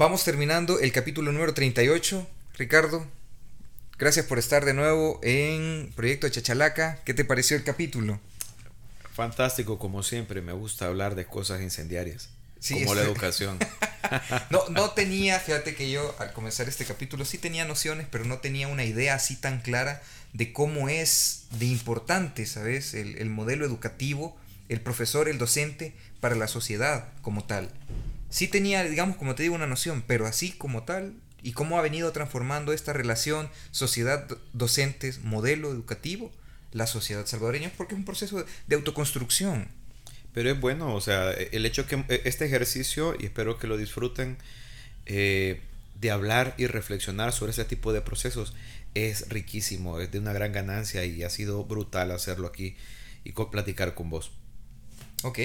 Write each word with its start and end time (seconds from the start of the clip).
vamos 0.00 0.24
terminando 0.24 0.80
el 0.80 0.92
capítulo 0.92 1.30
número 1.30 1.52
38. 1.52 2.26
Ricardo, 2.56 3.06
gracias 3.98 4.24
por 4.24 4.38
estar 4.38 4.64
de 4.64 4.72
nuevo 4.72 5.20
en 5.22 5.92
Proyecto 5.94 6.26
Chachalaca. 6.26 7.00
¿Qué 7.04 7.12
te 7.12 7.26
pareció 7.26 7.54
el 7.54 7.64
capítulo? 7.64 8.18
Fantástico, 9.12 9.78
como 9.78 10.02
siempre. 10.02 10.40
Me 10.40 10.54
gusta 10.54 10.86
hablar 10.86 11.16
de 11.16 11.26
cosas 11.26 11.60
incendiarias. 11.60 12.30
como 12.66 12.94
la 12.94 13.02
educación. 13.02 13.58
no, 14.50 14.66
no 14.70 14.92
tenía, 14.92 15.38
fíjate 15.38 15.74
que 15.74 15.90
yo 15.90 16.14
al 16.18 16.32
comenzar 16.32 16.66
este 16.66 16.86
capítulo 16.86 17.26
sí 17.26 17.36
tenía 17.36 17.66
nociones, 17.66 18.06
pero 18.10 18.24
no 18.24 18.38
tenía 18.38 18.68
una 18.68 18.84
idea 18.84 19.16
así 19.16 19.36
tan 19.36 19.60
clara 19.60 20.00
de 20.32 20.54
cómo 20.54 20.88
es 20.88 21.42
de 21.58 21.66
importante, 21.66 22.46
¿sabes? 22.46 22.94
El, 22.94 23.18
el 23.18 23.28
modelo 23.28 23.66
educativo, 23.66 24.34
el 24.70 24.80
profesor, 24.80 25.28
el 25.28 25.36
docente 25.36 25.92
para 26.20 26.36
la 26.36 26.48
sociedad 26.48 27.08
como 27.20 27.44
tal. 27.44 27.70
Sí 28.30 28.48
tenía, 28.48 28.84
digamos, 28.84 29.16
como 29.16 29.34
te 29.34 29.42
digo, 29.42 29.54
una 29.54 29.66
noción, 29.66 30.02
pero 30.06 30.26
así 30.26 30.52
como 30.52 30.84
tal, 30.84 31.14
y 31.42 31.52
cómo 31.52 31.78
ha 31.78 31.82
venido 31.82 32.12
transformando 32.12 32.72
esta 32.72 32.92
relación 32.92 33.50
sociedad-docentes, 33.72 35.20
modelo 35.20 35.70
educativo, 35.70 36.30
la 36.72 36.86
sociedad 36.86 37.26
salvadoreña, 37.26 37.72
porque 37.76 37.94
es 37.94 37.98
un 37.98 38.04
proceso 38.04 38.44
de 38.66 38.76
autoconstrucción. 38.76 39.68
Pero 40.32 40.50
es 40.50 40.60
bueno, 40.60 40.94
o 40.94 41.00
sea, 41.00 41.32
el 41.32 41.66
hecho 41.66 41.86
que 41.86 42.04
e, 42.08 42.22
este 42.24 42.46
ejercicio, 42.46 43.16
y 43.18 43.26
espero 43.26 43.58
que 43.58 43.66
lo 43.66 43.76
disfruten, 43.76 44.38
eh, 45.06 45.60
de 46.00 46.10
hablar 46.10 46.54
y 46.56 46.66
reflexionar 46.66 47.32
sobre 47.32 47.52
ese 47.52 47.64
tipo 47.64 47.92
de 47.92 48.00
procesos 48.00 48.54
es 48.94 49.28
riquísimo, 49.28 50.00
es 50.00 50.10
de 50.10 50.18
una 50.18 50.32
gran 50.32 50.52
ganancia 50.52 51.04
y 51.04 51.22
ha 51.22 51.30
sido 51.30 51.64
brutal 51.64 52.10
hacerlo 52.10 52.46
aquí 52.46 52.76
y 53.24 53.32
platicar 53.32 53.94
con 53.94 54.10
vos. 54.10 54.30
Ok. 55.22 55.38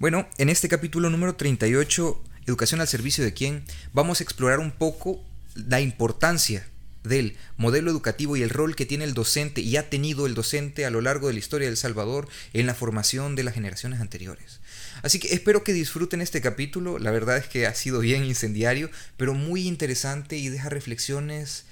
Bueno, 0.00 0.26
en 0.38 0.48
este 0.48 0.70
capítulo 0.70 1.10
número 1.10 1.36
38, 1.36 2.24
Educación 2.46 2.80
al 2.80 2.88
servicio 2.88 3.22
de 3.22 3.34
quién, 3.34 3.66
vamos 3.92 4.20
a 4.20 4.24
explorar 4.24 4.58
un 4.58 4.70
poco 4.70 5.22
la 5.54 5.82
importancia 5.82 6.66
del 7.04 7.36
modelo 7.58 7.90
educativo 7.90 8.34
y 8.34 8.42
el 8.42 8.48
rol 8.48 8.76
que 8.76 8.86
tiene 8.86 9.04
el 9.04 9.12
docente 9.12 9.60
y 9.60 9.76
ha 9.76 9.90
tenido 9.90 10.24
el 10.24 10.32
docente 10.32 10.86
a 10.86 10.90
lo 10.90 11.02
largo 11.02 11.26
de 11.26 11.34
la 11.34 11.38
historia 11.38 11.66
de 11.66 11.72
El 11.72 11.76
Salvador 11.76 12.30
en 12.54 12.64
la 12.64 12.74
formación 12.74 13.36
de 13.36 13.42
las 13.42 13.52
generaciones 13.52 14.00
anteriores. 14.00 14.60
Así 15.02 15.20
que 15.20 15.34
espero 15.34 15.64
que 15.64 15.74
disfruten 15.74 16.22
este 16.22 16.40
capítulo, 16.40 16.98
la 16.98 17.10
verdad 17.10 17.36
es 17.36 17.46
que 17.46 17.66
ha 17.66 17.74
sido 17.74 18.00
bien 18.00 18.24
incendiario, 18.24 18.88
pero 19.18 19.34
muy 19.34 19.68
interesante 19.68 20.38
y 20.38 20.48
deja 20.48 20.70
reflexiones 20.70 21.66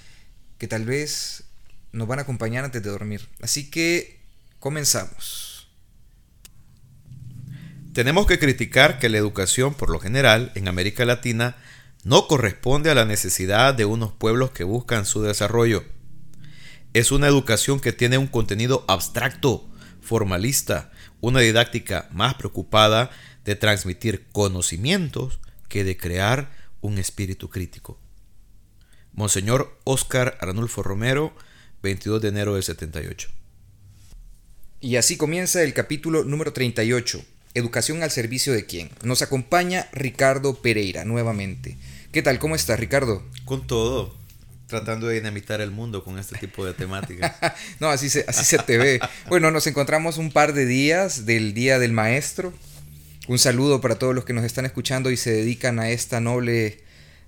que 0.58 0.68
tal 0.68 0.84
vez 0.84 1.44
nos 1.92 2.06
van 2.06 2.18
a 2.18 2.22
acompañar 2.22 2.66
antes 2.66 2.82
de 2.82 2.90
dormir. 2.90 3.26
Así 3.40 3.70
que 3.70 4.18
comenzamos. 4.60 5.47
Tenemos 7.92 8.26
que 8.26 8.38
criticar 8.38 8.98
que 8.98 9.08
la 9.08 9.18
educación, 9.18 9.74
por 9.74 9.90
lo 9.90 9.98
general, 9.98 10.52
en 10.54 10.68
América 10.68 11.04
Latina, 11.04 11.56
no 12.04 12.28
corresponde 12.28 12.90
a 12.90 12.94
la 12.94 13.04
necesidad 13.04 13.74
de 13.74 13.84
unos 13.84 14.12
pueblos 14.12 14.50
que 14.50 14.64
buscan 14.64 15.04
su 15.04 15.22
desarrollo. 15.22 15.84
Es 16.94 17.12
una 17.12 17.26
educación 17.26 17.80
que 17.80 17.92
tiene 17.92 18.18
un 18.18 18.28
contenido 18.28 18.84
abstracto, 18.88 19.68
formalista, 20.00 20.90
una 21.20 21.40
didáctica 21.40 22.08
más 22.12 22.34
preocupada 22.34 23.10
de 23.44 23.56
transmitir 23.56 24.26
conocimientos 24.32 25.40
que 25.68 25.84
de 25.84 25.96
crear 25.96 26.50
un 26.80 26.98
espíritu 26.98 27.50
crítico. 27.50 27.98
Monseñor 29.12 29.78
Óscar 29.84 30.38
Arnulfo 30.40 30.82
Romero, 30.82 31.34
22 31.82 32.22
de 32.22 32.28
enero 32.28 32.54
del 32.54 32.62
78. 32.62 33.28
Y 34.80 34.96
así 34.96 35.16
comienza 35.16 35.62
el 35.62 35.74
capítulo 35.74 36.24
número 36.24 36.52
38, 36.52 37.24
Educación 37.54 38.02
al 38.02 38.10
servicio 38.10 38.52
de 38.52 38.66
quién. 38.66 38.90
Nos 39.02 39.22
acompaña 39.22 39.88
Ricardo 39.92 40.60
Pereira 40.60 41.04
nuevamente. 41.04 41.76
¿Qué 42.12 42.22
tal? 42.22 42.38
¿Cómo 42.38 42.54
estás, 42.54 42.78
Ricardo? 42.78 43.22
Con 43.44 43.66
todo. 43.66 44.14
Tratando 44.66 45.06
de 45.06 45.14
dinamitar 45.14 45.60
el 45.60 45.70
mundo 45.70 46.04
con 46.04 46.18
este 46.18 46.38
tipo 46.38 46.64
de 46.64 46.74
temáticas. 46.74 47.34
no, 47.80 47.88
así 47.88 48.10
se, 48.10 48.24
así 48.28 48.44
se 48.44 48.58
te 48.58 48.76
ve. 48.76 49.00
Bueno, 49.28 49.50
nos 49.50 49.66
encontramos 49.66 50.18
un 50.18 50.30
par 50.30 50.52
de 50.52 50.66
días 50.66 51.24
del 51.26 51.54
Día 51.54 51.78
del 51.78 51.92
Maestro. 51.92 52.52
Un 53.28 53.38
saludo 53.38 53.80
para 53.80 53.98
todos 53.98 54.14
los 54.14 54.24
que 54.24 54.32
nos 54.32 54.44
están 54.44 54.66
escuchando 54.66 55.10
y 55.10 55.16
se 55.16 55.30
dedican 55.30 55.78
a 55.78 55.90
esta 55.90 56.20
noble, 56.20 56.82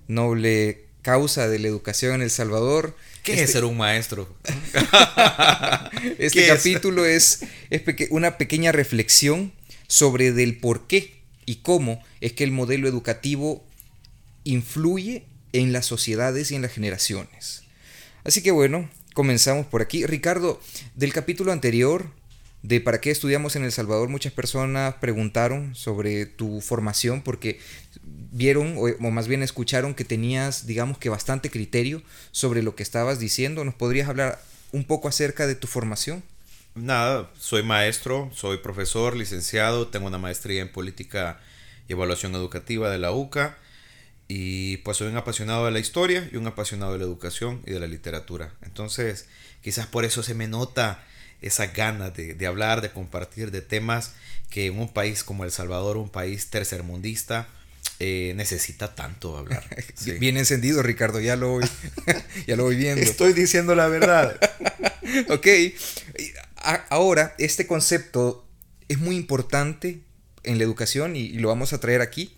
noble 0.07 0.85
causa 1.01 1.47
de 1.47 1.59
la 1.59 1.67
educación 1.67 2.15
en 2.15 2.21
El 2.21 2.31
Salvador. 2.31 2.95
¿Qué 3.23 3.33
es 3.33 3.39
este 3.41 3.53
ser 3.53 3.65
un 3.65 3.77
maestro? 3.77 4.27
este 6.17 6.47
capítulo 6.47 7.05
es, 7.05 7.43
es 7.69 7.81
una 8.09 8.37
pequeña 8.37 8.71
reflexión 8.71 9.51
sobre 9.91 10.31
del 10.31 10.57
por 10.57 10.87
qué 10.87 11.21
y 11.45 11.57
cómo 11.57 12.01
es 12.21 12.31
que 12.31 12.45
el 12.45 12.51
modelo 12.51 12.87
educativo 12.87 13.61
influye 14.45 15.25
en 15.51 15.73
las 15.73 15.85
sociedades 15.85 16.49
y 16.49 16.55
en 16.55 16.61
las 16.61 16.71
generaciones. 16.71 17.63
Así 18.23 18.41
que 18.41 18.51
bueno, 18.51 18.89
comenzamos 19.13 19.65
por 19.65 19.81
aquí. 19.81 20.05
Ricardo, 20.05 20.61
del 20.95 21.11
capítulo 21.11 21.51
anterior 21.51 22.09
de 22.63 22.79
para 22.79 23.01
qué 23.01 23.11
estudiamos 23.11 23.57
en 23.57 23.65
El 23.65 23.73
Salvador, 23.73 24.07
muchas 24.07 24.31
personas 24.31 24.95
preguntaron 24.95 25.75
sobre 25.75 26.25
tu 26.25 26.61
formación 26.61 27.21
porque 27.21 27.59
vieron 28.31 28.77
o, 28.77 29.11
más 29.11 29.27
bien 29.27 29.43
escucharon 29.43 29.93
que 29.93 30.05
tenías, 30.05 30.67
digamos 30.67 30.99
que 30.99 31.09
bastante 31.09 31.49
criterio 31.49 32.01
sobre 32.31 32.63
lo 32.63 32.75
que 32.75 32.83
estabas 32.83 33.19
diciendo. 33.19 33.65
¿Nos 33.65 33.75
podrías 33.75 34.07
hablar 34.07 34.41
un 34.71 34.85
poco 34.85 35.09
acerca 35.09 35.47
de 35.47 35.55
tu 35.55 35.67
formación? 35.67 36.23
Nada, 36.73 37.29
soy 37.37 37.63
maestro, 37.63 38.31
soy 38.33 38.57
profesor, 38.57 39.15
licenciado, 39.15 39.87
tengo 39.87 40.07
una 40.07 40.17
maestría 40.17 40.61
en 40.61 40.71
política 40.71 41.39
y 41.89 41.93
evaluación 41.93 42.33
educativa 42.33 42.89
de 42.89 42.97
la 42.97 43.11
UCA 43.11 43.57
y 44.29 44.77
pues 44.77 44.95
soy 44.95 45.09
un 45.09 45.17
apasionado 45.17 45.65
de 45.65 45.71
la 45.71 45.79
historia 45.79 46.29
y 46.31 46.37
un 46.37 46.47
apasionado 46.47 46.93
de 46.93 46.99
la 46.99 47.03
educación 47.03 47.61
y 47.65 47.71
de 47.71 47.81
la 47.81 47.87
literatura. 47.87 48.53
Entonces, 48.61 49.27
quizás 49.61 49.87
por 49.87 50.05
eso 50.05 50.23
se 50.23 50.33
me 50.33 50.47
nota 50.47 51.03
esa 51.41 51.67
ganas 51.67 52.13
de, 52.15 52.47
hablar, 52.47 52.79
de 52.79 52.91
compartir 52.91 53.51
de 53.51 53.61
temas 53.61 54.13
que 54.49 54.67
en 54.67 54.79
un 54.79 54.87
país 54.87 55.25
como 55.25 55.43
El 55.43 55.51
Salvador, 55.51 55.97
un 55.97 56.09
país 56.09 56.49
tercermundista, 56.49 57.49
eh, 57.99 58.31
necesita 58.37 58.95
tanto 58.95 59.37
hablar. 59.37 59.65
Bien 60.19 60.37
encendido, 60.37 60.81
Ricardo, 60.81 61.19
ya 61.19 61.35
lo 61.35 61.49
voy, 61.49 61.65
ya 62.47 62.55
lo 62.55 62.63
voy 62.63 62.77
viendo. 62.77 63.01
Estoy 63.01 63.33
diciendo 63.33 63.75
la 63.75 63.87
verdad. 63.89 64.39
ok, 65.29 65.47
ahora 66.89 67.35
este 67.37 67.67
concepto 67.67 68.47
es 68.87 68.99
muy 68.99 69.15
importante 69.15 70.01
en 70.43 70.57
la 70.57 70.63
educación 70.63 71.15
y 71.15 71.29
lo 71.33 71.49
vamos 71.49 71.73
a 71.73 71.79
traer 71.79 72.01
aquí. 72.01 72.35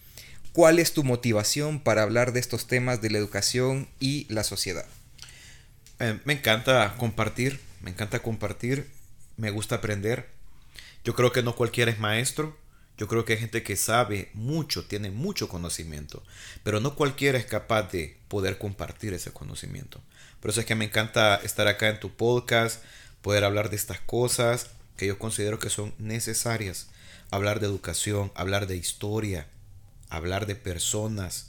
¿Cuál 0.51 0.77
es 0.77 0.93
tu 0.93 1.03
motivación 1.03 1.79
para 1.79 2.03
hablar 2.03 2.31
de 2.31 2.39
estos 2.39 2.67
temas 2.67 3.01
de 3.01 3.09
la 3.09 3.17
educación 3.17 3.89
y 3.99 4.27
la 4.29 4.43
sociedad? 4.43 4.85
Eh, 5.99 6.19
me 6.25 6.33
encanta 6.33 6.95
compartir, 6.97 7.59
me 7.81 7.89
encanta 7.89 8.19
compartir, 8.21 8.87
me 9.37 9.49
gusta 9.49 9.75
aprender. 9.75 10.29
Yo 11.03 11.15
creo 11.15 11.31
que 11.31 11.41
no 11.41 11.55
cualquiera 11.55 11.91
es 11.91 11.99
maestro, 11.99 12.55
yo 12.97 13.07
creo 13.07 13.25
que 13.25 13.33
hay 13.33 13.39
gente 13.39 13.63
que 13.63 13.75
sabe 13.75 14.29
mucho, 14.33 14.85
tiene 14.85 15.09
mucho 15.09 15.49
conocimiento, 15.49 16.23
pero 16.63 16.79
no 16.79 16.95
cualquiera 16.95 17.39
es 17.39 17.45
capaz 17.45 17.91
de 17.91 18.17
poder 18.27 18.57
compartir 18.59 19.13
ese 19.13 19.31
conocimiento. 19.31 20.01
Por 20.39 20.51
eso 20.51 20.59
es 20.59 20.65
que 20.65 20.75
me 20.75 20.85
encanta 20.85 21.35
estar 21.37 21.67
acá 21.67 21.89
en 21.89 21.99
tu 21.99 22.15
podcast, 22.15 22.83
poder 23.23 23.43
hablar 23.43 23.71
de 23.71 23.77
estas 23.77 23.99
cosas 24.01 24.67
que 24.97 25.07
yo 25.07 25.17
considero 25.17 25.57
que 25.57 25.71
son 25.71 25.95
necesarias. 25.97 26.89
Hablar 27.31 27.59
de 27.59 27.65
educación, 27.65 28.31
hablar 28.35 28.67
de 28.67 28.77
historia, 28.77 29.47
hablar 30.09 30.45
de 30.45 30.55
personas. 30.55 31.47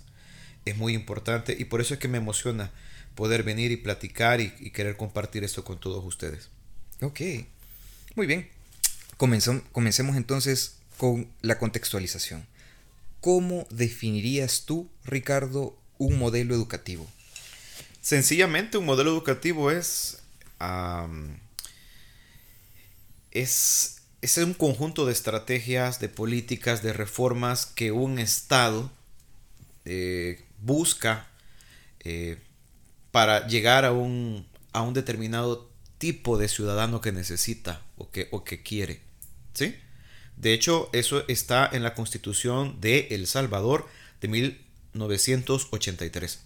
Es 0.64 0.78
muy 0.78 0.94
importante 0.94 1.54
y 1.58 1.66
por 1.66 1.82
eso 1.82 1.92
es 1.92 2.00
que 2.00 2.08
me 2.08 2.16
emociona 2.16 2.70
poder 3.14 3.42
venir 3.42 3.70
y 3.70 3.76
platicar 3.76 4.40
y, 4.40 4.50
querer 4.70 4.96
compartir 4.96 5.44
esto 5.44 5.62
con 5.62 5.78
todos 5.78 6.02
ustedes. 6.04 6.48
Ok, 7.02 7.20
muy 8.14 8.26
bien. 8.26 8.48
comencemos 9.18 10.16
entonces 10.16 10.76
con 10.96 11.28
la 11.42 11.58
contextualización. 11.58 12.46
¿Cómo 13.20 13.66
definirías 13.70 14.64
tú, 14.64 14.88
Ricardo, 15.04 15.76
un 15.98 16.18
modelo 16.18 16.54
educativo? 16.54 17.06
Sencillamente 18.00 18.78
un 18.78 18.84
modelo 18.84 19.10
educativo 19.10 19.70
es, 19.70 20.18
es, 23.34 24.02
es 24.22 24.38
un 24.38 24.54
conjunto 24.54 25.04
de 25.04 25.12
estrategias, 25.12 26.00
de 26.00 26.08
políticas, 26.08 26.82
de 26.82 26.92
reformas 26.92 27.66
que 27.66 27.92
un 27.92 28.18
Estado 28.18 28.90
eh, 29.84 30.42
busca 30.60 31.28
eh, 32.00 32.38
para 33.10 33.46
llegar 33.46 33.84
a 33.84 33.92
un, 33.92 34.46
a 34.72 34.82
un 34.82 34.94
determinado 34.94 35.70
tipo 35.98 36.38
de 36.38 36.48
ciudadano 36.48 37.00
que 37.00 37.12
necesita 37.12 37.82
o 37.96 38.10
que, 38.10 38.28
o 38.30 38.44
que 38.44 38.62
quiere. 38.62 39.00
¿Sí? 39.52 39.74
De 40.36 40.52
hecho, 40.52 40.90
eso 40.92 41.24
está 41.28 41.68
en 41.72 41.82
la 41.82 41.94
constitución 41.94 42.80
de 42.80 43.08
El 43.10 43.26
Salvador 43.26 43.88
de 44.20 44.28
1983. 44.28 46.40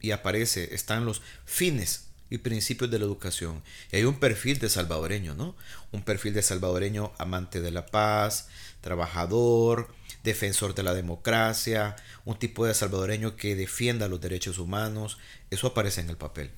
Y 0.00 0.10
aparece, 0.10 0.74
están 0.74 1.04
los 1.04 1.22
fines 1.44 2.05
y 2.30 2.38
principios 2.38 2.90
de 2.90 2.98
la 2.98 3.04
educación. 3.04 3.62
Y 3.92 3.96
hay 3.96 4.04
un 4.04 4.18
perfil 4.18 4.58
de 4.58 4.68
salvadoreño, 4.68 5.34
¿no? 5.34 5.54
Un 5.92 6.02
perfil 6.02 6.34
de 6.34 6.42
salvadoreño 6.42 7.12
amante 7.18 7.60
de 7.60 7.70
la 7.70 7.86
paz, 7.86 8.48
trabajador, 8.80 9.88
defensor 10.24 10.74
de 10.74 10.82
la 10.82 10.94
democracia, 10.94 11.96
un 12.24 12.38
tipo 12.38 12.66
de 12.66 12.74
salvadoreño 12.74 13.36
que 13.36 13.56
defienda 13.56 14.08
los 14.08 14.20
derechos 14.20 14.58
humanos. 14.58 15.18
Eso 15.50 15.68
aparece 15.68 16.00
en 16.00 16.10
el 16.10 16.16
papel. 16.16 16.50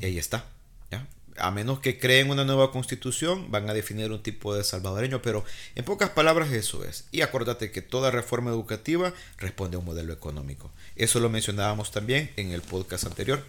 Y 0.00 0.06
ahí 0.06 0.18
está. 0.18 0.46
¿ya? 0.90 1.06
A 1.36 1.50
menos 1.50 1.80
que 1.80 1.98
creen 1.98 2.30
una 2.30 2.44
nueva 2.44 2.72
constitución, 2.72 3.50
van 3.50 3.68
a 3.70 3.74
definir 3.74 4.10
un 4.10 4.22
tipo 4.22 4.54
de 4.54 4.64
salvadoreño, 4.64 5.22
pero 5.22 5.44
en 5.74 5.84
pocas 5.84 6.10
palabras 6.10 6.50
eso 6.52 6.84
es. 6.84 7.04
Y 7.12 7.20
acuérdate 7.20 7.70
que 7.70 7.82
toda 7.82 8.10
reforma 8.10 8.50
educativa 8.50 9.12
responde 9.38 9.76
a 9.76 9.80
un 9.80 9.86
modelo 9.86 10.12
económico. 10.12 10.70
Eso 10.96 11.20
lo 11.20 11.28
mencionábamos 11.28 11.90
también 11.90 12.30
en 12.36 12.52
el 12.52 12.62
podcast 12.62 13.04
anterior. 13.04 13.44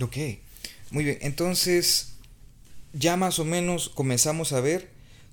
Ok, 0.00 0.16
muy 0.90 1.04
bien. 1.04 1.18
Entonces, 1.20 2.12
ya 2.92 3.16
más 3.16 3.38
o 3.38 3.44
menos 3.44 3.88
comenzamos 3.88 4.52
a 4.52 4.60
ver 4.60 4.90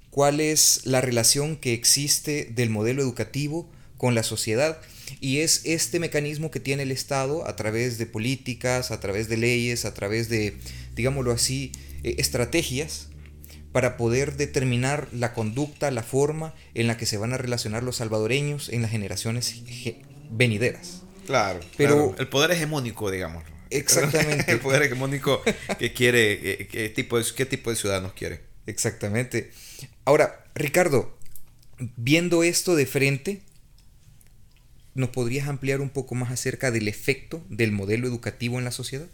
cuál 0.10 0.40
es 0.40 0.82
la 0.86 1.02
relación 1.02 1.56
que 1.56 1.74
existe 1.74 2.46
del 2.46 2.70
modelo 2.70 3.02
educativo 3.02 3.70
con 3.98 4.16
la 4.16 4.24
sociedad 4.24 4.80
y 5.20 5.40
es 5.40 5.62
este 5.66 6.00
mecanismo 6.00 6.52
que 6.52 6.60
tiene 6.60 6.84
el 6.84 6.92
Estado 6.92 7.48
a 7.48 7.56
través 7.56 7.98
de 7.98 8.06
políticas, 8.06 8.92
a 8.92 9.00
través 9.00 9.28
de 9.30 9.38
leyes, 9.38 9.86
a 9.86 9.94
través 9.94 10.30
de, 10.30 10.58
digámoslo 10.96 11.32
así, 11.32 11.72
eh, 12.04 12.16
estrategias 12.18 13.08
para 13.72 13.98
poder 13.98 14.38
determinar 14.38 15.08
la 15.12 15.34
conducta, 15.34 15.90
la 15.90 16.04
forma 16.04 16.54
en 16.74 16.88
la 16.88 16.96
que 16.96 17.06
se 17.06 17.18
van 17.18 17.34
a 17.34 17.38
relacionar 17.38 17.84
los 17.84 17.98
salvadoreños 17.98 18.70
en 18.70 18.82
las 18.84 18.92
generaciones 18.92 19.64
venideras. 20.30 21.02
Claro, 21.26 21.60
pero 21.78 22.16
el 22.20 22.28
poder 22.28 22.52
hegemónico, 22.52 23.10
digamos. 23.10 23.44
Exactamente. 23.78 24.52
el 24.52 24.60
poder 24.62 24.84
hegemónico 24.84 25.42
que 25.80 25.94
quiere, 25.94 26.62
eh, 26.62 26.68
qué 26.68 26.90
tipo, 26.90 27.18
de, 27.18 27.26
qué 27.36 27.46
tipo 27.46 27.70
de 27.70 27.76
ciudadanos 27.76 28.14
quiere. 28.14 28.42
Exactamente. 28.66 29.52
Ahora, 30.06 30.46
Ricardo, 30.56 31.18
viendo 31.96 32.44
esto 32.44 32.76
de 32.76 32.86
frente, 32.86 33.42
¿nos 34.94 35.10
podrías 35.10 35.48
ampliar 35.48 35.82
un 35.82 35.90
poco 35.90 36.16
más 36.16 36.32
acerca 36.32 36.72
del 36.72 36.88
efecto 36.88 37.44
del 37.50 37.72
modelo 37.72 38.08
educativo 38.08 38.60
en 38.60 38.66
la 38.66 38.72
sociedad? 38.72 39.08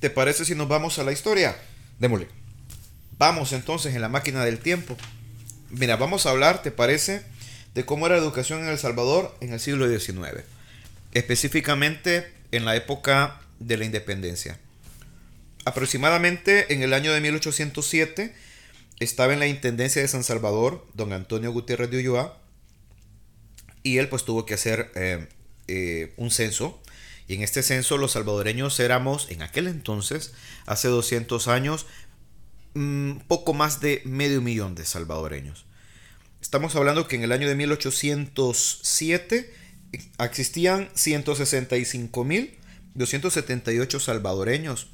¿Te 0.00 0.10
parece 0.10 0.44
si 0.44 0.54
nos 0.54 0.68
vamos 0.68 0.98
a 0.98 1.04
la 1.04 1.12
historia? 1.12 1.56
Démosle. 1.98 2.28
Vamos 3.18 3.52
entonces 3.52 3.94
en 3.94 4.00
la 4.00 4.08
máquina 4.08 4.44
del 4.44 4.58
tiempo. 4.58 4.96
Mira, 5.68 5.96
vamos 5.96 6.24
a 6.24 6.30
hablar, 6.30 6.62
¿te 6.62 6.70
parece? 6.70 7.22
De 7.74 7.84
cómo 7.84 8.06
era 8.06 8.16
la 8.16 8.22
educación 8.22 8.60
en 8.60 8.68
El 8.68 8.78
Salvador 8.78 9.36
en 9.40 9.52
el 9.52 9.60
siglo 9.60 9.86
XIX. 9.88 10.42
Específicamente 11.12 12.32
en 12.50 12.64
la 12.64 12.76
época 12.76 13.40
de 13.60 13.76
la 13.76 13.84
independencia. 13.84 14.58
Aproximadamente 15.64 16.72
en 16.72 16.82
el 16.82 16.92
año 16.92 17.12
de 17.12 17.20
1807 17.20 18.34
estaba 18.98 19.32
en 19.32 19.38
la 19.38 19.46
Intendencia 19.46 20.02
de 20.02 20.08
San 20.08 20.24
Salvador 20.24 20.86
don 20.94 21.12
Antonio 21.12 21.52
Gutiérrez 21.52 21.90
de 21.90 21.98
Ulloa 21.98 22.38
y 23.82 23.98
él 23.98 24.08
pues 24.08 24.24
tuvo 24.24 24.44
que 24.44 24.54
hacer 24.54 24.90
eh, 24.94 25.26
eh, 25.68 26.12
un 26.16 26.30
censo 26.30 26.82
y 27.30 27.34
en 27.34 27.42
este 27.42 27.62
censo 27.62 27.96
los 27.96 28.12
salvadoreños 28.12 28.80
éramos 28.80 29.30
en 29.30 29.42
aquel 29.42 29.68
entonces, 29.68 30.32
hace 30.66 30.88
200 30.88 31.46
años, 31.46 31.86
mm, 32.74 33.18
poco 33.28 33.54
más 33.54 33.80
de 33.80 34.02
medio 34.04 34.40
millón 34.40 34.74
de 34.74 34.84
salvadoreños. 34.84 35.64
Estamos 36.42 36.74
hablando 36.74 37.06
que 37.06 37.14
en 37.14 37.22
el 37.22 37.30
año 37.30 37.46
de 37.46 37.54
1807 37.54 39.54
existían 40.18 40.90
165.278 42.96 44.00
salvadoreños. 44.00 44.88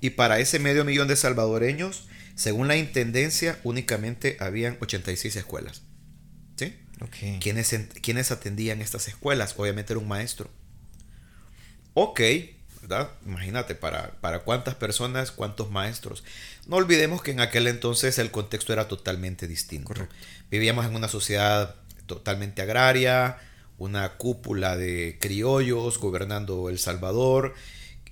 Y 0.00 0.10
para 0.10 0.38
ese 0.38 0.58
medio 0.58 0.84
millón 0.84 1.08
de 1.08 1.16
salvadoreños, 1.16 2.06
según 2.34 2.68
la 2.68 2.76
intendencia, 2.76 3.58
únicamente 3.64 4.36
habían 4.40 4.76
86 4.80 5.36
escuelas. 5.36 5.82
¿Sí? 6.56 6.74
¿Quiénes, 7.40 8.30
atendían 8.30 8.80
estas 8.80 9.08
escuelas? 9.08 9.54
Obviamente 9.56 9.92
era 9.92 10.00
un 10.00 10.08
maestro. 10.08 10.50
Ok, 11.94 12.20
¿verdad? 12.82 13.10
Imagínate, 13.24 13.74
para, 13.74 14.12
para 14.20 14.40
cuántas 14.40 14.74
personas, 14.74 15.32
cuántos 15.32 15.70
maestros. 15.70 16.24
No 16.66 16.76
olvidemos 16.76 17.22
que 17.22 17.30
en 17.30 17.40
aquel 17.40 17.66
entonces 17.68 18.18
el 18.18 18.30
contexto 18.30 18.72
era 18.72 18.86
totalmente 18.86 19.48
distinto. 19.48 19.94
Vivíamos 20.50 20.84
en 20.86 20.94
una 20.94 21.08
sociedad 21.08 21.76
totalmente 22.06 22.62
agraria, 22.62 23.38
una 23.78 24.16
cúpula 24.16 24.76
de 24.76 25.18
criollos 25.20 25.98
gobernando 25.98 26.68
El 26.68 26.78
Salvador, 26.78 27.54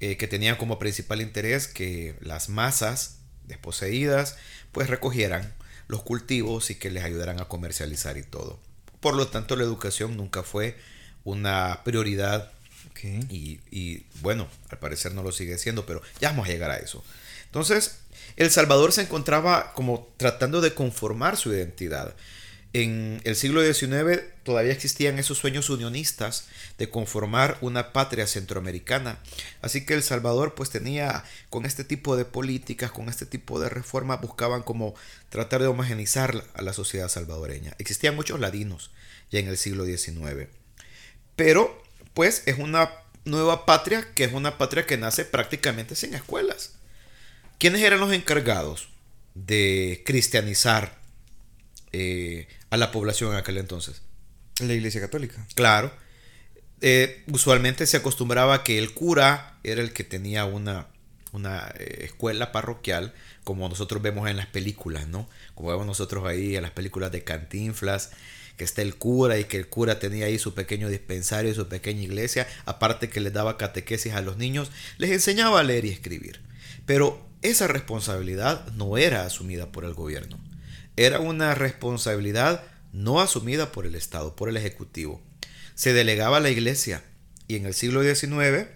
eh, 0.00 0.16
que 0.16 0.26
tenían 0.26 0.56
como 0.56 0.78
principal 0.78 1.20
interés 1.20 1.68
que 1.68 2.16
las 2.20 2.48
masas 2.48 3.18
desposeídas 3.46 4.36
pues 4.72 4.90
recogieran 4.90 5.54
los 5.88 6.02
cultivos 6.02 6.70
y 6.70 6.74
que 6.74 6.90
les 6.90 7.04
ayudaran 7.04 7.40
a 7.40 7.46
comercializar 7.46 8.16
y 8.16 8.22
todo. 8.22 8.58
Por 9.00 9.14
lo 9.14 9.28
tanto, 9.28 9.56
la 9.56 9.64
educación 9.64 10.16
nunca 10.16 10.42
fue 10.42 10.76
una 11.24 11.80
prioridad 11.84 12.50
y, 13.02 13.60
y, 13.70 14.06
bueno, 14.22 14.48
al 14.70 14.78
parecer 14.78 15.12
no 15.12 15.22
lo 15.22 15.30
sigue 15.30 15.58
siendo, 15.58 15.84
pero 15.84 16.00
ya 16.20 16.30
vamos 16.30 16.48
a 16.48 16.52
llegar 16.52 16.70
a 16.70 16.78
eso. 16.78 17.04
Entonces, 17.44 17.98
El 18.36 18.50
Salvador 18.50 18.92
se 18.92 19.02
encontraba 19.02 19.74
como 19.74 20.08
tratando 20.16 20.62
de 20.62 20.72
conformar 20.72 21.36
su 21.36 21.52
identidad 21.52 22.14
en 22.74 23.20
el 23.22 23.36
siglo 23.36 23.62
XIX 23.62 24.20
todavía 24.42 24.72
existían 24.72 25.20
esos 25.20 25.38
sueños 25.38 25.70
unionistas 25.70 26.48
de 26.76 26.90
conformar 26.90 27.56
una 27.60 27.92
patria 27.92 28.26
centroamericana. 28.26 29.20
Así 29.62 29.86
que 29.86 29.94
El 29.94 30.02
Salvador 30.02 30.56
pues 30.56 30.70
tenía 30.70 31.22
con 31.50 31.66
este 31.66 31.84
tipo 31.84 32.16
de 32.16 32.24
políticas, 32.24 32.90
con 32.90 33.08
este 33.08 33.26
tipo 33.26 33.60
de 33.60 33.68
reformas, 33.68 34.20
buscaban 34.20 34.64
como 34.64 34.96
tratar 35.28 35.62
de 35.62 35.68
homogenizar 35.68 36.44
a 36.52 36.62
la 36.62 36.72
sociedad 36.72 37.08
salvadoreña. 37.08 37.74
Existían 37.78 38.16
muchos 38.16 38.40
ladinos 38.40 38.90
ya 39.30 39.38
en 39.38 39.46
el 39.46 39.56
siglo 39.56 39.84
XIX. 39.84 40.48
Pero 41.36 41.80
pues 42.12 42.42
es 42.46 42.58
una 42.58 42.90
nueva 43.24 43.66
patria 43.66 44.04
que 44.14 44.24
es 44.24 44.32
una 44.32 44.58
patria 44.58 44.84
que 44.84 44.98
nace 44.98 45.24
prácticamente 45.24 45.94
sin 45.94 46.12
escuelas. 46.12 46.72
¿Quiénes 47.58 47.82
eran 47.82 48.00
los 48.00 48.12
encargados 48.12 48.88
de 49.34 50.02
cristianizar 50.04 51.04
eh, 51.96 52.48
a 52.74 52.76
la 52.76 52.90
población 52.90 53.32
en 53.32 53.38
aquel 53.38 53.58
entonces. 53.58 54.02
La 54.58 54.74
Iglesia 54.74 55.00
Católica. 55.00 55.46
Claro. 55.54 55.92
Eh, 56.80 57.22
usualmente 57.32 57.86
se 57.86 57.96
acostumbraba 57.96 58.64
que 58.64 58.78
el 58.78 58.92
cura 58.92 59.58
era 59.62 59.80
el 59.80 59.92
que 59.92 60.02
tenía 60.02 60.44
una, 60.44 60.88
una 61.32 61.72
eh, 61.78 62.04
escuela 62.04 62.50
parroquial, 62.50 63.14
como 63.44 63.68
nosotros 63.68 64.02
vemos 64.02 64.28
en 64.28 64.36
las 64.36 64.46
películas, 64.46 65.06
¿no? 65.06 65.28
Como 65.54 65.70
vemos 65.70 65.86
nosotros 65.86 66.26
ahí 66.26 66.56
en 66.56 66.62
las 66.62 66.72
películas 66.72 67.12
de 67.12 67.22
Cantinflas, 67.22 68.10
que 68.56 68.64
está 68.64 68.82
el 68.82 68.96
cura 68.96 69.38
y 69.38 69.44
que 69.44 69.56
el 69.56 69.68
cura 69.68 70.00
tenía 70.00 70.26
ahí 70.26 70.38
su 70.38 70.54
pequeño 70.54 70.88
dispensario 70.88 71.52
y 71.52 71.54
su 71.54 71.68
pequeña 71.68 72.02
iglesia, 72.02 72.48
aparte 72.66 73.08
que 73.08 73.20
les 73.20 73.32
daba 73.32 73.56
catequesis 73.56 74.14
a 74.14 74.20
los 74.20 74.36
niños, 74.36 74.72
les 74.98 75.10
enseñaba 75.10 75.60
a 75.60 75.62
leer 75.62 75.84
y 75.84 75.90
escribir. 75.90 76.40
Pero 76.86 77.24
esa 77.42 77.68
responsabilidad 77.68 78.66
no 78.72 78.98
era 78.98 79.24
asumida 79.24 79.70
por 79.70 79.84
el 79.84 79.94
gobierno 79.94 80.43
era 80.96 81.20
una 81.20 81.54
responsabilidad 81.54 82.64
no 82.92 83.20
asumida 83.20 83.72
por 83.72 83.86
el 83.86 83.94
Estado, 83.94 84.36
por 84.36 84.48
el 84.48 84.56
Ejecutivo. 84.56 85.20
Se 85.74 85.92
delegaba 85.92 86.36
a 86.36 86.40
la 86.40 86.50
Iglesia 86.50 87.02
y 87.48 87.56
en 87.56 87.66
el 87.66 87.74
siglo 87.74 88.02
XIX, 88.02 88.68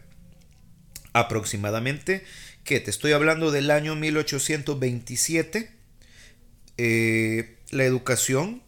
aproximadamente, 1.13 2.25
que 2.65 2.81
te 2.81 2.91
estoy 2.91 3.13
hablando 3.13 3.51
del 3.51 3.71
año 3.71 3.95
1827, 3.95 5.71
eh, 6.77 7.59
la 7.71 7.85
educación 7.85 8.63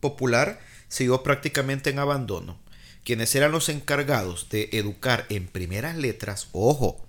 popular 0.00 0.60
siguió 0.88 1.22
prácticamente 1.22 1.90
en 1.90 1.98
abandono. 1.98 2.60
Quienes 3.04 3.34
eran 3.36 3.52
los 3.52 3.68
encargados 3.68 4.48
de 4.50 4.68
educar 4.72 5.26
en 5.28 5.46
primeras 5.46 5.96
letras, 5.96 6.48
ojo, 6.52 7.06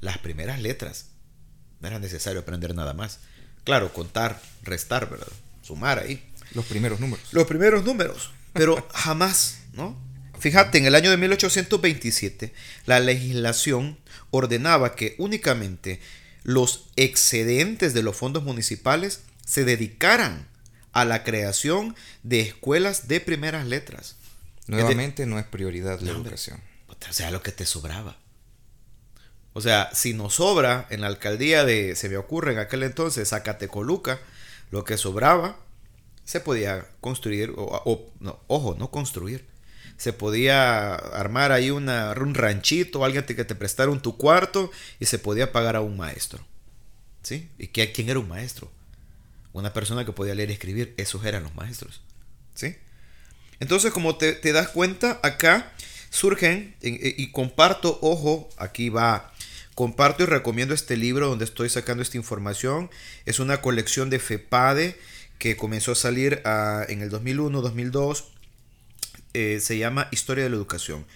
las 0.00 0.18
primeras 0.18 0.60
letras, 0.60 1.10
no 1.80 1.88
era 1.88 1.98
necesario 1.98 2.40
aprender 2.40 2.74
nada 2.74 2.92
más 2.92 3.20
Claro, 3.64 3.92
contar, 3.92 4.40
restar, 4.62 5.08
¿verdad? 5.08 5.28
Sumar 5.62 5.98
ahí. 5.98 6.22
Los 6.52 6.66
primeros 6.66 7.00
números. 7.00 7.26
Los 7.32 7.46
primeros 7.46 7.84
números. 7.84 8.30
Pero 8.52 8.86
jamás, 8.92 9.58
¿no? 9.72 9.96
Fíjate, 10.38 10.78
en 10.78 10.86
el 10.86 10.94
año 10.94 11.10
de 11.10 11.16
1827, 11.18 12.52
la 12.86 12.98
legislación 12.98 13.98
ordenaba 14.30 14.94
que 14.96 15.14
únicamente 15.18 16.00
los 16.42 16.86
excedentes 16.96 17.92
de 17.92 18.02
los 18.02 18.16
fondos 18.16 18.42
municipales 18.42 19.20
se 19.44 19.64
dedicaran 19.64 20.48
a 20.92 21.04
la 21.04 21.24
creación 21.24 21.94
de 22.22 22.40
escuelas 22.40 23.06
de 23.06 23.20
primeras 23.20 23.66
letras. 23.66 24.16
Nuevamente 24.66 25.26
no 25.26 25.38
es 25.38 25.44
prioridad 25.44 26.00
la 26.00 26.12
educación. 26.12 26.60
O 26.88 27.12
sea, 27.12 27.30
lo 27.30 27.42
que 27.42 27.52
te 27.52 27.66
sobraba. 27.66 28.16
O 29.52 29.60
sea, 29.60 29.90
si 29.92 30.14
nos 30.14 30.34
sobra 30.34 30.86
en 30.90 31.00
la 31.00 31.08
alcaldía 31.08 31.64
de, 31.64 31.96
se 31.96 32.08
me 32.08 32.16
ocurre 32.16 32.52
en 32.52 32.58
aquel 32.58 32.82
entonces, 32.82 33.28
Zacatecoluca, 33.30 34.20
lo 34.70 34.84
que 34.84 34.96
sobraba, 34.96 35.58
se 36.24 36.40
podía 36.40 36.86
construir, 37.00 37.52
o, 37.56 38.12
ojo, 38.46 38.76
no 38.78 38.90
construir. 38.90 39.44
Se 39.96 40.12
podía 40.12 40.94
armar 40.94 41.52
ahí 41.52 41.70
una, 41.70 42.12
un 42.12 42.34
ranchito, 42.34 43.04
alguien 43.04 43.24
que 43.24 43.44
te 43.44 43.54
prestara 43.54 43.92
tu 43.98 44.16
cuarto 44.16 44.70
y 44.98 45.06
se 45.06 45.18
podía 45.18 45.52
pagar 45.52 45.76
a 45.76 45.80
un 45.80 45.96
maestro. 45.96 46.46
¿Sí? 47.22 47.50
¿Y 47.58 47.66
quién 47.68 48.08
era 48.08 48.20
un 48.20 48.28
maestro? 48.28 48.70
Una 49.52 49.72
persona 49.72 50.06
que 50.06 50.12
podía 50.12 50.34
leer 50.34 50.50
y 50.50 50.54
escribir, 50.54 50.94
esos 50.96 51.24
eran 51.24 51.42
los 51.42 51.54
maestros. 51.54 52.00
¿Sí? 52.54 52.76
Entonces, 53.58 53.92
como 53.92 54.16
te, 54.16 54.32
te 54.32 54.52
das 54.52 54.68
cuenta, 54.68 55.20
acá 55.22 55.72
surgen, 56.08 56.76
y 56.80 57.30
comparto, 57.30 57.98
ojo, 58.00 58.48
aquí 58.56 58.88
va, 58.88 59.29
comparto 59.80 60.24
y 60.24 60.26
recomiendo 60.26 60.74
este 60.74 60.94
libro 60.94 61.30
donde 61.30 61.46
estoy 61.46 61.70
sacando 61.70 62.02
esta 62.02 62.18
información. 62.18 62.90
Es 63.24 63.40
una 63.40 63.62
colección 63.62 64.10
de 64.10 64.18
FEPADE 64.18 64.94
que 65.38 65.56
comenzó 65.56 65.92
a 65.92 65.94
salir 65.94 66.42
ah, 66.44 66.84
en 66.90 67.00
el 67.00 67.08
2001, 67.08 67.62
2002. 67.62 68.30
Eh, 69.32 69.58
se 69.62 69.78
llama 69.78 70.08
Historia 70.10 70.44
de 70.44 70.50
la 70.50 70.56
Educación. 70.56 71.06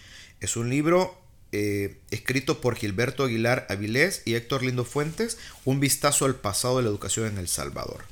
Es 0.41 0.57
un 0.57 0.71
libro 0.71 1.21
eh, 1.53 1.99
escrito 2.11 2.63
por 2.63 2.75
Gilberto 2.77 3.25
Aguilar 3.25 3.67
Avilés 3.69 4.23
y 4.25 4.35
Héctor 4.35 4.63
Lindo 4.63 4.87
Fuentes, 4.87 5.37
un 5.67 5.79
vistazo 5.79 6.25
al 6.25 6.37
pasado 6.37 6.79
de 6.79 6.85
la 6.85 6.89
educación 6.89 7.27
en 7.27 7.37
El 7.37 7.49
Salvador. 7.49 8.07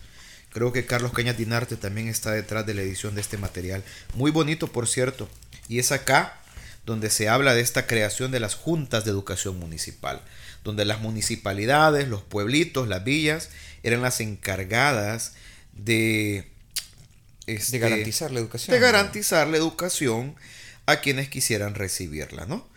Creo 0.50 0.70
que 0.70 0.84
Carlos 0.84 1.14
Cañas 1.14 1.38
Dinarte 1.38 1.76
también 1.76 2.08
está 2.08 2.32
detrás 2.32 2.66
de 2.66 2.74
la 2.74 2.82
edición 2.82 3.14
de 3.14 3.22
este 3.22 3.38
material. 3.38 3.82
Muy 4.16 4.30
bonito, 4.30 4.66
por 4.66 4.86
cierto. 4.86 5.30
Y 5.66 5.78
es 5.78 5.92
acá 5.92 6.42
donde 6.84 7.10
se 7.10 7.28
habla 7.28 7.54
de 7.54 7.60
esta 7.60 7.86
creación 7.86 8.32
de 8.32 8.40
las 8.40 8.54
juntas 8.54 9.04
de 9.04 9.10
educación 9.10 9.58
municipal, 9.58 10.20
donde 10.64 10.84
las 10.84 11.00
municipalidades, 11.00 12.08
los 12.08 12.22
pueblitos, 12.22 12.88
las 12.88 13.04
villas 13.04 13.50
eran 13.82 14.02
las 14.02 14.20
encargadas 14.20 15.34
de, 15.72 16.46
este, 17.46 17.78
garantizar 17.78 18.30
la 18.30 18.40
educación. 18.40 18.74
De 18.74 18.80
garantizar 18.80 19.48
la 19.48 19.56
educación 19.56 20.36
a 20.86 20.96
quienes 20.96 21.28
quisieran 21.28 21.74
recibirla, 21.74 22.46
¿no? 22.46 22.68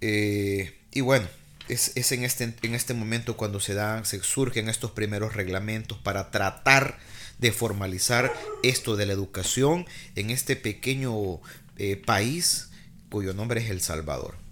Eh, 0.00 0.74
y 0.92 1.00
bueno, 1.00 1.26
es, 1.68 2.12
en, 2.12 2.24
este, 2.24 2.54
en 2.62 2.74
este 2.74 2.94
momento 2.94 3.36
cuando 3.36 3.60
se 3.60 3.74
dan, 3.74 4.04
se 4.04 4.22
surgen 4.22 4.68
estos 4.68 4.92
primeros 4.92 5.34
reglamentos 5.34 5.98
para 5.98 6.30
tratar 6.30 6.98
de 7.38 7.52
formalizar 7.52 8.32
esto 8.62 8.96
de 8.96 9.06
la 9.06 9.12
educación 9.12 9.86
en 10.14 10.30
este 10.30 10.56
pequeño 10.56 11.40
eh, 11.76 11.96
país 11.96 12.68
cuyo 13.10 13.34
nombre 13.34 13.60
es 13.62 13.70
El 13.70 13.80
Salvador. 13.80 14.45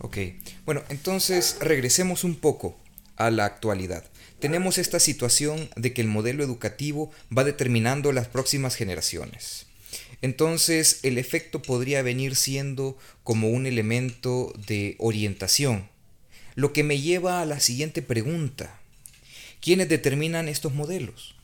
Ok, 0.00 0.16
bueno, 0.64 0.82
entonces 0.88 1.58
regresemos 1.60 2.24
un 2.24 2.36
poco 2.36 2.78
a 3.16 3.30
la 3.30 3.44
actualidad. 3.44 4.04
Tenemos 4.38 4.78
esta 4.78 4.98
situación 4.98 5.68
de 5.76 5.92
que 5.92 6.00
el 6.00 6.08
modelo 6.08 6.42
educativo 6.42 7.10
va 7.36 7.44
determinando 7.44 8.10
las 8.10 8.26
próximas 8.26 8.76
generaciones. 8.76 9.66
Entonces 10.22 11.00
el 11.02 11.18
efecto 11.18 11.60
podría 11.60 12.00
venir 12.00 12.34
siendo 12.34 12.96
como 13.24 13.50
un 13.50 13.66
elemento 13.66 14.54
de 14.66 14.96
orientación, 14.98 15.88
lo 16.54 16.72
que 16.72 16.82
me 16.82 17.00
lleva 17.00 17.42
a 17.42 17.46
la 17.46 17.60
siguiente 17.60 18.00
pregunta. 18.00 18.80
¿Quiénes 19.60 19.90
determinan 19.90 20.48
estos 20.48 20.72
modelos? 20.72 21.34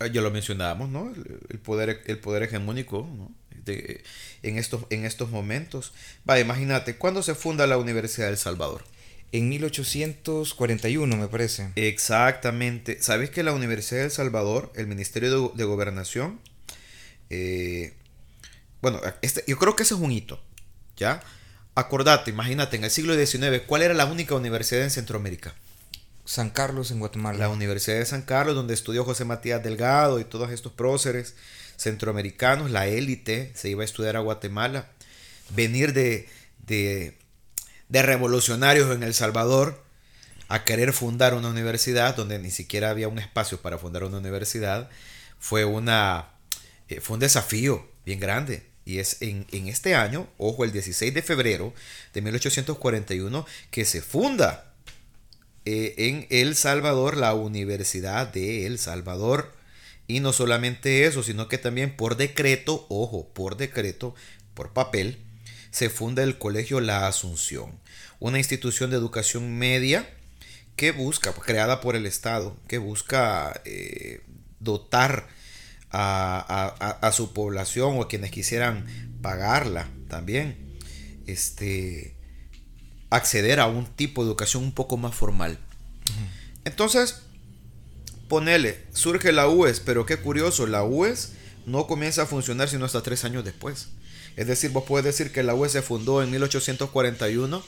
Ah, 0.00 0.06
ya 0.06 0.22
lo 0.22 0.30
mencionábamos, 0.30 0.88
¿no? 0.88 1.12
El, 1.50 1.58
poder, 1.58 2.02
el 2.06 2.18
poder 2.18 2.42
hegemónico, 2.44 3.06
¿no? 3.16 3.30
en, 3.66 4.58
estos, 4.58 4.86
en 4.88 5.04
estos 5.04 5.28
momentos. 5.30 5.92
Va, 6.28 6.40
imagínate, 6.40 6.96
¿cuándo 6.96 7.22
se 7.22 7.34
funda 7.34 7.66
la 7.66 7.76
Universidad 7.76 8.26
de 8.26 8.32
El 8.32 8.38
Salvador? 8.38 8.82
En 9.32 9.50
1841, 9.50 11.16
me 11.16 11.28
parece. 11.28 11.68
Exactamente. 11.76 13.02
¿Sabes 13.02 13.28
que 13.28 13.42
la 13.42 13.52
Universidad 13.52 14.00
de 14.00 14.06
El 14.06 14.10
Salvador, 14.10 14.72
el 14.74 14.86
Ministerio 14.86 15.52
de, 15.54 15.64
Gobernación, 15.64 16.40
eh, 17.28 17.92
bueno, 18.80 19.02
este, 19.20 19.44
yo 19.46 19.58
creo 19.58 19.76
que 19.76 19.82
ese 19.82 19.94
es 19.94 20.00
un 20.00 20.12
hito, 20.12 20.42
¿ya? 20.96 21.22
Acordate, 21.74 22.30
imagínate, 22.30 22.76
en 22.76 22.84
el 22.84 22.90
siglo 22.90 23.14
XIX, 23.14 23.62
¿cuál 23.66 23.82
era 23.82 23.92
la 23.92 24.06
única 24.06 24.34
universidad 24.34 24.82
en 24.82 24.90
Centroamérica? 24.90 25.54
San 26.30 26.50
Carlos 26.50 26.92
en 26.92 27.00
Guatemala. 27.00 27.36
La 27.36 27.48
Universidad 27.48 27.98
de 27.98 28.06
San 28.06 28.22
Carlos, 28.22 28.54
donde 28.54 28.72
estudió 28.72 29.04
José 29.04 29.24
Matías 29.24 29.64
Delgado 29.64 30.20
y 30.20 30.24
todos 30.24 30.52
estos 30.52 30.70
próceres 30.70 31.34
centroamericanos, 31.76 32.70
la 32.70 32.86
élite, 32.86 33.50
se 33.56 33.68
iba 33.68 33.82
a 33.82 33.84
estudiar 33.84 34.14
a 34.14 34.20
Guatemala, 34.20 34.92
venir 35.56 35.92
de, 35.92 36.28
de, 36.68 37.16
revolucionarios 37.90 38.94
en 38.94 39.02
El 39.02 39.12
Salvador 39.12 39.82
a 40.46 40.62
querer 40.62 40.92
fundar 40.92 41.34
una 41.34 41.48
universidad 41.48 42.14
donde 42.14 42.38
ni 42.38 42.52
siquiera 42.52 42.90
había 42.90 43.08
un 43.08 43.18
espacio 43.18 43.60
para 43.60 43.76
fundar 43.76 44.04
una 44.04 44.18
universidad, 44.18 44.88
fue, 45.40 45.64
una, 45.64 46.28
eh, 46.88 47.00
fue 47.00 47.14
un 47.14 47.20
desafío 47.20 47.90
bien 48.06 48.20
grande. 48.20 48.68
Y 48.84 49.00
es 49.00 49.20
en, 49.20 49.48
en, 49.50 49.66
este 49.66 49.96
año, 49.96 50.28
ojo, 50.38 50.62
el 50.62 50.70
16 50.70 51.12
de 51.12 51.22
febrero 51.22 51.74
de 52.14 52.22
1841, 52.22 53.46
que 53.72 53.84
se 53.84 54.00
funda 54.00 54.69
eh, 55.64 55.94
en 55.96 56.26
El 56.30 56.56
Salvador 56.56 57.16
la 57.16 57.34
Universidad 57.34 58.32
de 58.32 58.66
El 58.66 58.78
Salvador. 58.78 59.52
Y 60.06 60.20
no 60.20 60.32
solamente 60.32 61.04
eso, 61.04 61.22
sino 61.22 61.46
que 61.46 61.58
también 61.58 61.96
por 61.96 62.16
decreto, 62.16 62.86
ojo, 62.88 63.28
por 63.32 63.56
decreto, 63.56 64.14
por 64.54 64.72
papel, 64.72 65.18
se 65.70 65.88
funda 65.88 66.22
el 66.22 66.36
Colegio 66.36 66.80
La 66.80 67.06
Asunción, 67.06 67.78
una 68.18 68.38
institución 68.38 68.90
de 68.90 68.96
educación 68.96 69.56
media 69.56 70.08
que 70.76 70.92
busca, 70.92 71.32
creada 71.32 71.80
por 71.80 71.94
el 71.94 72.06
Estado, 72.06 72.56
que 72.66 72.78
busca 72.78 73.60
eh, 73.64 74.22
dotar 74.58 75.28
a, 75.92 77.10
su 77.12 77.32
población 77.32 77.98
o 77.98 78.02
a 78.02 78.08
quienes 78.08 78.30
quisieran 78.30 78.86
pagarla 79.22 79.88
también, 80.08 80.56
este, 81.26 82.14
acceder 83.10 83.60
a 83.60 83.66
un 83.66 83.84
tipo 83.86 84.22
de 84.22 84.28
educación 84.28 84.62
un 84.62 84.72
poco 84.72 84.96
más 84.96 85.14
formal. 85.14 85.58
Entonces, 86.64 87.22
ponele, 88.28 88.86
surge 88.92 89.32
la 89.32 89.48
UES, 89.48 89.80
pero 89.80 90.06
qué 90.06 90.18
curioso, 90.18 90.66
la 90.66 90.84
UES 90.84 91.32
no 91.66 91.86
comienza 91.86 92.22
a 92.22 92.26
funcionar 92.26 92.68
sino 92.68 92.84
hasta 92.84 93.02
tres 93.02 93.24
años 93.24 93.44
después. 93.44 93.88
Es 94.36 94.46
decir, 94.46 94.70
vos 94.70 94.84
puedes 94.86 95.04
decir 95.04 95.32
que 95.32 95.42
la 95.42 95.54
UES 95.54 95.72
se 95.72 95.82
fundó 95.82 96.22
en 96.22 96.30
1841, 96.30 97.64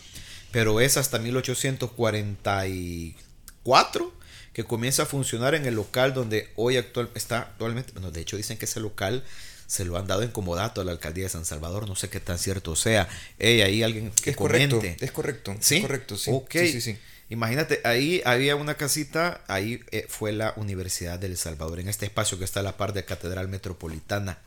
pero 0.53 0.81
es 0.81 0.97
hasta 0.97 1.19
1844 1.19 4.13
que 4.53 4.65
comienza 4.65 5.05
a 5.05 5.07
funcionar 5.07 5.55
en 5.55 5.65
el 5.67 5.75
local 5.75 6.15
donde 6.15 6.53
hoy 6.57 6.77
actual, 6.77 7.11
está 7.15 7.41
actualmente. 7.41 7.93
Bueno, 7.93 8.11
de 8.11 8.21
hecho 8.21 8.37
dicen 8.37 8.59
que 8.59 8.67
ese 8.67 8.81
local 8.81 9.25
se 9.73 9.87
lo 9.87 9.97
han 9.97 10.07
dado 10.07 10.23
en 10.23 10.31
comodato 10.31 10.83
a 10.83 10.85
la 10.85 10.93
alcaldía 10.93 11.25
de 11.25 11.31
San 11.31 11.47
Salvador. 11.47 11.88
No 11.88 11.97
sé 11.97 12.11
qué 12.11 12.21
tan 12.21 12.38
cierto 12.38 12.76
sea. 12.76 13.09
Hey, 13.38 13.62
ahí 13.62 13.83
alguien 13.83 14.11
que 14.23 14.33
es 14.33 14.37
comente. 14.37 14.76
Correcto, 14.76 15.05
es 15.07 15.12
correcto. 15.12 15.57
¿Sí? 15.61 15.81
correcto, 15.81 16.19
sí. 16.19 16.31
sí, 16.50 16.81
sí. 16.83 16.99
Imagínate, 17.31 17.81
ahí 17.85 18.21
había 18.26 18.55
una 18.55 18.75
casita, 18.75 19.43
ahí 19.49 19.81
eh, 19.91 20.05
fue 20.11 20.33
la 20.33 20.52
Universidad 20.57 21.19
del 21.19 21.38
Salvador, 21.38 21.81
en 21.81 21.88
este 21.88 22.05
espacio 22.05 22.38
que 22.38 22.45
está 22.45 22.61
a 22.61 22.62
la 22.62 22.76
par 22.76 22.93
de 22.93 23.07
Catedral 23.07 23.49
Metropolitana. 23.49 24.41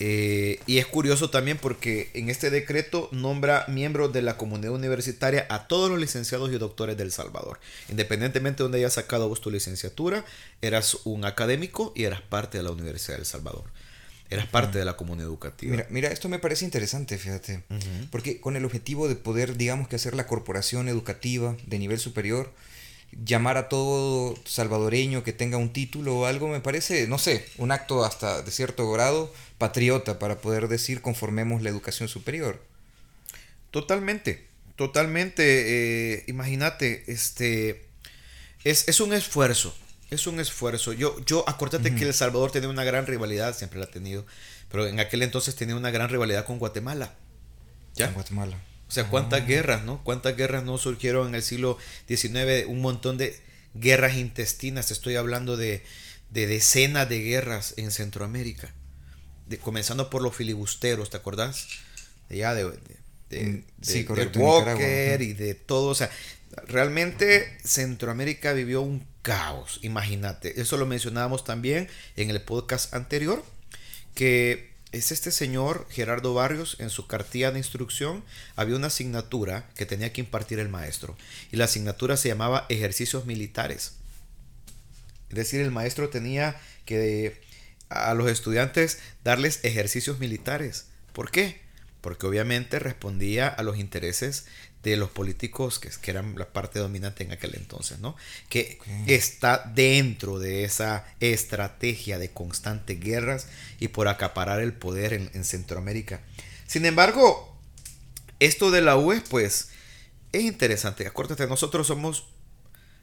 Eh, 0.00 0.58
y 0.66 0.78
es 0.78 0.86
curioso 0.86 1.30
también 1.30 1.58
porque 1.58 2.10
en 2.14 2.28
este 2.28 2.50
decreto 2.50 3.08
nombra 3.12 3.66
miembros 3.68 4.12
de 4.12 4.22
la 4.22 4.36
comunidad 4.36 4.72
universitaria 4.72 5.46
a 5.48 5.68
todos 5.68 5.88
los 5.88 6.00
licenciados 6.00 6.50
y 6.50 6.58
doctores 6.58 6.96
del 6.96 7.12
Salvador. 7.12 7.60
Independientemente 7.88 8.58
de 8.58 8.62
donde 8.64 8.78
hayas 8.78 8.94
sacado 8.94 9.28
vos 9.28 9.40
tu 9.40 9.52
licenciatura, 9.52 10.24
eras 10.60 10.98
un 11.04 11.24
académico 11.24 11.92
y 11.94 12.02
eras 12.02 12.20
parte 12.20 12.58
de 12.58 12.64
la 12.64 12.72
Universidad 12.72 13.18
del 13.18 13.26
Salvador 13.26 13.62
eras 14.32 14.46
parte 14.46 14.78
de 14.78 14.84
la 14.84 14.96
comunidad 14.96 15.28
educativa. 15.28 15.84
Mira, 15.90 16.08
esto 16.08 16.28
me 16.28 16.38
parece 16.38 16.64
interesante, 16.64 17.18
fíjate, 17.18 17.62
porque 18.10 18.40
con 18.40 18.56
el 18.56 18.64
objetivo 18.64 19.08
de 19.08 19.16
poder, 19.16 19.56
digamos 19.56 19.88
que 19.88 19.96
hacer 19.96 20.14
la 20.14 20.26
corporación 20.26 20.88
educativa 20.88 21.56
de 21.66 21.78
nivel 21.78 21.98
superior, 21.98 22.52
llamar 23.24 23.58
a 23.58 23.68
todo 23.68 24.34
salvadoreño 24.44 25.22
que 25.22 25.32
tenga 25.32 25.58
un 25.58 25.72
título 25.72 26.20
o 26.20 26.26
algo, 26.26 26.48
me 26.48 26.60
parece, 26.60 27.06
no 27.06 27.18
sé, 27.18 27.46
un 27.58 27.70
acto 27.70 28.04
hasta 28.04 28.42
de 28.42 28.50
cierto 28.50 28.90
grado 28.90 29.32
patriota 29.58 30.18
para 30.18 30.38
poder 30.38 30.68
decir 30.68 31.02
conformemos 31.02 31.62
la 31.62 31.68
educación 31.68 32.08
superior. 32.08 32.62
Totalmente, 33.70 34.46
totalmente, 34.76 36.14
eh, 36.14 36.24
imagínate, 36.26 37.04
este, 37.06 37.84
es, 38.64 38.88
es 38.88 39.00
un 39.00 39.12
esfuerzo, 39.12 39.74
es 40.14 40.26
un 40.26 40.40
esfuerzo. 40.40 40.92
Yo, 40.92 41.16
yo 41.24 41.44
acuérdate 41.48 41.94
que 41.94 42.04
El 42.04 42.14
Salvador 42.14 42.50
tenía 42.50 42.68
una 42.68 42.84
gran 42.84 43.06
rivalidad, 43.06 43.56
siempre 43.56 43.78
la 43.78 43.86
ha 43.86 43.90
tenido, 43.90 44.26
pero 44.70 44.86
en 44.86 45.00
aquel 45.00 45.22
entonces 45.22 45.54
tenía 45.54 45.76
una 45.76 45.90
gran 45.90 46.08
rivalidad 46.08 46.44
con 46.44 46.58
Guatemala. 46.58 47.14
¿Ya? 47.94 48.06
Con 48.06 48.14
Guatemala. 48.14 48.58
O 48.88 48.94
sea, 48.94 49.08
cuántas 49.08 49.40
ah. 49.40 49.44
guerras, 49.46 49.84
¿no? 49.84 50.04
Cuántas 50.04 50.36
guerras 50.36 50.64
no 50.64 50.76
surgieron 50.76 51.28
en 51.28 51.34
el 51.34 51.42
siglo 51.42 51.78
XIX, 52.08 52.66
un 52.66 52.82
montón 52.82 53.16
de 53.16 53.40
guerras 53.74 54.16
intestinas. 54.16 54.90
Estoy 54.90 55.16
hablando 55.16 55.56
de, 55.56 55.82
decenas 56.30 57.08
de 57.08 57.20
guerras 57.20 57.72
en 57.78 57.90
Centroamérica. 57.90 58.70
De, 59.46 59.58
comenzando 59.58 60.10
por 60.10 60.20
los 60.20 60.36
filibusteros, 60.36 61.08
¿te 61.08 61.16
acordás? 61.16 61.68
De 62.28 62.36
ya 62.36 62.54
de, 62.54 62.70
de, 63.30 63.64
sí, 63.80 64.04
correcto, 64.04 64.40
Walker 64.40 65.22
y 65.22 65.32
de 65.32 65.54
todo. 65.54 65.88
O 65.88 65.94
sea, 65.94 66.10
realmente 66.66 67.56
Centroamérica 67.64 68.52
vivió 68.52 68.82
un 68.82 69.06
caos, 69.22 69.78
imagínate. 69.82 70.60
Eso 70.60 70.76
lo 70.76 70.86
mencionábamos 70.86 71.44
también 71.44 71.88
en 72.16 72.30
el 72.30 72.42
podcast 72.42 72.92
anterior, 72.94 73.44
que 74.14 74.72
es 74.92 75.10
este 75.10 75.30
señor 75.30 75.86
Gerardo 75.90 76.34
Barrios, 76.34 76.76
en 76.78 76.90
su 76.90 77.06
cartilla 77.06 77.50
de 77.50 77.58
instrucción 77.58 78.22
había 78.56 78.76
una 78.76 78.88
asignatura 78.88 79.66
que 79.74 79.86
tenía 79.86 80.12
que 80.12 80.20
impartir 80.20 80.58
el 80.58 80.68
maestro. 80.68 81.16
Y 81.50 81.56
la 81.56 81.64
asignatura 81.64 82.18
se 82.18 82.28
llamaba 82.28 82.66
ejercicios 82.68 83.24
militares. 83.24 83.94
Es 85.30 85.36
decir, 85.36 85.62
el 85.62 85.70
maestro 85.70 86.10
tenía 86.10 86.60
que 86.84 87.40
a 87.88 88.12
los 88.14 88.30
estudiantes 88.30 88.98
darles 89.24 89.60
ejercicios 89.62 90.18
militares. 90.18 90.86
¿Por 91.14 91.30
qué? 91.30 91.62
Porque 92.02 92.26
obviamente 92.26 92.78
respondía 92.78 93.48
a 93.48 93.62
los 93.62 93.78
intereses 93.78 94.46
de 94.82 94.96
los 94.96 95.10
políticos 95.10 95.78
que, 95.78 95.90
que 95.90 96.10
eran 96.10 96.34
la 96.36 96.52
parte 96.52 96.78
dominante 96.78 97.22
en 97.22 97.32
aquel 97.32 97.54
entonces, 97.54 98.00
¿no? 98.00 98.16
Que 98.48 98.78
está 99.06 99.70
dentro 99.74 100.38
de 100.38 100.64
esa 100.64 101.06
estrategia 101.20 102.18
de 102.18 102.30
constantes 102.30 102.98
guerras 102.98 103.46
y 103.78 103.88
por 103.88 104.08
acaparar 104.08 104.60
el 104.60 104.72
poder 104.72 105.12
en, 105.12 105.30
en 105.34 105.44
Centroamérica. 105.44 106.20
Sin 106.66 106.84
embargo, 106.84 107.56
esto 108.40 108.70
de 108.70 108.82
la 108.82 108.96
UE, 108.96 109.22
pues, 109.30 109.68
es 110.32 110.42
interesante. 110.42 111.06
Acuérdate, 111.06 111.46
nosotros 111.46 111.86
somos 111.86 112.24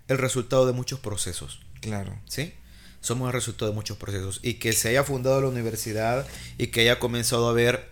el 0.10 0.18
resultado 0.18 0.66
de 0.66 0.74
muchos 0.74 1.00
procesos. 1.00 1.62
Claro. 1.80 2.20
¿Sí? 2.28 2.54
Somos 3.00 3.28
el 3.28 3.34
resultado 3.34 3.72
de 3.72 3.76
muchos 3.76 3.98
procesos. 3.98 4.42
Y 4.44 4.56
que 4.56 4.74
se 4.74 4.90
haya 4.90 5.06
fundado 5.06 5.40
la 5.40 5.48
universidad 5.48 6.28
y 6.58 6.68
que 6.68 6.82
haya 6.82 7.00
comenzado 7.00 7.48
a 7.48 7.54
ver 7.54 7.90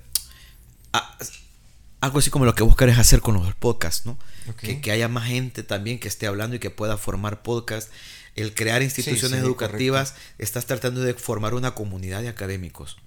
algo 2.00 2.20
así 2.20 2.30
como 2.30 2.46
lo 2.46 2.56
que 2.56 2.64
vos 2.64 2.76
querés 2.76 2.98
hacer 2.98 3.22
con 3.22 3.36
los 3.36 3.56
podcasts, 3.56 4.06
¿no? 4.06 4.18
Que, 4.60 4.82
que, 4.82 4.92
haya 4.92 5.08
más 5.08 5.28
gente 5.28 5.64
también 5.64 6.00
que 6.00 6.08
esté 6.08 6.28
hablando 6.28 6.56
y 6.56 6.60
que 6.60 6.70
pueda 6.70 6.98
formar 6.98 7.42
podcasts. 7.42 7.92
El 8.36 8.54
crear 8.54 8.84
instituciones 8.84 9.40
educativas, 9.40 10.14
estás 10.38 10.68
tratando 10.68 11.02
de 11.02 11.16
formar 11.16 11.56
una 11.56 11.74
comunidad 11.74 12.22
de 12.22 12.30
académicos. 12.30 12.98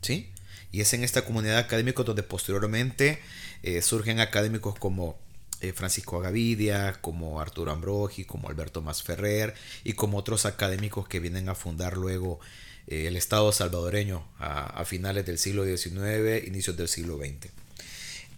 ¿Sí? 0.00 0.30
Y 0.72 0.80
es 0.80 0.92
en 0.94 1.04
esta 1.04 1.24
comunidad 1.24 1.54
de 1.54 1.60
académicos 1.60 2.06
donde 2.06 2.22
posteriormente 2.22 3.20
eh, 3.62 3.82
surgen 3.82 4.18
académicos 4.18 4.76
como 4.78 5.18
eh, 5.60 5.72
Francisco 5.72 6.18
Agavidia, 6.18 6.94
como 7.00 7.40
Arturo 7.40 7.70
Ambrogi, 7.70 8.24
como 8.24 8.48
Alberto 8.48 8.80
Masferrer 8.80 9.54
y 9.84 9.92
como 9.92 10.18
otros 10.18 10.46
académicos 10.46 11.06
que 11.06 11.20
vienen 11.20 11.48
a 11.50 11.54
fundar 11.54 11.96
luego 11.96 12.40
eh, 12.88 13.06
el 13.06 13.16
Estado 13.16 13.52
salvadoreño 13.52 14.26
a, 14.38 14.80
a, 14.80 14.84
finales 14.84 15.24
del 15.26 15.38
siglo 15.38 15.64
XIX, 15.64 16.44
inicios 16.46 16.76
del 16.76 16.88
siglo 16.88 17.18
XX. 17.18 17.52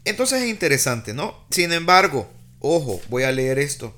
Entonces 0.04 0.42
es 0.42 0.49
interesante, 0.49 1.14
¿no? 1.14 1.44
Sin 1.50 1.73
embargo, 1.73 2.30
ojo, 2.61 3.00
voy 3.08 3.23
a 3.23 3.32
leer 3.32 3.58
esto. 3.58 3.96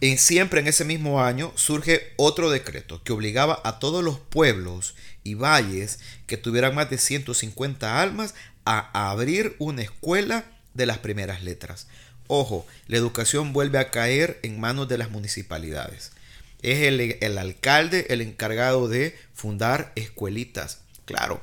En, 0.00 0.16
siempre 0.16 0.60
en 0.60 0.66
ese 0.66 0.84
mismo 0.84 1.22
año 1.22 1.52
surge 1.56 2.12
otro 2.16 2.50
decreto 2.50 3.02
que 3.04 3.12
obligaba 3.12 3.60
a 3.64 3.78
todos 3.78 4.02
los 4.02 4.18
pueblos 4.18 4.94
y 5.22 5.34
valles 5.34 5.98
que 6.26 6.38
tuvieran 6.38 6.74
más 6.74 6.88
de 6.88 6.96
150 6.96 8.00
almas 8.00 8.34
a 8.64 9.10
abrir 9.10 9.56
una 9.58 9.82
escuela 9.82 10.44
de 10.72 10.86
las 10.86 10.98
primeras 10.98 11.42
letras. 11.42 11.86
Ojo, 12.26 12.66
la 12.86 12.96
educación 12.96 13.52
vuelve 13.52 13.78
a 13.78 13.90
caer 13.90 14.38
en 14.42 14.58
manos 14.58 14.88
de 14.88 14.96
las 14.96 15.10
municipalidades. 15.10 16.12
Es 16.62 16.82
el, 16.82 17.18
el 17.20 17.38
alcalde 17.38 18.06
el 18.08 18.22
encargado 18.22 18.88
de 18.88 19.18
fundar 19.34 19.92
escuelitas. 19.96 20.80
Claro, 21.04 21.42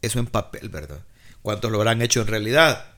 eso 0.00 0.18
en 0.18 0.26
papel, 0.26 0.68
¿verdad? 0.70 1.00
¿Cuántos 1.42 1.70
lo 1.70 1.78
habrán 1.78 2.00
hecho 2.00 2.20
en 2.20 2.28
realidad? 2.28 2.97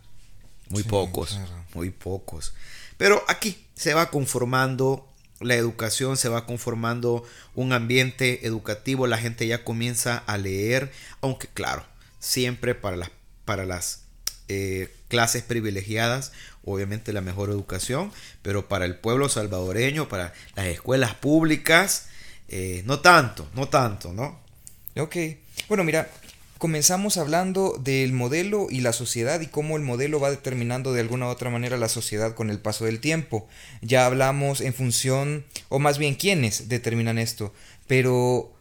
Muy 0.70 0.82
pocos, 0.84 1.38
muy 1.74 1.90
pocos. 1.90 2.54
Pero 2.96 3.22
aquí 3.28 3.66
se 3.74 3.94
va 3.94 4.10
conformando 4.10 5.06
la 5.40 5.54
educación, 5.54 6.16
se 6.16 6.28
va 6.28 6.46
conformando 6.46 7.24
un 7.54 7.72
ambiente 7.72 8.46
educativo, 8.46 9.06
la 9.06 9.18
gente 9.18 9.46
ya 9.46 9.64
comienza 9.64 10.18
a 10.26 10.38
leer, 10.38 10.92
aunque 11.20 11.48
claro, 11.48 11.84
siempre 12.18 12.74
para 12.74 12.96
las, 12.96 13.10
para 13.44 13.64
las 13.64 14.02
eh, 14.48 14.94
clases 15.08 15.42
privilegiadas, 15.42 16.32
obviamente 16.64 17.12
la 17.12 17.20
mejor 17.22 17.50
educación, 17.50 18.12
pero 18.42 18.68
para 18.68 18.84
el 18.84 18.96
pueblo 18.96 19.28
salvadoreño, 19.28 20.08
para 20.08 20.34
las 20.54 20.66
escuelas 20.66 21.14
públicas, 21.14 22.06
eh, 22.48 22.82
no 22.84 23.00
tanto, 23.00 23.48
no 23.54 23.68
tanto, 23.68 24.12
¿no? 24.12 24.40
Ok, 24.96 25.16
bueno, 25.68 25.84
mira, 25.84 26.10
comenzamos 26.60 27.16
hablando 27.16 27.80
del 27.82 28.12
modelo 28.12 28.66
y 28.68 28.82
la 28.82 28.92
sociedad 28.92 29.40
y 29.40 29.46
cómo 29.46 29.78
el 29.78 29.82
modelo 29.82 30.20
va 30.20 30.30
determinando 30.30 30.92
de 30.92 31.00
alguna 31.00 31.24
u 31.24 31.30
otra 31.30 31.48
manera 31.48 31.78
la 31.78 31.88
sociedad 31.88 32.34
con 32.34 32.50
el 32.50 32.58
paso 32.58 32.84
del 32.84 33.00
tiempo. 33.00 33.48
Ya 33.80 34.04
hablamos 34.04 34.60
en 34.60 34.74
función, 34.74 35.46
o 35.70 35.78
más 35.78 35.96
bien 35.96 36.16
quiénes 36.16 36.68
determinan 36.68 37.16
esto, 37.16 37.54
pero 37.86 38.52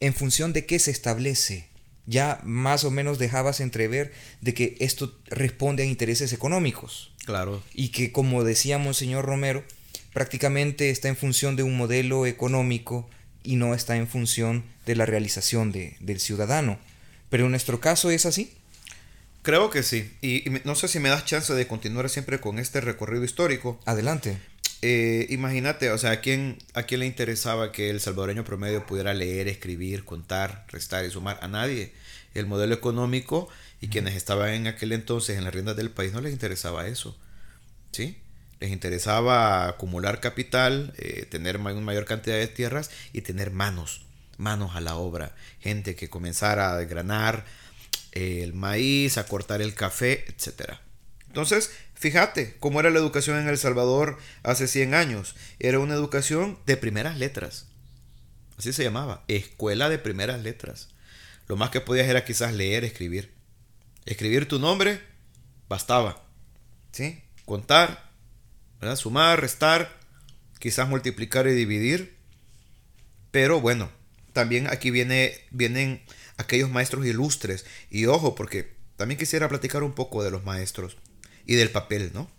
en 0.00 0.14
función 0.14 0.54
de 0.54 0.64
qué 0.64 0.78
se 0.78 0.90
establece. 0.90 1.68
Ya 2.06 2.40
más 2.44 2.84
o 2.84 2.90
menos 2.90 3.18
dejabas 3.18 3.60
entrever 3.60 4.10
de 4.40 4.54
que 4.54 4.76
esto 4.80 5.14
responde 5.26 5.82
a 5.82 5.86
intereses 5.86 6.32
económicos. 6.32 7.12
Claro. 7.26 7.62
Y 7.74 7.90
que 7.90 8.10
como 8.10 8.42
decíamos, 8.42 8.96
señor 8.96 9.26
Romero, 9.26 9.64
prácticamente 10.14 10.88
está 10.88 11.08
en 11.08 11.16
función 11.16 11.56
de 11.56 11.62
un 11.62 11.76
modelo 11.76 12.24
económico 12.24 13.06
y 13.44 13.56
no 13.56 13.74
está 13.74 13.98
en 13.98 14.08
función 14.08 14.64
de 14.86 14.96
la 14.96 15.04
realización 15.04 15.72
de, 15.72 15.98
del 16.00 16.20
ciudadano. 16.20 16.78
Pero 17.30 17.44
en 17.44 17.50
nuestro 17.50 17.80
caso 17.80 18.10
es 18.10 18.26
así. 18.26 18.52
Creo 19.42 19.70
que 19.70 19.82
sí. 19.82 20.12
Y, 20.20 20.44
no 20.64 20.74
sé 20.74 20.88
si 20.88 20.98
me 21.00 21.08
das 21.08 21.24
chance 21.24 21.52
de 21.54 21.66
continuar 21.66 22.08
siempre 22.10 22.40
con 22.40 22.58
este 22.58 22.80
recorrido 22.80 23.24
histórico. 23.24 23.80
Adelante. 23.86 24.38
Eh, 24.82 25.26
imagínate, 25.30 25.90
o 25.90 25.98
sea, 25.98 26.12
¿a 26.12 26.20
quién, 26.20 26.58
¿a 26.74 26.84
quién 26.84 27.00
le 27.00 27.06
interesaba 27.06 27.72
que 27.72 27.90
el 27.90 28.00
salvadoreño 28.00 28.44
promedio 28.44 28.86
pudiera 28.86 29.14
leer, 29.14 29.48
escribir, 29.48 30.04
contar, 30.04 30.66
restar 30.68 31.04
y 31.04 31.10
sumar? 31.10 31.38
A 31.42 31.48
nadie. 31.48 31.92
El 32.34 32.46
modelo 32.46 32.74
económico 32.74 33.48
y 33.80 33.88
quienes 33.88 34.14
estaban 34.14 34.50
en 34.50 34.66
aquel 34.66 34.92
entonces 34.92 35.38
en 35.38 35.44
las 35.44 35.54
riendas 35.54 35.76
del 35.76 35.90
país 35.90 36.12
no 36.12 36.20
les 36.20 36.32
interesaba 36.32 36.86
eso. 36.86 37.16
¿Sí? 37.90 38.18
Les 38.60 38.70
interesaba 38.70 39.68
acumular 39.68 40.20
capital, 40.20 40.92
eh, 40.98 41.26
tener 41.30 41.58
una 41.58 41.72
mayor 41.74 42.04
cantidad 42.04 42.36
de 42.36 42.48
tierras 42.48 42.90
y 43.12 43.22
tener 43.22 43.50
manos 43.50 44.07
manos 44.38 44.74
a 44.74 44.80
la 44.80 44.96
obra, 44.96 45.34
gente 45.60 45.94
que 45.94 46.08
comenzara 46.08 46.72
a 46.72 46.76
desgranar 46.76 47.44
eh, 48.12 48.40
el 48.42 48.54
maíz, 48.54 49.18
a 49.18 49.26
cortar 49.26 49.60
el 49.60 49.74
café, 49.74 50.24
etc. 50.28 50.78
Entonces, 51.26 51.70
fíjate 51.94 52.56
cómo 52.58 52.80
era 52.80 52.90
la 52.90 52.98
educación 52.98 53.38
en 53.38 53.48
El 53.48 53.58
Salvador 53.58 54.18
hace 54.42 54.66
100 54.66 54.94
años. 54.94 55.34
Era 55.58 55.78
una 55.78 55.94
educación 55.94 56.58
de 56.64 56.76
primeras 56.76 57.18
letras. 57.18 57.66
Así 58.56 58.72
se 58.72 58.82
llamaba, 58.82 59.24
escuela 59.28 59.88
de 59.88 59.98
primeras 59.98 60.40
letras. 60.40 60.88
Lo 61.46 61.56
más 61.56 61.70
que 61.70 61.80
podías 61.80 62.08
era 62.08 62.24
quizás 62.24 62.54
leer, 62.54 62.84
escribir. 62.84 63.32
Escribir 64.04 64.48
tu 64.48 64.58
nombre, 64.58 65.00
bastaba. 65.68 66.24
¿Sí? 66.92 67.22
Contar, 67.44 68.10
sumar, 68.96 69.40
restar, 69.40 69.98
quizás 70.58 70.88
multiplicar 70.88 71.46
y 71.46 71.52
dividir. 71.52 72.16
Pero 73.30 73.60
bueno, 73.60 73.90
también 74.38 74.68
aquí 74.68 74.92
viene, 74.92 75.34
vienen 75.50 76.00
aquellos 76.36 76.70
maestros 76.70 77.04
ilustres. 77.04 77.66
Y 77.90 78.06
ojo, 78.06 78.36
porque 78.36 78.72
también 78.94 79.18
quisiera 79.18 79.48
platicar 79.48 79.82
un 79.82 79.94
poco 79.94 80.22
de 80.22 80.30
los 80.30 80.44
maestros 80.44 80.96
y 81.44 81.56
del 81.56 81.70
papel, 81.70 82.12
¿no? 82.14 82.30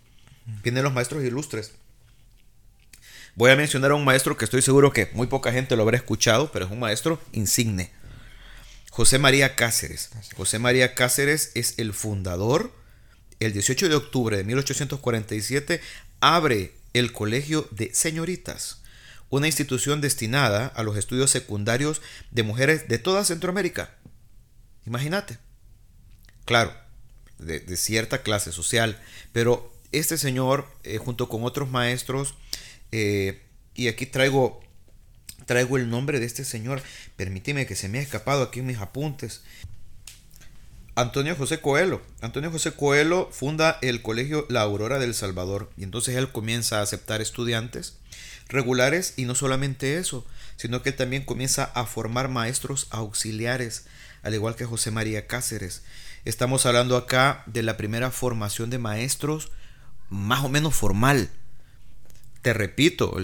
Vienen 0.62 0.82
los 0.82 0.94
maestros 0.94 1.22
ilustres. 1.22 1.72
Voy 3.34 3.50
a 3.50 3.56
mencionar 3.56 3.90
a 3.90 3.96
un 3.96 4.04
maestro 4.06 4.38
que 4.38 4.46
estoy 4.46 4.62
seguro 4.62 4.94
que 4.94 5.10
muy 5.12 5.26
poca 5.26 5.52
gente 5.52 5.76
lo 5.76 5.82
habrá 5.82 5.98
escuchado, 5.98 6.50
pero 6.50 6.64
es 6.64 6.70
un 6.70 6.80
maestro 6.80 7.20
insigne. 7.32 7.90
José 8.90 9.18
María 9.18 9.54
Cáceres. 9.54 10.08
José 10.34 10.58
María 10.58 10.94
Cáceres 10.94 11.52
es 11.54 11.78
el 11.78 11.92
fundador. 11.92 12.72
El 13.40 13.52
18 13.52 13.90
de 13.90 13.94
octubre 13.94 14.38
de 14.38 14.44
1847 14.44 15.82
abre 16.20 16.72
el 16.94 17.12
Colegio 17.12 17.68
de 17.72 17.94
Señoritas 17.94 18.79
una 19.30 19.46
institución 19.46 20.00
destinada 20.00 20.66
a 20.66 20.82
los 20.82 20.96
estudios 20.96 21.30
secundarios 21.30 22.02
de 22.30 22.42
mujeres 22.42 22.88
de 22.88 22.98
toda 22.98 23.24
Centroamérica. 23.24 23.94
Imagínate. 24.86 25.38
Claro, 26.44 26.74
de, 27.38 27.76
cierta 27.76 28.22
clase 28.22 28.50
social, 28.50 29.00
pero 29.32 29.72
este 29.92 30.18
señor, 30.18 30.66
eh, 30.82 30.98
junto 30.98 31.28
con 31.28 31.44
otros 31.44 31.70
maestros, 31.70 32.34
eh, 32.90 33.42
y 33.74 33.86
aquí 33.86 34.04
traigo, 34.04 34.60
traigo 35.46 35.76
el 35.76 35.88
nombre 35.88 36.18
de 36.18 36.26
este 36.26 36.44
señor, 36.44 36.82
permíteme 37.16 37.66
que 37.66 37.76
se 37.76 37.88
me 37.88 37.98
ha 37.98 38.02
escapado 38.02 38.42
aquí 38.42 38.62
mis 38.62 38.78
apuntes. 38.78 39.42
Antonio 40.96 41.36
José 41.36 41.60
Coelho. 41.60 42.02
Antonio 42.20 42.50
José 42.50 42.72
Coelho 42.72 43.28
funda 43.30 43.78
el 43.80 44.02
colegio 44.02 44.44
La 44.50 44.62
Aurora 44.62 44.98
del 44.98 45.14
Salvador 45.14 45.70
y 45.76 45.84
entonces 45.84 46.16
él 46.16 46.32
comienza 46.32 46.80
a 46.80 46.82
aceptar 46.82 47.20
estudiantes 47.20 47.99
regulares 48.52 49.14
y 49.16 49.24
no 49.24 49.34
solamente 49.34 49.98
eso, 49.98 50.26
sino 50.56 50.82
que 50.82 50.92
también 50.92 51.24
comienza 51.24 51.64
a 51.64 51.86
formar 51.86 52.28
maestros 52.28 52.86
auxiliares, 52.90 53.86
al 54.22 54.34
igual 54.34 54.56
que 54.56 54.66
José 54.66 54.90
María 54.90 55.26
Cáceres. 55.26 55.82
Estamos 56.24 56.66
hablando 56.66 56.96
acá 56.96 57.42
de 57.46 57.62
la 57.62 57.76
primera 57.76 58.10
formación 58.10 58.68
de 58.68 58.78
maestros 58.78 59.50
más 60.10 60.44
o 60.44 60.48
menos 60.48 60.74
formal. 60.74 61.30
Te 62.42 62.52
repito, 62.52 63.16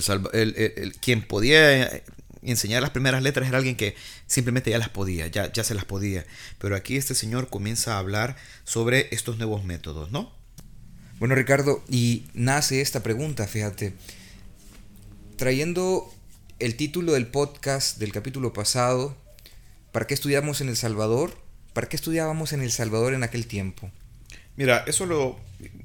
quien 1.00 1.22
podía 1.22 2.02
enseñar 2.42 2.80
las 2.80 2.90
primeras 2.90 3.22
letras 3.22 3.48
era 3.48 3.58
alguien 3.58 3.76
que 3.76 3.96
simplemente 4.26 4.70
ya 4.70 4.78
las 4.78 4.88
podía, 4.88 5.26
ya, 5.26 5.52
ya 5.52 5.64
se 5.64 5.74
las 5.74 5.84
podía. 5.84 6.24
Pero 6.58 6.76
aquí 6.76 6.96
este 6.96 7.14
señor 7.14 7.48
comienza 7.48 7.94
a 7.94 7.98
hablar 7.98 8.36
sobre 8.64 9.08
estos 9.10 9.36
nuevos 9.36 9.64
métodos, 9.64 10.10
¿no? 10.10 10.32
Bueno, 11.18 11.34
Ricardo, 11.34 11.82
y 11.88 12.26
nace 12.34 12.80
esta 12.82 13.02
pregunta, 13.02 13.46
fíjate 13.46 13.94
trayendo 15.36 16.12
el 16.58 16.76
título 16.76 17.12
del 17.12 17.26
podcast 17.26 17.98
del 17.98 18.12
capítulo 18.12 18.52
pasado, 18.52 19.16
¿Para 19.96 20.06
qué 20.06 20.12
estudiamos 20.12 20.60
en 20.60 20.68
El 20.68 20.76
Salvador? 20.76 21.38
¿Para 21.72 21.88
qué 21.88 21.96
estudiábamos 21.96 22.52
en 22.52 22.60
El 22.60 22.70
Salvador 22.70 23.14
en 23.14 23.22
aquel 23.22 23.46
tiempo? 23.46 23.90
Mira, 24.54 24.84
eso 24.86 25.06
lo 25.06 25.38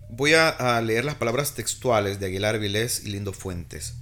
voy 0.10 0.34
a, 0.34 0.82
leer 0.82 1.06
las 1.06 1.16
palabras 1.16 1.56
textuales 1.56 2.20
de 2.20 2.26
Aguilar 2.26 2.60
Vilés 2.60 3.04
y 3.06 3.10
Lindo 3.10 3.32
Fuentes. 3.32 3.94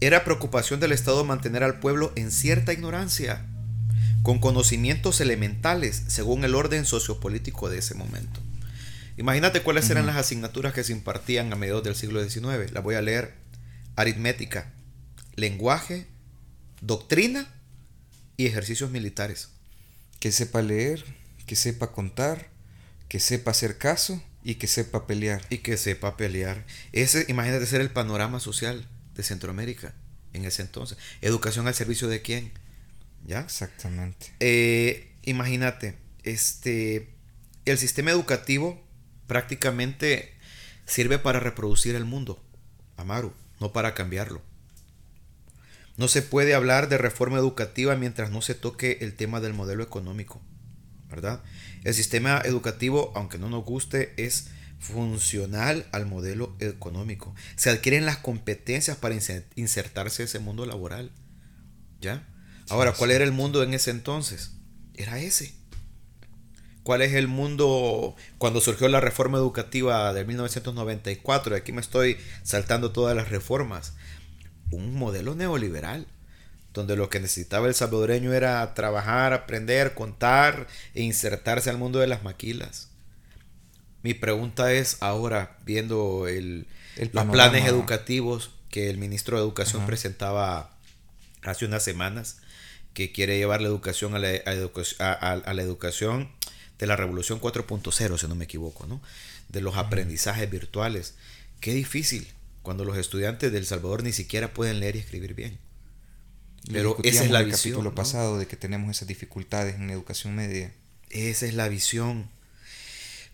Era 0.00 0.24
preocupación 0.24 0.80
del 0.80 0.92
Estado 0.92 1.26
mantener 1.26 1.62
al 1.62 1.78
pueblo 1.78 2.10
en 2.16 2.30
cierta 2.30 2.72
ignorancia, 2.72 3.44
con 4.22 4.38
conocimientos 4.38 5.20
elementales 5.20 6.04
según 6.06 6.44
el 6.44 6.54
orden 6.54 6.86
sociopolítico 6.86 7.68
de 7.68 7.80
ese 7.80 7.94
momento. 7.94 8.40
Imagínate 9.18 9.60
cuáles 9.60 9.90
eran 9.90 10.06
las 10.06 10.16
asignaturas 10.16 10.72
que 10.72 10.84
se 10.84 10.92
impartían 10.92 11.52
a 11.52 11.56
mediados 11.56 11.84
del 11.84 11.96
siglo 11.96 12.26
XIX. 12.26 12.72
Las 12.72 12.82
voy 12.82 12.94
a 12.94 13.02
leer. 13.02 13.34
Aritmética, 13.96 14.72
lenguaje, 15.36 16.06
doctrina 16.80 17.52
y 18.36 18.46
ejercicios 18.46 18.90
militares. 18.90 19.50
Que 20.20 20.32
sepa 20.32 20.62
leer, 20.62 21.04
que 21.46 21.56
sepa 21.56 21.92
contar, 21.92 22.48
que 23.08 23.20
sepa 23.20 23.50
hacer 23.50 23.78
caso 23.78 24.22
y 24.42 24.56
que 24.56 24.66
sepa 24.66 25.06
pelear. 25.06 25.42
Y 25.50 25.58
que 25.58 25.76
sepa 25.76 26.16
pelear. 26.16 26.64
Ese, 26.92 27.24
imagínate 27.28 27.66
ser 27.66 27.80
el 27.80 27.90
panorama 27.90 28.40
social 28.40 28.86
de 29.14 29.22
Centroamérica 29.22 29.94
en 30.32 30.44
ese 30.44 30.62
entonces. 30.62 30.98
Educación 31.20 31.66
al 31.66 31.74
servicio 31.74 32.08
de 32.08 32.22
quién? 32.22 32.52
¿Ya? 33.26 33.40
Exactamente. 33.40 34.32
Eh, 34.40 35.12
imagínate, 35.22 35.96
este, 36.24 37.08
el 37.64 37.78
sistema 37.78 38.10
educativo 38.10 38.82
prácticamente 39.26 40.34
sirve 40.86 41.18
para 41.18 41.40
reproducir 41.40 41.94
el 41.94 42.04
mundo, 42.04 42.42
Amaru, 42.96 43.32
no 43.60 43.72
para 43.72 43.94
cambiarlo. 43.94 44.42
No 45.96 46.08
se 46.08 46.22
puede 46.22 46.54
hablar 46.54 46.88
de 46.88 46.98
reforma 46.98 47.38
educativa 47.38 47.94
mientras 47.96 48.30
no 48.30 48.42
se 48.42 48.54
toque 48.54 48.98
el 49.00 49.14
tema 49.14 49.40
del 49.40 49.54
modelo 49.54 49.82
económico, 49.82 50.40
¿verdad? 51.08 51.42
El 51.84 51.94
sistema 51.94 52.40
educativo, 52.44 53.12
aunque 53.14 53.38
no 53.38 53.48
nos 53.48 53.64
guste, 53.64 54.12
es 54.16 54.48
funcional 54.80 55.86
al 55.92 56.06
modelo 56.06 56.56
económico. 56.60 57.34
Se 57.56 57.70
adquieren 57.70 58.06
las 58.06 58.18
competencias 58.18 58.96
para 58.96 59.14
insertarse 59.54 60.22
en 60.22 60.28
ese 60.28 60.38
mundo 60.40 60.66
laboral. 60.66 61.10
¿Ya? 62.00 62.28
Ahora, 62.68 62.92
¿cuál 62.92 63.10
era 63.10 63.24
el 63.24 63.32
mundo 63.32 63.62
en 63.62 63.72
ese 63.72 63.90
entonces? 63.90 64.52
Era 64.94 65.18
ese. 65.18 65.54
¿Cuál 66.82 67.00
es 67.00 67.14
el 67.14 67.28
mundo 67.28 68.14
cuando 68.36 68.60
surgió 68.60 68.88
la 68.88 69.00
reforma 69.00 69.38
educativa 69.38 70.12
de 70.12 70.24
1994? 70.26 71.56
Aquí 71.56 71.72
me 71.72 71.80
estoy 71.80 72.18
saltando 72.42 72.92
todas 72.92 73.16
las 73.16 73.30
reformas. 73.30 73.94
Un 74.70 74.94
modelo 74.94 75.34
neoliberal, 75.34 76.06
donde 76.72 76.96
lo 76.96 77.08
que 77.08 77.20
necesitaba 77.20 77.68
el 77.68 77.74
salvadoreño 77.74 78.32
era 78.32 78.74
trabajar, 78.74 79.32
aprender, 79.32 79.94
contar 79.94 80.66
e 80.94 81.02
insertarse 81.02 81.70
al 81.70 81.78
mundo 81.78 82.00
de 82.00 82.08
las 82.08 82.24
maquilas. 82.24 82.88
Mi 84.02 84.12
pregunta 84.12 84.72
es 84.72 84.98
ahora, 85.00 85.56
viendo 85.64 86.28
el, 86.28 86.66
los 87.12 87.24
planes 87.26 87.66
educativos 87.66 88.50
que 88.68 88.90
el 88.90 88.98
ministro 88.98 89.36
de 89.36 89.44
Educación 89.44 89.86
presentaba 89.86 90.76
hace 91.42 91.64
unas 91.64 91.82
semanas, 91.82 92.38
que 92.92 93.12
quiere 93.12 93.38
llevar 93.38 93.60
la 93.60 93.68
educación 93.68 94.14
a 94.14 94.18
la, 94.18 94.28
a 94.28 95.54
la 95.54 95.62
educación 95.62 96.30
de 96.78 96.86
la 96.86 96.96
revolución 96.96 97.40
4.0, 97.40 98.18
si 98.18 98.28
no 98.28 98.34
me 98.34 98.44
equivoco, 98.44 98.86
¿no? 98.86 99.00
De 99.48 99.60
los 99.60 99.76
aprendizajes 99.76 100.50
virtuales. 100.50 101.14
Qué 101.60 101.72
difícil 101.72 102.28
cuando 102.64 102.84
los 102.84 102.96
estudiantes 102.96 103.52
del 103.52 103.66
Salvador 103.66 104.02
ni 104.02 104.12
siquiera 104.12 104.54
pueden 104.54 104.80
leer 104.80 104.96
y 104.96 105.00
escribir 105.00 105.34
bien. 105.34 105.58
Pero 106.72 106.96
esa 107.04 107.22
es 107.22 107.30
la 107.30 107.40
el 107.40 107.46
visión. 107.46 107.74
capítulo 107.74 107.94
pasado 107.94 108.38
de 108.38 108.46
que 108.46 108.56
tenemos 108.56 108.90
esas 108.90 109.06
dificultades 109.06 109.76
en 109.76 109.90
educación 109.90 110.34
media. 110.34 110.72
Esa 111.10 111.44
es 111.44 111.52
la 111.54 111.68
visión. 111.68 112.30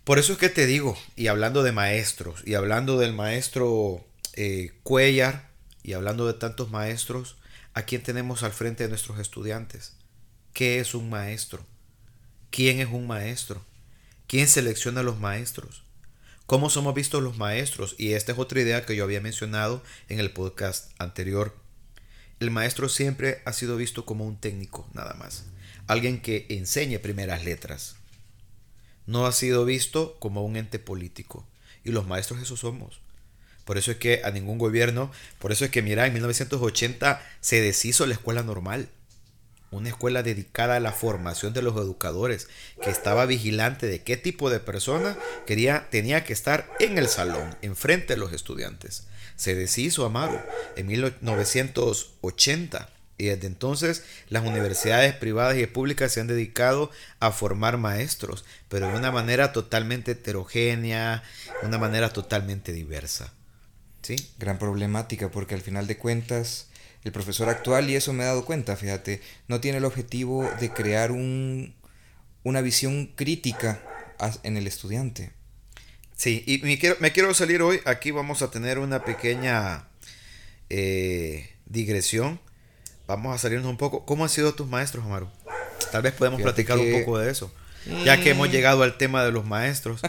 Por 0.03 0.19
eso 0.19 0.33
es 0.33 0.39
que 0.41 0.49
te 0.49 0.67
digo, 0.67 0.99
y 1.15 1.29
hablando 1.29 1.63
de 1.63 1.71
maestros, 1.71 2.43
y 2.45 2.55
hablando 2.55 2.99
del 2.99 3.13
maestro 3.13 4.05
eh, 4.35 4.73
Cuellar, 4.83 5.49
y 5.85 5.93
hablando 5.93 6.27
de 6.27 6.35
tantos 6.35 6.71
maestros, 6.73 7.37
¿a 7.73 7.83
quién 7.83 8.03
tenemos 8.03 8.43
al 8.43 8.53
frente 8.53 8.83
de 8.83 8.89
nuestros 8.89 9.21
estudiantes? 9.21 9.93
¿Qué 10.53 10.81
es 10.81 10.95
un 10.95 11.09
maestro? 11.09 11.65
¿Quién 12.51 12.81
es 12.81 12.89
un 12.89 13.07
maestro? 13.07 13.65
¿Quién 14.27 14.49
selecciona 14.49 15.01
a 15.01 15.05
los 15.05 15.21
maestros? 15.21 15.85
¿Cómo 16.51 16.69
somos 16.69 16.97
vistos 16.97 17.23
los 17.23 17.39
maestros? 17.39 17.95
Y 17.97 18.15
esta 18.15 18.33
es 18.33 18.39
otra 18.41 18.61
idea 18.61 18.85
que 18.85 18.97
yo 18.97 19.05
había 19.05 19.21
mencionado 19.21 19.85
en 20.09 20.19
el 20.19 20.33
podcast 20.33 20.91
anterior. 20.99 21.55
El 22.41 22.51
maestro 22.51 22.89
siempre 22.89 23.41
ha 23.45 23.53
sido 23.53 23.77
visto 23.77 24.05
como 24.05 24.27
un 24.27 24.37
técnico, 24.37 24.91
nada 24.93 25.15
más. 25.15 25.45
Alguien 25.87 26.21
que 26.21 26.47
enseñe 26.51 26.99
primeras 26.99 27.45
letras. 27.45 27.95
No 29.07 29.27
ha 29.27 29.33
sido 29.33 29.65
visto 29.65 30.19
como 30.19 30.45
un 30.45 30.57
ente 30.57 30.81
político. 30.81 31.47
Y 31.85 31.93
los 31.93 32.09
maestros 32.09 32.43
eso 32.43 32.57
somos. 32.57 33.01
Por 33.65 33.79
eso 33.79 33.93
es 33.93 33.99
que 33.99 34.23
a 34.25 34.33
ningún 34.33 34.59
gobierno, 34.59 35.13
por 35.39 35.53
eso 35.53 35.65
es 35.65 35.71
que 35.71 35.83
mira, 35.83 36.09
en 36.09 36.15
1980 36.15 37.25
se 37.41 37.61
deshizo 37.61 38.07
la 38.07 38.15
escuela 38.15 38.43
normal 38.43 38.89
una 39.71 39.89
escuela 39.89 40.23
dedicada 40.23 40.77
a 40.77 40.81
la 40.81 40.93
formación 40.93 41.53
de 41.53 41.63
los 41.63 41.77
educadores, 41.77 42.49
que 42.83 42.91
estaba 42.91 43.27
vigilante 43.27 43.87
de 43.87 44.03
qué 44.03 44.17
tipo 44.17 44.51
de 44.51 44.61
persona 44.61 45.17
quería, 45.47 45.89
tenía 45.91 46.25
que 46.25 46.33
estar 46.33 46.71
en 46.81 46.99
el 46.99 47.09
salón, 47.09 47.57
enfrente 47.63 48.15
de 48.15 48.21
los 48.21 48.33
estudiantes. 48.33 49.07
Se 49.37 49.55
deshizo 49.55 50.05
Amaru 50.05 50.39
en 50.77 50.87
1980 50.87 52.89
y 53.21 53.27
desde 53.27 53.47
entonces 53.47 54.03
las 54.29 54.45
universidades 54.45 55.15
privadas 55.15 55.59
y 55.59 55.67
públicas 55.67 56.11
se 56.11 56.21
han 56.21 56.27
dedicado 56.27 56.91
a 57.21 57.33
formar 57.33 57.77
maestros, 57.77 58.47
pero 58.69 58.89
de 58.89 58.97
una 58.97 59.13
manera 59.13 59.53
totalmente 59.53 60.13
heterogénea, 60.13 61.23
de 61.61 61.69
una 61.69 61.77
manera 61.77 62.13
totalmente 62.13 62.73
diversa. 62.73 63.33
¿Sí? 64.03 64.17
Gran 64.39 64.59
problemática 64.59 65.31
porque 65.31 65.55
al 65.55 65.61
final 65.61 65.87
de 65.87 65.99
cuentas 65.99 66.69
el 67.05 67.13
profesor 67.13 67.49
actual, 67.49 67.89
y 67.89 67.97
eso 67.97 68.13
me 68.13 68.25
he 68.25 68.27
dado 68.27 68.45
cuenta, 68.45 68.77
fíjate, 68.77 69.21
no 69.49 69.61
tiene 69.61 69.79
el 69.79 69.85
objetivo 69.85 70.49
de 70.61 70.71
crear 70.73 71.13
un, 71.13 71.75
una 72.43 72.61
visión 72.61 73.07
crítica 73.17 73.83
en 74.43 74.57
el 74.57 74.67
estudiante. 74.67 75.33
Sí, 76.15 76.45
y 76.47 76.59
me 76.59 76.79
quiero, 76.79 76.97
me 77.01 77.13
quiero 77.13 77.33
salir 77.33 77.63
hoy, 77.63 77.81
aquí 77.87 78.11
vamos 78.11 78.43
a 78.43 78.51
tener 78.51 78.79
una 78.79 79.05
pequeña 79.05 79.89
eh, 80.69 81.51
digresión. 81.65 82.41
Vamos 83.07 83.35
a 83.35 83.39
salirnos 83.39 83.71
un 83.71 83.77
poco. 83.77 84.05
¿Cómo 84.05 84.25
han 84.25 84.31
sido 84.31 84.55
tus 84.55 84.69
maestros, 84.69 85.05
Amaru? 85.05 85.29
Tal 85.91 86.03
vez 86.03 86.13
podemos 86.13 86.41
platicar 86.43 86.79
un 86.79 86.93
poco 87.01 87.19
de 87.19 87.31
eso. 87.31 87.53
Ya 88.05 88.21
que 88.21 88.31
hemos 88.31 88.49
mm. 88.49 88.53
llegado 88.53 88.83
al 88.83 88.97
tema 88.99 89.25
de 89.25 89.33
los 89.33 89.47
maestros 89.47 90.03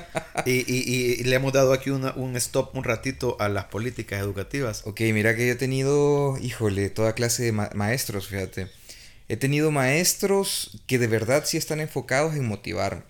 y, 0.45 1.23
le 1.23 1.35
hemos 1.35 1.53
dado 1.53 1.73
aquí 1.73 1.89
un 1.89 2.35
stop 2.37 2.75
un 2.75 2.83
ratito 2.83 3.37
a 3.39 3.49
las 3.49 3.65
políticas 3.65 4.19
educativas. 4.21 4.81
Ok, 4.85 5.01
mira 5.13 5.35
que 5.35 5.47
yo 5.47 5.53
he 5.53 5.55
tenido, 5.55 6.37
híjole, 6.41 6.89
toda 6.89 7.13
clase 7.13 7.43
de 7.43 7.51
maestros, 7.51 8.27
fíjate. 8.27 8.67
He 9.29 9.37
tenido 9.37 9.71
maestros 9.71 10.81
que 10.87 10.99
de 10.99 11.07
verdad 11.07 11.43
sí 11.45 11.57
están 11.57 11.79
enfocados 11.79 12.35
en 12.35 12.45
motivar. 12.45 13.05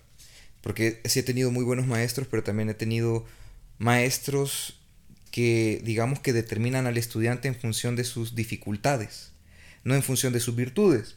Porque 0.60 1.00
sí 1.04 1.18
he 1.18 1.22
tenido 1.24 1.50
muy 1.50 1.64
buenos 1.64 1.86
maestros, 1.86 2.28
pero 2.30 2.44
también 2.44 2.70
he 2.70 2.74
tenido 2.74 3.26
maestros 3.78 4.78
que 5.32 5.80
digamos 5.82 6.20
que 6.20 6.32
determinan 6.32 6.86
al 6.86 6.98
estudiante 6.98 7.48
en 7.48 7.56
función 7.56 7.96
de 7.96 8.04
sus 8.04 8.36
dificultades, 8.36 9.32
no 9.82 9.94
en 9.94 10.02
función 10.02 10.32
de 10.32 10.40
sus 10.40 10.54
virtudes. 10.54 11.16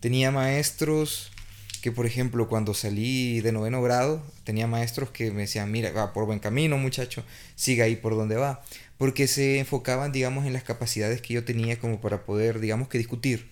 Tenía 0.00 0.30
maestros 0.30 1.30
que 1.82 1.92
por 1.92 2.06
ejemplo 2.06 2.48
cuando 2.48 2.74
salí 2.74 3.40
de 3.40 3.52
noveno 3.52 3.82
grado 3.82 4.22
tenía 4.44 4.66
maestros 4.66 5.10
que 5.10 5.30
me 5.30 5.42
decían, 5.42 5.70
mira, 5.70 5.90
va 5.92 6.12
por 6.12 6.26
buen 6.26 6.38
camino 6.38 6.78
muchacho, 6.78 7.24
siga 7.54 7.84
ahí 7.84 7.96
por 7.96 8.16
donde 8.16 8.36
va, 8.36 8.62
porque 8.98 9.26
se 9.26 9.58
enfocaban 9.58 10.12
digamos 10.12 10.46
en 10.46 10.52
las 10.52 10.62
capacidades 10.62 11.20
que 11.20 11.34
yo 11.34 11.44
tenía 11.44 11.78
como 11.78 12.00
para 12.00 12.24
poder 12.24 12.60
digamos 12.60 12.88
que 12.88 12.98
discutir, 12.98 13.50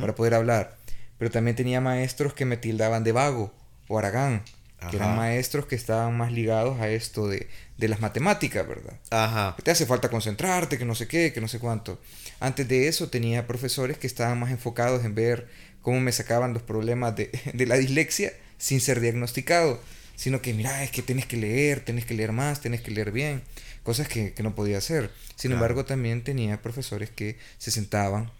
para 0.00 0.14
poder 0.14 0.34
hablar, 0.34 0.76
pero 1.18 1.30
también 1.30 1.56
tenía 1.56 1.80
maestros 1.80 2.34
que 2.34 2.44
me 2.44 2.56
tildaban 2.56 3.04
de 3.04 3.12
vago 3.12 3.52
o 3.86 3.98
aragán, 3.98 4.42
que 4.90 4.96
eran 4.96 5.16
maestros 5.16 5.66
que 5.66 5.74
estaban 5.74 6.16
más 6.16 6.30
ligados 6.30 6.80
a 6.80 6.88
esto 6.88 7.26
de, 7.26 7.48
de 7.78 7.88
las 7.88 8.00
matemáticas, 8.00 8.66
¿verdad? 8.66 8.94
Ajá. 9.10 9.54
Que 9.56 9.62
te 9.62 9.70
hace 9.72 9.86
falta 9.86 10.08
concentrarte, 10.08 10.78
que 10.78 10.84
no 10.84 10.94
sé 10.94 11.08
qué, 11.08 11.32
que 11.32 11.40
no 11.40 11.48
sé 11.48 11.58
cuánto. 11.58 11.98
Antes 12.38 12.68
de 12.68 12.86
eso 12.86 13.08
tenía 13.08 13.46
profesores 13.46 13.98
que 13.98 14.06
estaban 14.06 14.38
más 14.38 14.50
enfocados 14.50 15.04
en 15.04 15.14
ver 15.16 15.48
cómo 15.82 16.00
me 16.00 16.12
sacaban 16.12 16.52
los 16.52 16.62
problemas 16.62 17.14
de, 17.16 17.66
la 17.66 17.76
dislexia 17.76 18.32
sin 18.58 18.80
ser 18.80 19.00
diagnosticado, 19.00 19.80
sino 20.16 20.42
que, 20.42 20.52
mira, 20.52 20.82
es 20.82 20.90
que 20.90 21.02
tienes 21.02 21.26
que 21.26 21.36
leer, 21.36 21.80
tienes 21.84 22.04
que 22.04 22.14
leer 22.14 22.32
más, 22.32 22.60
tienes 22.60 22.80
que 22.80 22.90
leer 22.90 23.12
bien, 23.12 23.42
cosas 23.82 24.08
que, 24.08 24.34
no 24.42 24.54
podía 24.54 24.78
hacer. 24.78 25.10
Sin 25.36 25.52
embargo, 25.52 25.84
también 25.84 26.24
tenía 26.24 26.60
profesores 26.60 27.10
que 27.10 27.38
se 27.58 27.70
sentaban, 27.70 28.30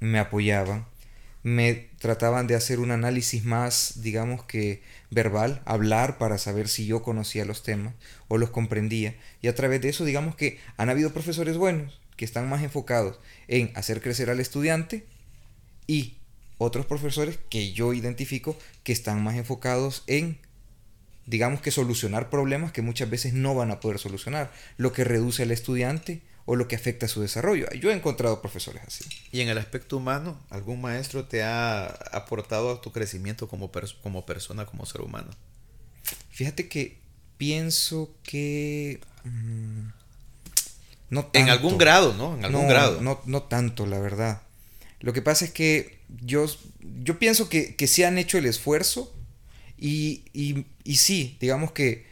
me 0.00 0.18
apoyaban, 0.18 0.84
me 1.42 1.88
trataban 2.00 2.48
de 2.48 2.56
hacer 2.56 2.80
un 2.80 2.90
análisis 2.90 3.44
más, 3.44 4.02
digamos 4.02 4.42
que 4.44 4.82
verbal, 5.10 5.62
hablar 5.64 6.18
para 6.18 6.38
saber 6.38 6.68
si 6.68 6.86
yo 6.86 7.02
conocía 7.02 7.44
los 7.44 7.62
temas 7.62 7.94
o 8.28 8.36
los 8.36 8.50
comprendía. 8.50 9.14
Y 9.40 9.48
a 9.48 9.54
través 9.54 9.80
de 9.80 9.88
eso, 9.88 10.04
digamos 10.04 10.34
que 10.34 10.58
han 10.76 10.90
habido 10.90 11.12
profesores 11.12 11.56
buenos 11.56 12.00
que 12.16 12.24
están 12.24 12.48
más 12.48 12.62
enfocados 12.62 13.18
en 13.46 13.70
hacer 13.76 14.02
crecer 14.02 14.28
al 14.28 14.40
estudiante 14.40 15.04
y 15.86 16.15
otros 16.58 16.86
profesores 16.86 17.38
que 17.50 17.72
yo 17.72 17.92
identifico 17.92 18.56
que 18.82 18.92
están 18.92 19.22
más 19.22 19.36
enfocados 19.36 20.04
en, 20.06 20.38
digamos 21.26 21.60
que 21.60 21.70
solucionar 21.70 22.30
problemas 22.30 22.72
que 22.72 22.82
muchas 22.82 23.10
veces 23.10 23.34
no 23.34 23.54
van 23.54 23.70
a 23.70 23.80
poder 23.80 23.98
solucionar, 23.98 24.52
lo 24.76 24.92
que 24.92 25.04
reduce 25.04 25.42
al 25.42 25.50
estudiante 25.50 26.22
o 26.46 26.54
lo 26.54 26.68
que 26.68 26.76
afecta 26.76 27.06
a 27.06 27.08
su 27.08 27.20
desarrollo. 27.20 27.68
Yo 27.72 27.90
he 27.90 27.94
encontrado 27.94 28.40
profesores 28.40 28.82
así. 28.86 29.04
Y 29.32 29.40
en 29.40 29.48
el 29.48 29.58
aspecto 29.58 29.96
humano, 29.96 30.38
¿algún 30.48 30.80
maestro 30.80 31.24
te 31.24 31.42
ha 31.42 31.86
aportado 31.86 32.70
a 32.70 32.80
tu 32.80 32.92
crecimiento 32.92 33.48
como, 33.48 33.70
como 34.02 34.24
persona, 34.24 34.64
como 34.64 34.86
ser 34.86 35.00
humano? 35.00 35.30
Fíjate 36.30 36.68
que 36.68 36.98
pienso 37.36 38.14
que... 38.22 39.00
Mm, 39.24 39.88
no 41.10 41.30
En 41.32 41.50
algún 41.50 41.78
grado, 41.78 42.14
¿no? 42.14 42.36
En 42.36 42.44
algún 42.44 42.68
grado. 42.68 43.00
No, 43.00 43.20
no 43.26 43.42
tanto, 43.42 43.86
la 43.86 43.98
verdad. 43.98 44.42
Lo 45.00 45.12
que 45.12 45.22
pasa 45.22 45.44
es 45.44 45.50
que 45.50 45.95
yo, 46.08 46.46
yo 47.02 47.18
pienso 47.18 47.48
que, 47.48 47.74
que 47.74 47.86
sí 47.86 48.02
han 48.02 48.18
hecho 48.18 48.38
el 48.38 48.46
esfuerzo 48.46 49.14
y, 49.78 50.24
y, 50.32 50.66
y 50.84 50.96
sí, 50.96 51.36
digamos 51.40 51.72
que 51.72 52.06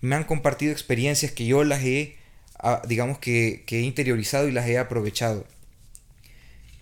me 0.00 0.16
han 0.16 0.24
compartido 0.24 0.72
experiencias 0.72 1.32
que 1.32 1.46
yo 1.46 1.64
las 1.64 1.82
he 1.82 2.16
digamos 2.86 3.18
que, 3.18 3.64
he 3.68 3.80
interiorizado 3.80 4.48
y 4.48 4.52
las 4.52 4.68
he 4.68 4.78
aprovechado. 4.78 5.46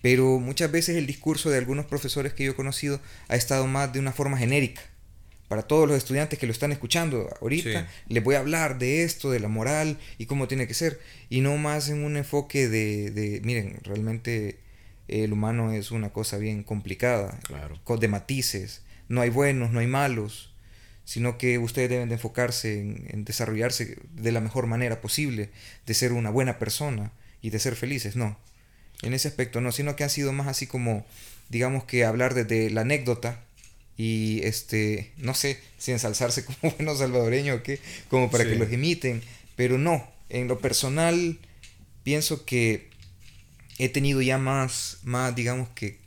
Pero 0.01 0.39
muchas 0.39 0.71
veces 0.71 0.97
el 0.97 1.07
discurso 1.07 1.49
de 1.49 1.57
algunos 1.57 1.85
profesores 1.85 2.33
que 2.33 2.43
yo 2.43 2.51
he 2.51 2.55
conocido 2.55 2.99
ha 3.27 3.35
estado 3.35 3.67
más 3.67 3.93
de 3.93 3.99
una 3.99 4.11
forma 4.11 4.37
genérica. 4.37 4.81
Para 5.47 5.63
todos 5.63 5.87
los 5.87 5.97
estudiantes 5.97 6.39
que 6.39 6.45
lo 6.45 6.53
están 6.53 6.71
escuchando 6.71 7.29
ahorita, 7.41 7.87
les 8.07 8.23
voy 8.23 8.35
a 8.35 8.39
hablar 8.39 8.79
de 8.79 9.03
esto, 9.03 9.31
de 9.31 9.39
la 9.41 9.49
moral 9.49 9.97
y 10.17 10.25
cómo 10.25 10.47
tiene 10.47 10.65
que 10.65 10.73
ser. 10.73 10.99
Y 11.29 11.41
no 11.41 11.57
más 11.57 11.89
en 11.89 12.03
un 12.05 12.15
enfoque 12.15 12.69
de, 12.69 13.11
de 13.11 13.41
miren, 13.43 13.77
realmente 13.83 14.59
el 15.11 15.33
humano 15.33 15.71
es 15.71 15.91
una 15.91 16.09
cosa 16.09 16.37
bien 16.37 16.63
complicada, 16.63 17.39
claro. 17.43 17.79
de 17.99 18.07
matices. 18.07 18.81
No 19.09 19.21
hay 19.21 19.29
buenos, 19.29 19.71
no 19.71 19.79
hay 19.79 19.87
malos 19.87 20.51
sino 21.11 21.37
que 21.37 21.57
ustedes 21.57 21.89
deben 21.89 22.09
de 22.09 22.15
enfocarse 22.15 22.79
en, 22.79 23.25
desarrollarse 23.25 23.97
de 24.13 24.31
la 24.31 24.39
mejor 24.39 24.67
manera 24.67 25.01
posible, 25.01 25.49
de 25.85 25.93
ser 25.93 26.13
una 26.13 26.29
buena 26.29 26.59
persona 26.59 27.11
y 27.41 27.49
de 27.49 27.59
ser 27.59 27.75
felices. 27.75 28.15
No, 28.15 28.37
en 29.01 29.13
ese 29.13 29.27
aspecto 29.27 29.61
no, 29.61 29.71
sino 29.71 29.95
que 29.95 30.03
han 30.03 30.09
sido 30.09 30.31
más 30.31 30.47
así 30.47 30.67
como, 30.67 31.05
digamos 31.49 31.83
que 31.83 32.05
hablar 32.05 32.33
desde 32.33 32.69
la 32.69 32.81
anécdota 32.81 33.41
y 33.97 34.41
este, 34.43 35.11
no 35.17 35.33
sé 35.33 35.59
si 35.77 35.91
ensalzarse 35.91 36.45
como 36.61 36.73
buenos 36.75 36.99
salvadoreños 36.99 37.59
o 37.59 37.63
qué, 37.63 37.79
como 38.09 38.31
para 38.31 38.45
que 38.45 38.55
los 38.55 38.71
imiten, 38.71 39.21
pero 39.55 39.77
no, 39.77 40.09
en 40.29 40.47
lo 40.47 40.59
personal 40.59 41.39
pienso 42.03 42.45
que 42.45 42.89
he 43.83 43.89
tenido 43.89 44.21
ya 44.21 44.37
más, 44.37 44.99
más 45.03 45.35
digamos 45.35 45.69
que 45.69 45.99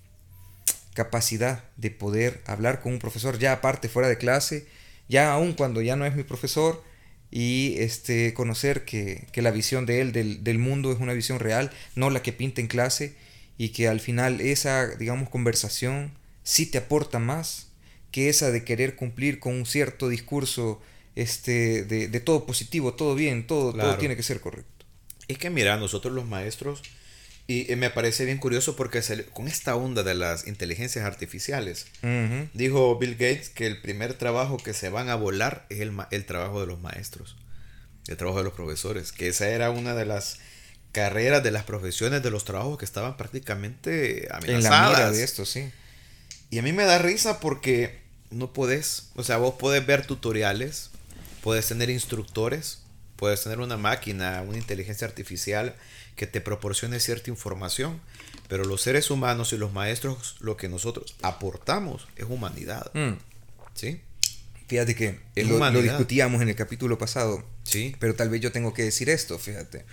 capacidad 0.94 1.64
de 1.76 1.90
poder 1.90 2.42
hablar 2.46 2.80
con 2.80 2.92
un 2.92 2.98
profesor 2.98 3.38
ya 3.38 3.52
aparte 3.52 3.88
fuera 3.88 4.08
de 4.08 4.16
clase 4.16 4.66
ya 5.08 5.32
aún 5.32 5.52
cuando 5.52 5.82
ya 5.82 5.96
no 5.96 6.06
es 6.06 6.14
mi 6.14 6.22
profesor, 6.22 6.82
y 7.30 7.74
este, 7.78 8.32
conocer 8.32 8.84
que, 8.84 9.26
la 9.34 9.50
visión 9.50 9.86
de 9.86 10.00
él 10.00 10.12
del, 10.12 10.58
mundo 10.58 10.92
es 10.92 11.00
una 11.00 11.12
visión 11.12 11.40
real, 11.40 11.70
no 11.96 12.10
la 12.10 12.22
que 12.22 12.32
pinta 12.32 12.60
en 12.60 12.68
clase, 12.68 13.16
y 13.58 13.70
que 13.70 13.88
al 13.88 14.00
final 14.00 14.40
esa, 14.40 14.94
digamos, 14.96 15.28
conversación 15.28 16.12
sí 16.42 16.66
te 16.66 16.78
aporta 16.78 17.18
más 17.18 17.68
que 18.10 18.28
esa 18.28 18.50
de 18.50 18.64
querer 18.64 18.94
cumplir 18.94 19.40
con 19.40 19.54
un 19.54 19.66
cierto 19.66 20.08
discurso 20.08 20.80
este, 21.16 21.84
de, 21.84 22.20
todo 22.20 22.46
positivo, 22.46 22.94
todo 22.94 23.14
bien, 23.14 23.46
todo, 23.46 23.72
todo 23.72 23.96
tiene 23.96 24.16
que 24.16 24.22
ser 24.22 24.40
correcto. 24.40 24.86
Es 25.26 25.38
que 25.38 25.50
mira, 25.50 25.76
nosotros 25.76 26.12
los 26.12 26.26
maestros, 26.26 26.82
y 27.46 27.74
me 27.76 27.90
parece 27.90 28.24
bien 28.24 28.38
curioso 28.38 28.74
porque 28.74 29.02
con 29.32 29.48
esta 29.48 29.76
onda 29.76 30.02
de 30.02 30.14
las 30.14 30.46
inteligencias 30.46 31.04
artificiales, 31.04 31.86
dijo 32.54 32.98
Bill 32.98 33.12
Gates 33.12 33.50
que 33.50 33.66
el 33.66 33.82
primer 33.82 34.14
trabajo 34.14 34.56
que 34.56 34.72
se 34.72 34.88
van 34.88 35.10
a 35.10 35.14
volar 35.14 35.66
es 35.68 35.80
el, 35.80 35.92
el, 36.10 36.24
trabajo 36.24 36.60
de 36.60 36.66
los 36.66 36.80
maestros, 36.80 37.36
el 38.08 38.16
trabajo 38.16 38.38
de 38.38 38.44
los 38.44 38.54
profesores, 38.54 39.12
que 39.12 39.28
esa 39.28 39.48
era 39.48 39.70
una 39.70 39.94
de 39.94 40.06
las 40.06 40.38
carreras, 40.92 41.42
de 41.42 41.50
las 41.50 41.64
profesiones, 41.64 42.22
de 42.22 42.30
los 42.30 42.46
trabajos 42.46 42.78
que 42.78 42.86
estaban 42.86 43.18
prácticamente 43.18 44.28
amenazadas. 44.30 44.64
En 44.64 44.70
la 44.70 44.88
mira 44.88 45.10
de 45.10 45.22
esto, 45.22 45.44
sí. 45.44 45.70
Y 46.48 46.58
a 46.58 46.62
mí 46.62 46.72
me 46.72 46.84
da 46.84 46.98
risa 46.98 47.40
porque 47.40 47.98
no 48.30 48.52
puedes, 48.54 49.10
o 49.16 49.24
sea, 49.24 49.36
vos 49.36 49.56
podés 49.56 49.84
ver 49.84 50.06
tutoriales, 50.06 50.90
puedes 51.42 51.66
tener 51.66 51.90
instructores, 51.90 52.83
puedes 53.16 53.42
tener 53.42 53.60
una 53.60 53.76
máquina, 53.76 54.42
una 54.46 54.58
inteligencia 54.58 55.06
artificial 55.06 55.74
que 56.16 56.26
te 56.26 56.40
proporcione 56.40 57.00
cierta 57.00 57.30
información, 57.30 58.00
pero 58.48 58.64
los 58.64 58.82
seres 58.82 59.10
humanos 59.10 59.52
y 59.52 59.56
los 59.56 59.72
maestros 59.72 60.36
lo 60.40 60.56
que 60.56 60.68
nosotros 60.68 61.16
aportamos 61.22 62.06
es 62.16 62.24
humanidad. 62.28 62.90
Mm. 62.94 63.14
¿Sí? 63.74 64.00
Fíjate 64.66 64.94
que 64.94 65.18
lo, 65.36 65.58
lo, 65.70 65.82
discutíamos 65.82 66.40
en 66.40 66.48
el 66.48 66.54
capítulo 66.54 66.96
pasado. 66.98 67.44
Sí. 67.64 67.94
Pero 67.98 68.14
tal 68.14 68.30
vez 68.30 68.40
yo 68.40 68.52
tengo 68.52 68.72
que 68.72 68.82
decir 68.82 69.10
esto, 69.10 69.38
fíjate. 69.38 69.84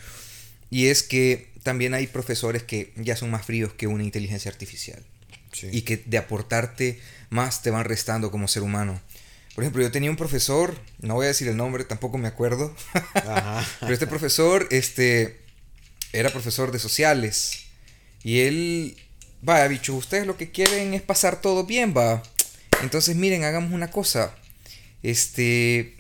Y 0.70 0.88
es 0.88 1.04
que 1.04 1.52
también 1.64 1.94
hay 1.94 2.08
profesores 2.08 2.64
que 2.64 2.94
ya 2.96 3.16
son 3.16 3.32
más 3.32 3.46
fríos 3.46 3.74
que 3.74 3.88
una 3.88 4.04
inteligencia 4.04 4.50
artificial. 4.50 5.04
Sí. 5.52 5.68
Y 5.72 5.82
que 5.82 5.98
de 5.98 6.18
aportarte 6.18 7.02
más 7.30 7.62
te 7.62 7.72
van 7.72 7.84
restando 7.84 8.32
como 8.32 8.48
ser 8.48 8.64
humano. 8.64 9.02
Por 9.56 9.64
ejemplo, 9.64 9.82
yo 9.82 9.92
tenía 9.92 10.10
un 10.10 10.18
profesor, 10.18 10.78
no 11.00 11.16
voy 11.16 11.26
a 11.26 11.30
decir 11.30 11.48
el 11.48 11.58
nombre, 11.58 11.84
tampoco 11.84 12.18
me 12.18 12.28
acuerdo. 12.28 12.74
Ajá. 13.14 13.66
pero 13.82 13.94
este 13.94 14.08
profesor, 14.08 14.68
este, 14.72 15.42
era 16.14 16.30
profesor 16.30 16.72
de 16.72 16.80
sociales. 16.80 17.66
Y 18.24 18.40
él, 18.42 18.98
va, 19.48 19.68
bicho, 19.68 19.96
ustedes 19.96 20.26
lo 20.26 20.38
que 20.38 20.52
quieren 20.52 20.94
es 20.94 21.02
pasar 21.02 21.42
todo 21.42 21.66
bien, 21.66 21.94
va. 21.96 22.24
Entonces, 22.82 23.16
miren, 23.16 23.44
hagamos 23.44 23.72
una 23.72 23.92
cosa. 23.92 24.36
Este, 25.04 25.98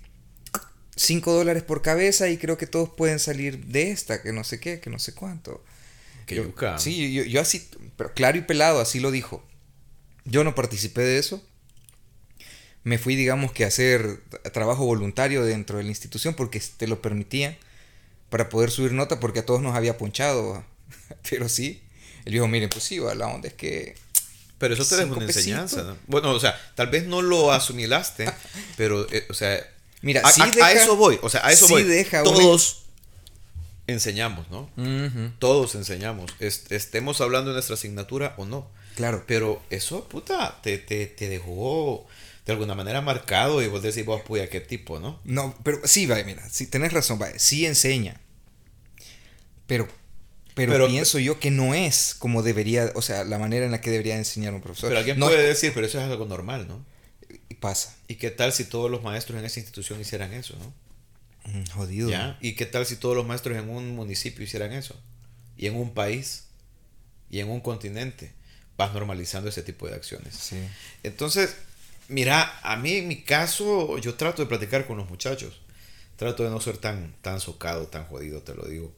5 0.95 1.33
dólares 1.33 1.63
por 1.63 1.81
cabeza 1.81 2.29
y 2.29 2.37
creo 2.37 2.57
que 2.57 2.67
todos 2.67 2.89
pueden 2.89 3.19
salir 3.19 3.65
de 3.65 3.91
esta, 3.91 4.21
que 4.21 4.31
no 4.31 4.43
sé 4.43 4.59
qué, 4.59 4.79
que 4.79 4.89
no 4.89 4.99
sé 4.99 5.13
cuánto. 5.13 5.63
Que 6.25 6.35
yo, 6.35 6.53
sí, 6.77 7.13
yo, 7.13 7.23
yo 7.23 7.41
así, 7.41 7.67
pero 7.97 8.13
claro 8.13 8.37
y 8.37 8.41
pelado, 8.41 8.79
así 8.79 8.99
lo 8.99 9.11
dijo. 9.11 9.43
Yo 10.25 10.43
no 10.43 10.53
participé 10.55 11.01
de 11.01 11.17
eso. 11.17 11.43
Me 12.83 12.97
fui, 12.97 13.15
digamos 13.15 13.51
que 13.51 13.63
a 13.63 13.67
hacer 13.67 14.21
trabajo 14.53 14.85
voluntario 14.85 15.43
dentro 15.43 15.77
de 15.77 15.83
la 15.83 15.89
institución 15.89 16.33
porque 16.33 16.61
te 16.77 16.87
lo 16.87 17.01
permitía 17.01 17.57
para 18.29 18.49
poder 18.49 18.71
subir 18.71 18.93
nota 18.93 19.19
porque 19.19 19.39
a 19.39 19.45
todos 19.45 19.61
nos 19.61 19.75
había 19.75 19.97
punchado. 19.97 20.63
Pero 21.29 21.47
sí, 21.49 21.83
él 22.25 22.33
dijo, 22.33 22.47
miren, 22.47 22.69
pues 22.69 22.83
sí, 22.83 22.99
la 23.15 23.27
onda 23.27 23.47
es 23.47 23.53
que... 23.53 23.95
Pero 24.57 24.75
eso 24.75 24.85
te 24.85 25.03
una 25.05 25.25
enseñanza, 25.25 25.81
¿no? 25.83 25.97
Bueno, 26.05 26.31
o 26.31 26.39
sea, 26.39 26.55
tal 26.75 26.87
vez 26.87 27.07
no 27.07 27.23
lo 27.23 27.51
asumilaste, 27.51 28.31
pero, 28.77 29.11
eh, 29.11 29.25
o 29.29 29.33
sea... 29.33 29.59
Mira, 30.03 30.21
a, 30.23 30.31
sí 30.31 30.41
a, 30.41 30.71
eso 30.71 30.95
voy, 30.95 31.19
o 31.21 31.29
sea, 31.29 31.45
a 31.45 31.51
eso 31.51 31.67
voy. 31.67 31.83
Todos 32.23 32.85
enseñamos, 33.87 34.49
¿no? 34.49 34.69
Todos 35.39 35.75
enseñamos, 35.75 36.31
estemos 36.39 37.21
hablando 37.21 37.51
de 37.51 37.55
nuestra 37.55 37.75
asignatura 37.75 38.33
o 38.37 38.45
no. 38.45 38.67
Claro. 38.95 39.23
Pero 39.27 39.61
eso, 39.69 40.07
puta, 40.07 40.59
te, 40.61 40.77
te, 40.77 41.07
te 41.07 41.29
dejó 41.29 42.07
de 42.45 42.53
alguna 42.53 42.75
manera 42.75 43.01
marcado 43.01 43.61
y 43.61 43.67
vos 43.67 43.81
decís, 43.81 44.05
vos, 44.05 44.21
puya, 44.21 44.49
qué 44.49 44.61
tipo, 44.61 44.99
¿no? 44.99 45.19
No, 45.23 45.55
pero 45.63 45.79
sí, 45.85 46.05
va, 46.05 46.21
mira, 46.23 46.47
sí, 46.49 46.67
tenés 46.67 46.91
razón, 46.93 47.19
va, 47.21 47.27
sí 47.37 47.65
enseña. 47.65 48.19
Pero, 49.67 49.87
pero, 50.55 50.87
pienso 50.87 51.19
yo 51.19 51.39
que 51.39 51.51
no 51.51 51.73
es 51.73 52.15
como 52.17 52.43
debería, 52.43 52.91
o 52.95 53.01
sea, 53.01 53.23
la 53.23 53.37
manera 53.37 53.65
en 53.65 53.71
la 53.71 53.79
que 53.79 53.91
debería 53.91 54.17
enseñar 54.17 54.53
un 54.53 54.61
profesor. 54.61 54.89
Pero 54.89 54.99
alguien 54.99 55.19
puede 55.19 55.47
decir, 55.47 55.71
pero 55.73 55.85
eso 55.85 55.99
es 55.99 56.05
algo 56.05 56.25
normal, 56.25 56.67
¿no? 56.67 56.83
Y 57.47 57.55
pasa. 57.55 57.95
¿Y 58.07 58.15
qué 58.15 58.31
tal 58.31 58.51
si 58.51 58.65
todos 58.65 58.91
los 58.91 59.03
maestros 59.03 59.39
en 59.39 59.45
esa 59.45 59.59
institución 59.59 60.01
hicieran 60.01 60.33
eso, 60.33 60.55
no? 60.57 60.73
Mm, 61.51 61.65
jodido. 61.71 62.09
¿Ya? 62.09 62.37
¿Y 62.41 62.53
qué 62.55 62.65
tal 62.65 62.85
si 62.85 62.97
todos 62.97 63.15
los 63.15 63.25
maestros 63.25 63.57
en 63.57 63.69
un 63.69 63.95
municipio 63.95 64.43
hicieran 64.43 64.73
eso? 64.73 64.99
Y 65.57 65.67
en 65.67 65.75
un 65.75 65.93
país, 65.93 66.47
y 67.29 67.39
en 67.39 67.49
un 67.49 67.61
continente, 67.61 68.33
vas 68.81 68.93
normalizando 68.93 69.49
ese 69.49 69.63
tipo 69.63 69.87
de 69.87 69.95
acciones. 69.95 70.35
Sí. 70.35 70.57
Entonces, 71.03 71.55
Mira, 72.11 72.59
a 72.61 72.75
mí 72.75 72.91
en 72.95 73.07
mi 73.07 73.21
caso, 73.21 73.97
yo 73.97 74.15
trato 74.15 74.41
de 74.41 74.49
platicar 74.49 74.85
con 74.85 74.97
los 74.97 75.09
muchachos. 75.09 75.61
Trato 76.17 76.43
de 76.43 76.49
no 76.49 76.59
ser 76.59 76.77
tan, 76.77 77.15
tan 77.21 77.39
socado, 77.39 77.87
tan 77.87 78.05
jodido, 78.05 78.41
te 78.41 78.53
lo 78.53 78.65
digo. 78.65 78.91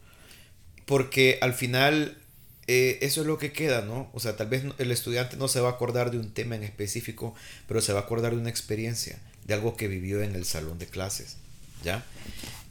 Porque 0.87 1.37
al 1.43 1.53
final 1.53 2.17
eh, 2.65 2.97
eso 3.03 3.21
es 3.21 3.27
lo 3.27 3.37
que 3.37 3.53
queda, 3.53 3.81
¿no? 3.81 4.09
O 4.13 4.19
sea, 4.19 4.35
tal 4.35 4.47
vez 4.47 4.63
el 4.79 4.89
estudiante 4.89 5.37
no 5.37 5.47
se 5.47 5.59
va 5.59 5.69
a 5.69 5.73
acordar 5.73 6.09
de 6.09 6.17
un 6.17 6.33
tema 6.33 6.55
en 6.55 6.63
específico, 6.63 7.35
pero 7.67 7.81
se 7.81 7.93
va 7.93 7.99
a 7.99 8.03
acordar 8.03 8.33
de 8.33 8.39
una 8.39 8.49
experiencia, 8.49 9.19
de 9.45 9.53
algo 9.53 9.77
que 9.77 9.87
vivió 9.87 10.23
en 10.23 10.33
el 10.33 10.45
salón 10.45 10.79
de 10.79 10.87
clases, 10.87 11.37
¿ya? 11.83 12.03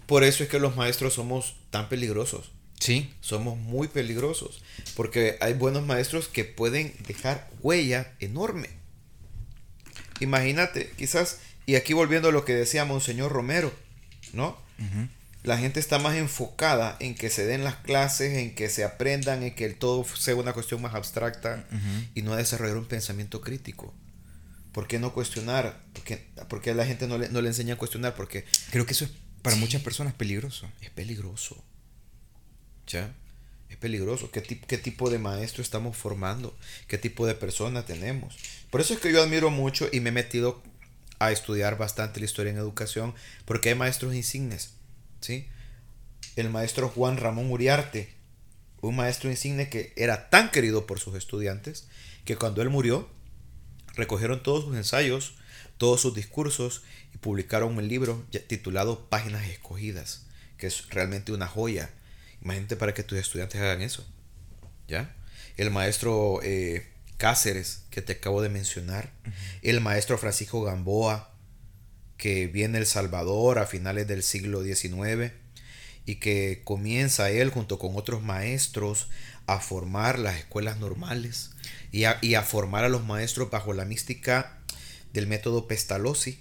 Por 0.07 0.25
eso 0.25 0.43
es 0.43 0.49
que 0.49 0.59
los 0.59 0.75
maestros 0.75 1.15
somos 1.15 1.55
tan 1.71 1.89
peligrosos. 1.89 2.51
Sí. 2.83 3.15
Somos 3.21 3.57
muy 3.57 3.89
peligrosos, 3.89 4.63
porque 4.97 5.37
hay 5.41 5.55
buenos 5.55 5.87
maestros 5.87 6.29
que 6.29 6.45
pueden 6.45 6.95
dejar 7.07 7.49
huella 7.63 8.13
enorme 8.19 8.83
Imagínate, 10.23 10.91
quizás, 10.97 11.39
y 11.67 11.75
aquí 11.75 11.95
volviendo 11.95 12.29
a 12.29 12.33
lo 12.33 12.45
que 12.45 12.55
decía 12.55 12.85
Monseñor 12.85 13.33
Romero, 13.33 13.73
¿no? 14.33 14.61
la 15.45 15.59
gente 15.59 15.81
está 15.81 15.99
más 15.99 16.17
enfocada 16.17 16.97
en 17.01 17.17
que 17.17 17.29
se 17.29 17.45
den 17.45 17.65
las 17.65 17.75
clases, 17.75 18.39
en 18.39 18.55
que 18.55 18.69
se 18.69 18.85
aprendan, 18.85 19.43
en 19.43 19.55
que 19.55 19.65
el 19.65 19.75
todo 19.75 20.05
sea 20.05 20.37
una 20.37 20.53
cuestión 20.53 20.81
más 20.81 20.95
abstracta 20.95 21.67
y 22.15 22.23
no 22.23 22.37
desarrollar 22.37 22.77
un 22.77 22.87
pensamiento 22.87 23.41
crítico. 23.41 23.93
¿Por 24.71 24.87
qué 24.87 25.01
no 25.01 25.13
cuestionar? 25.13 25.83
¿Por 26.49 26.63
qué, 26.63 26.71
a 26.71 26.75
la 26.75 26.87
gente 26.87 27.09
no 27.09 27.19
le, 27.19 27.29
no 27.29 27.43
le 27.43 27.49
enseña 27.49 27.75
a 27.75 27.79
cuestionar? 27.79 28.15
Porque 28.15 28.45
creo 28.71 28.87
que 28.87 28.93
eso 28.93 29.05
es 29.05 29.11
para 29.43 29.57
muchas 29.57 29.83
personas 29.83 30.15
peligroso. 30.15 30.71
Es 30.81 30.91
peligroso. 30.91 31.63
¿Ya? 32.87 33.15
Es 33.69 33.77
peligroso. 33.77 34.31
¿Qué, 34.31 34.43
¿Qué 34.43 34.79
tipo 34.79 35.11
de 35.11 35.19
maestro 35.19 35.63
estamos 35.63 35.97
formando? 35.97 36.57
¿Qué 36.89 36.99
tipo 36.99 37.27
de 37.27 37.35
persona 37.35 37.85
tenemos? 37.87 38.37
Por 38.71 38.81
eso 38.81 38.95
es 38.95 39.01
que 39.01 39.13
yo 39.13 39.23
admiro 39.23 39.51
mucho 39.51 39.89
y 39.93 40.01
me 40.01 40.11
he 40.11 40.13
metido 40.13 40.63
a 41.19 41.31
estudiar 41.31 41.79
bastante 41.79 42.19
la 42.19 42.27
historia 42.27 42.51
en 42.51 42.59
educación, 42.59 43.15
porque 43.45 43.69
hay 43.69 43.75
maestros 43.77 44.15
insignes. 44.15 44.75
¿sí? 45.21 45.47
El 46.37 46.51
maestro 46.51 46.89
Juan 46.89 47.17
Ramón 47.17 47.51
Uriarte, 47.51 48.13
un 48.81 48.97
maestro 48.97 49.31
insigne 49.31 49.69
que 49.69 49.93
era 49.97 50.31
tan 50.31 50.51
querido 50.51 50.87
por 50.87 50.99
sus 50.99 51.15
estudiantes, 51.15 51.87
que 52.25 52.37
cuando 52.37 52.61
él 52.61 52.71
murió, 52.71 53.09
recogieron 53.95 54.43
todos 54.43 54.65
sus 54.65 54.77
ensayos, 54.77 55.35
todos 55.79 56.01
sus 56.01 56.15
discursos 56.15 56.83
y 57.15 57.19
publicaron 57.19 57.77
un 57.77 57.87
libro 57.87 58.25
titulado 58.49 59.07
Páginas 59.09 59.47
Escogidas, 59.47 60.27
que 60.59 60.67
es 60.67 60.89
realmente 60.91 61.33
una 61.33 61.47
joya 61.47 61.91
Imagínate 62.43 62.77
para 62.77 62.95
que 62.95 63.03
tus 63.03 63.19
estudiantes 63.19 63.61
hagan 63.61 63.83
eso. 63.83 64.07
¿Ya? 64.89 65.15
El 65.57 65.71
maestro 65.71 66.41
eh, 66.43 66.93
Cáceres, 67.17 67.85
que 67.91 68.03
te 68.03 68.15
acabo 68.15 68.43
de 68.43 68.49
mencionar. 68.49 69.13
El 69.63 69.81
maestro 69.81 70.19
Francisco 70.19 70.63
Gamboa, 70.63 71.33
que 72.17 72.47
viene 72.47 72.79
El 72.79 72.87
Salvador 72.87 73.59
a 73.59 73.67
finales 73.67 74.07
del 74.09 74.23
siglo 74.23 74.63
XIX 74.63 75.33
y 76.05 76.17
que 76.17 76.63
comienza 76.65 77.31
él 77.31 77.51
junto 77.51 77.79
con 77.79 77.97
otros 77.97 78.23
maestros 78.23 79.09
a 79.47 79.61
formar 79.61 80.19
las 80.19 80.37
escuelas 80.37 80.79
normales 80.79 81.51
y 81.91 82.05
a, 82.05 82.19
y 82.21 82.35
a 82.35 82.43
formar 82.43 82.85
a 82.85 82.89
los 82.89 83.05
maestros 83.05 83.51
bajo 83.51 83.73
la 83.73 83.85
mística 83.85 84.59
del 85.13 85.27
método 85.27 85.69
Pestalozzi, 85.69 86.41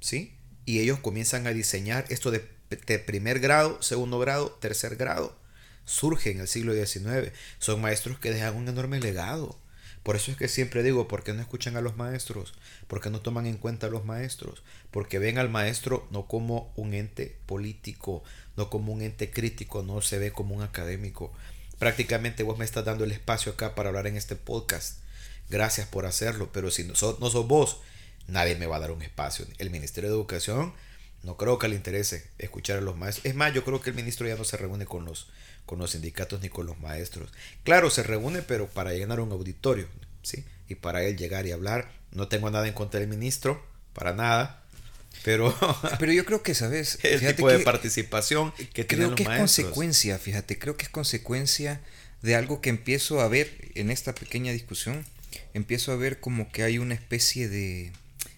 ¿sí? 0.00 0.36
Y 0.64 0.80
ellos 0.80 1.00
comienzan 1.00 1.46
a 1.46 1.50
diseñar 1.50 2.04
esto 2.08 2.30
de 2.30 2.46
de 2.70 2.98
primer 2.98 3.40
grado, 3.40 3.82
segundo 3.82 4.18
grado, 4.18 4.50
tercer 4.60 4.96
grado. 4.96 5.36
Surge 5.84 6.30
en 6.30 6.40
el 6.40 6.48
siglo 6.48 6.72
XIX. 6.72 7.32
Son 7.58 7.80
maestros 7.80 8.18
que 8.18 8.30
dejan 8.30 8.56
un 8.56 8.68
enorme 8.68 9.00
legado. 9.00 9.58
Por 10.02 10.16
eso 10.16 10.30
es 10.30 10.36
que 10.36 10.48
siempre 10.48 10.82
digo, 10.82 11.08
¿por 11.08 11.22
qué 11.22 11.34
no 11.34 11.42
escuchan 11.42 11.76
a 11.76 11.82
los 11.82 11.96
maestros? 11.96 12.54
¿Por 12.86 13.00
qué 13.00 13.10
no 13.10 13.20
toman 13.20 13.46
en 13.46 13.58
cuenta 13.58 13.88
a 13.88 13.90
los 13.90 14.04
maestros? 14.04 14.62
Porque 14.90 15.18
ven 15.18 15.36
al 15.36 15.50
maestro 15.50 16.06
no 16.10 16.26
como 16.26 16.72
un 16.76 16.94
ente 16.94 17.36
político, 17.46 18.22
no 18.56 18.70
como 18.70 18.92
un 18.92 19.02
ente 19.02 19.30
crítico, 19.30 19.82
no 19.82 20.00
se 20.00 20.18
ve 20.18 20.32
como 20.32 20.54
un 20.54 20.62
académico. 20.62 21.32
Prácticamente 21.78 22.44
vos 22.44 22.58
me 22.58 22.64
estás 22.64 22.84
dando 22.84 23.04
el 23.04 23.12
espacio 23.12 23.52
acá 23.52 23.74
para 23.74 23.90
hablar 23.90 24.06
en 24.06 24.16
este 24.16 24.36
podcast. 24.36 25.00
Gracias 25.50 25.86
por 25.86 26.06
hacerlo, 26.06 26.50
pero 26.52 26.70
si 26.70 26.84
no 26.84 26.94
sos, 26.94 27.20
no 27.20 27.28
sos 27.28 27.46
vos, 27.46 27.80
nadie 28.26 28.54
me 28.54 28.66
va 28.66 28.76
a 28.76 28.80
dar 28.80 28.92
un 28.92 29.02
espacio. 29.02 29.46
El 29.58 29.70
Ministerio 29.70 30.08
de 30.08 30.16
Educación 30.16 30.72
no 31.22 31.36
creo 31.36 31.58
que 31.58 31.68
le 31.68 31.76
interese 31.76 32.26
escuchar 32.38 32.78
a 32.78 32.80
los 32.80 32.96
maestros. 32.96 33.26
Es 33.26 33.34
más, 33.34 33.52
yo 33.52 33.64
creo 33.64 33.80
que 33.80 33.90
el 33.90 33.96
ministro 33.96 34.26
ya 34.26 34.36
no 34.36 34.44
se 34.44 34.56
reúne 34.56 34.86
con 34.86 35.04
los, 35.04 35.28
con 35.66 35.78
los 35.78 35.90
sindicatos 35.90 36.40
ni 36.40 36.48
con 36.48 36.66
los 36.66 36.78
maestros. 36.80 37.30
Claro, 37.62 37.90
se 37.90 38.02
reúne, 38.02 38.42
pero 38.42 38.68
para 38.68 38.92
llenar 38.92 39.20
un 39.20 39.32
auditorio, 39.32 39.86
¿sí? 40.22 40.44
Y 40.68 40.76
para 40.76 41.02
él 41.02 41.16
llegar 41.16 41.46
y 41.46 41.52
hablar. 41.52 41.92
No 42.12 42.28
tengo 42.28 42.50
nada 42.50 42.66
en 42.66 42.74
contra 42.74 43.00
del 43.00 43.08
ministro, 43.08 43.62
para 43.92 44.14
nada. 44.14 44.62
Pero, 45.22 45.54
pero 45.98 46.12
yo 46.12 46.24
creo 46.24 46.42
que, 46.42 46.54
¿sabes? 46.54 46.98
El 47.02 47.20
tipo 47.36 47.50
de 47.50 47.58
participación 47.60 48.52
que 48.72 48.86
Creo 48.86 49.14
que 49.14 49.24
es 49.24 49.28
consecuencia, 49.28 50.18
fíjate, 50.18 50.58
creo 50.58 50.76
que 50.76 50.84
es 50.84 50.90
consecuencia 50.90 51.80
de 52.22 52.34
algo 52.34 52.60
que 52.60 52.70
empiezo 52.70 53.20
a 53.20 53.28
ver 53.28 53.70
en 53.74 53.90
esta 53.90 54.14
pequeña 54.14 54.52
discusión. 54.52 55.04
Empiezo 55.52 55.92
a 55.92 55.96
ver 55.96 56.20
como 56.20 56.50
que 56.50 56.62
hay 56.62 56.78
una 56.78 56.94
especie 56.94 57.48
de, 57.48 57.92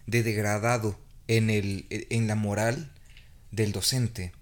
de 0.06 0.22
degradado 0.22 0.98
en, 1.36 1.50
el, 1.50 1.86
en 1.90 2.26
la 2.26 2.34
moral 2.34 2.90
del 3.50 3.72
docente. 3.72 4.32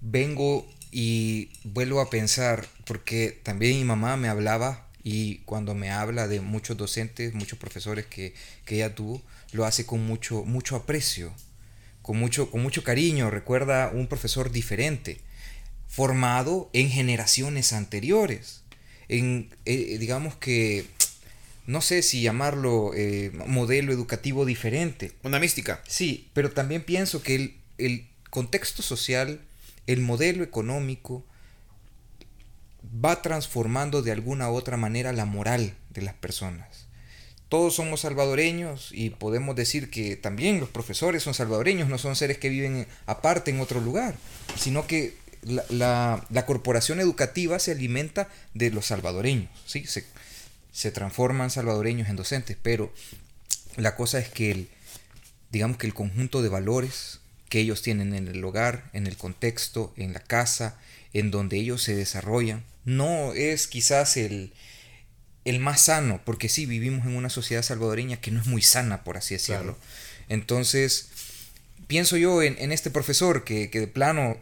Vengo 0.00 0.66
y 0.90 1.50
vuelvo 1.64 2.00
a 2.00 2.10
pensar, 2.10 2.66
porque 2.84 3.40
también 3.42 3.78
mi 3.78 3.84
mamá 3.84 4.16
me 4.16 4.28
hablaba 4.28 4.88
y 5.02 5.38
cuando 5.38 5.74
me 5.74 5.90
habla 5.90 6.28
de 6.28 6.40
muchos 6.40 6.76
docentes, 6.76 7.34
muchos 7.34 7.58
profesores 7.58 8.06
que, 8.06 8.34
que 8.64 8.76
ella 8.76 8.94
tuvo, 8.94 9.22
lo 9.52 9.64
hace 9.64 9.86
con 9.86 10.06
mucho, 10.06 10.44
mucho 10.44 10.76
aprecio, 10.76 11.32
con 12.02 12.18
mucho, 12.18 12.50
con 12.50 12.62
mucho 12.62 12.84
cariño. 12.84 13.30
Recuerda 13.30 13.90
un 13.92 14.06
profesor 14.06 14.50
diferente, 14.50 15.20
formado 15.88 16.70
en 16.72 16.90
generaciones 16.90 17.72
anteriores. 17.72 18.62
En, 19.08 19.54
eh, 19.64 19.98
digamos 19.98 20.36
que 20.36 20.86
no 21.66 21.80
sé 21.80 22.02
si 22.02 22.22
llamarlo 22.22 22.92
eh, 22.94 23.30
modelo 23.46 23.92
educativo 23.92 24.44
diferente. 24.44 25.12
Una 25.22 25.38
mística. 25.38 25.82
Sí, 25.86 26.30
pero 26.34 26.50
también 26.50 26.82
pienso 26.82 27.22
que 27.22 27.34
el, 27.34 27.56
el, 27.78 28.08
contexto 28.30 28.82
social, 28.82 29.40
el 29.86 30.00
modelo 30.00 30.42
económico, 30.42 31.24
va 32.82 33.20
transformando 33.20 34.02
de 34.02 34.12
alguna 34.12 34.50
u 34.50 34.54
otra 34.54 34.76
manera 34.76 35.12
la 35.12 35.26
moral 35.26 35.74
de 35.90 36.02
las 36.02 36.14
personas. 36.14 36.86
Todos 37.48 37.74
somos 37.74 38.00
salvadoreños 38.00 38.88
y 38.92 39.10
podemos 39.10 39.54
decir 39.54 39.90
que 39.90 40.16
también 40.16 40.60
los 40.60 40.70
profesores 40.70 41.22
son 41.22 41.34
salvadoreños, 41.34 41.90
no 41.90 41.98
son 41.98 42.16
seres 42.16 42.38
que 42.38 42.48
viven 42.48 42.86
aparte 43.04 43.50
en 43.50 43.60
otro 43.60 43.80
lugar, 43.80 44.14
sino 44.56 44.86
que 44.86 45.14
la, 45.42 45.62
la, 45.68 46.26
la 46.30 46.46
corporación 46.46 47.00
educativa 47.00 47.58
se 47.58 47.72
alimenta 47.72 48.28
de 48.54 48.70
los 48.70 48.86
salvadoreños, 48.86 49.50
¿sí? 49.66 49.84
Se, 49.84 50.06
se 50.72 50.90
transforman 50.90 51.50
salvadoreños 51.50 52.08
en 52.08 52.16
docentes, 52.16 52.56
pero 52.60 52.92
la 53.76 53.94
cosa 53.94 54.18
es 54.18 54.28
que 54.28 54.50
el, 54.50 54.68
digamos 55.50 55.76
que 55.76 55.86
el 55.86 55.94
conjunto 55.94 56.42
de 56.42 56.48
valores 56.48 57.20
que 57.48 57.60
ellos 57.60 57.82
tienen 57.82 58.14
en 58.14 58.28
el 58.28 58.42
hogar, 58.42 58.90
en 58.94 59.06
el 59.06 59.16
contexto, 59.16 59.92
en 59.96 60.14
la 60.14 60.20
casa, 60.20 60.78
en 61.12 61.30
donde 61.30 61.58
ellos 61.58 61.82
se 61.82 61.94
desarrollan, 61.94 62.64
no 62.84 63.34
es 63.34 63.66
quizás 63.66 64.16
el, 64.16 64.52
el 65.44 65.60
más 65.60 65.82
sano, 65.82 66.22
porque 66.24 66.48
sí 66.48 66.64
vivimos 66.64 67.06
en 67.06 67.14
una 67.14 67.28
sociedad 67.28 67.62
salvadoreña 67.62 68.16
que 68.16 68.30
no 68.30 68.40
es 68.40 68.46
muy 68.46 68.62
sana, 68.62 69.04
por 69.04 69.18
así 69.18 69.34
decirlo. 69.34 69.76
Entonces, 70.28 71.10
pienso 71.86 72.16
yo 72.16 72.42
en, 72.42 72.56
en, 72.58 72.72
este 72.72 72.90
profesor 72.90 73.44
que, 73.44 73.68
que 73.68 73.80
de 73.80 73.88
plano 73.88 74.38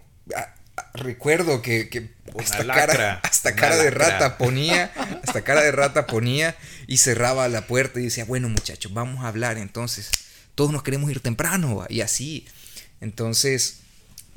recuerdo 0.94 1.62
que, 1.62 2.10
hasta, 2.38 2.66
cara, 2.66 3.20
hasta 3.22 3.54
cara 3.54 3.76
de 3.76 3.90
rata 3.90 4.38
ponía, 4.38 4.92
hasta 5.26 5.42
cara 5.42 5.62
de 5.62 5.72
rata 5.72 6.06
ponía 6.06 6.56
y 6.86 6.98
cerraba 6.98 7.48
la 7.48 7.66
puerta 7.66 8.00
y 8.00 8.04
decía, 8.04 8.24
bueno 8.24 8.48
muchachos, 8.48 8.92
vamos 8.92 9.24
a 9.24 9.28
hablar 9.28 9.58
entonces, 9.58 10.10
todos 10.54 10.72
nos 10.72 10.82
queremos 10.82 11.10
ir 11.10 11.20
temprano 11.20 11.86
y 11.88 12.00
así. 12.00 12.46
Entonces... 13.00 13.80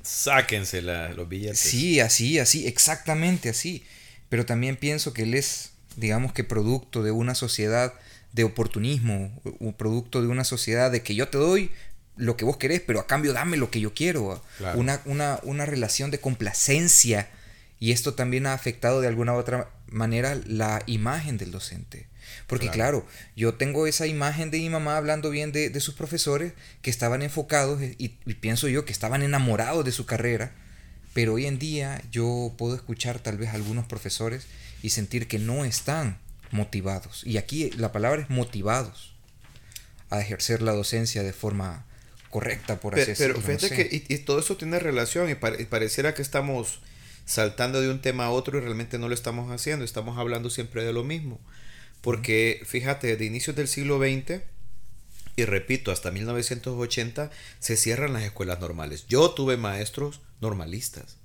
Sáquense 0.03 0.81
los 0.81 1.29
billetes. 1.29 1.59
Sí, 1.59 2.01
así, 2.01 2.37
así, 2.39 2.67
exactamente 2.67 3.49
así. 3.49 3.83
Pero 4.27 4.45
también 4.45 4.75
pienso 4.75 5.13
que 5.13 5.23
él 5.23 5.33
es, 5.33 5.71
digamos 5.95 6.33
que 6.33 6.43
producto 6.43 7.03
de 7.03 7.11
una 7.11 7.35
sociedad 7.35 7.93
de 8.33 8.43
oportunismo, 8.43 9.31
un 9.59 9.73
producto 9.73 10.21
de 10.21 10.27
una 10.27 10.43
sociedad 10.43 10.91
de 10.91 11.03
que 11.03 11.15
yo 11.15 11.29
te 11.29 11.37
doy, 11.37 11.71
lo 12.15 12.37
que 12.37 12.45
vos 12.45 12.57
querés, 12.57 12.81
pero 12.81 12.99
a 12.99 13.07
cambio 13.07 13.33
dame 13.33 13.57
lo 13.57 13.71
que 13.71 13.79
yo 13.79 13.93
quiero. 13.93 14.41
Una, 14.75 15.01
una, 15.05 15.39
una, 15.43 15.65
relación 15.65 16.11
de 16.11 16.19
complacencia. 16.19 17.29
Y 17.79 17.91
esto 17.91 18.13
también 18.13 18.45
ha 18.45 18.53
afectado 18.53 19.01
de 19.01 19.07
alguna 19.07 19.33
u 19.33 19.37
otra 19.37 19.69
manera 19.87 20.39
la 20.45 20.81
imagen 20.85 21.37
del 21.37 21.51
docente. 21.51 22.07
Porque 22.47 22.69
claro, 22.69 23.05
yo 23.35 23.55
tengo 23.55 23.87
esa 23.87 24.07
imagen 24.07 24.51
de 24.51 24.59
mi 24.59 24.69
mamá 24.69 24.97
hablando 24.97 25.29
bien 25.29 25.51
de, 25.51 25.69
de 25.69 25.79
sus 25.79 25.95
profesores 25.95 26.53
que 26.81 26.89
estaban 26.89 27.21
enfocados 27.21 27.81
y, 27.81 27.95
y, 27.97 28.33
pienso 28.35 28.67
yo 28.67 28.85
que 28.85 28.91
estaban 28.91 29.23
enamorados 29.23 29.83
de 29.85 29.91
su 29.91 30.05
carrera. 30.05 30.53
Pero 31.13 31.33
hoy 31.33 31.45
en 31.45 31.59
día 31.59 32.01
yo 32.11 32.53
puedo 32.57 32.75
escuchar 32.75 33.19
tal 33.19 33.37
vez 33.37 33.49
a 33.49 33.53
algunos 33.53 33.85
profesores 33.85 34.45
y 34.81 34.89
sentir 34.89 35.27
que 35.27 35.39
no 35.39 35.65
están 35.65 36.19
motivados. 36.51 37.23
Y 37.25 37.37
aquí 37.37 37.71
la 37.71 37.91
palabra 37.91 38.21
es 38.21 38.29
motivados 38.29 39.13
a 40.09 40.21
ejercer 40.21 40.61
la 40.61 40.73
docencia 40.73 41.23
de 41.23 41.33
forma 41.33 41.85
correcta, 42.33 42.79
por 42.79 42.95
así 42.95 43.11
decirlo. 43.11 43.35
Pero 43.35 43.59
fíjate 43.59 43.75
que 43.75 44.05
y, 44.09 44.17
todo 44.17 44.39
eso 44.39 44.57
tiene 44.57 44.79
relación 44.79 45.29
y, 45.29 45.35
pareciera 45.35 46.15
que 46.15 46.23
estamos 46.23 46.79
saltando 47.25 47.79
de 47.79 47.91
un 47.91 48.01
tema 48.01 48.25
a 48.25 48.31
otro 48.31 48.57
y 48.57 48.61
realmente 48.61 48.97
no 48.97 49.07
lo 49.07 49.13
estamos 49.13 49.51
haciendo, 49.51 49.85
estamos 49.85 50.17
hablando 50.17 50.49
siempre 50.49 50.83
de 50.83 50.93
lo 50.93 51.03
mismo. 51.03 51.39
Porque 52.01 52.63
fíjate, 52.65 53.15
de 53.17 53.25
inicios 53.25 53.55
del 53.55 53.67
siglo 53.67 53.99
XX, 53.99 54.41
y 55.35 55.45
repito, 55.45 55.91
hasta 55.91 56.09
1980 56.09 57.29
se 57.59 57.77
cierran 57.77 58.13
las 58.13 58.23
escuelas 58.23 58.59
normales. 58.59 59.05
Yo 59.07 59.29
tuve 59.29 59.55
maestros 59.55 60.19
normalistas. 60.41 61.17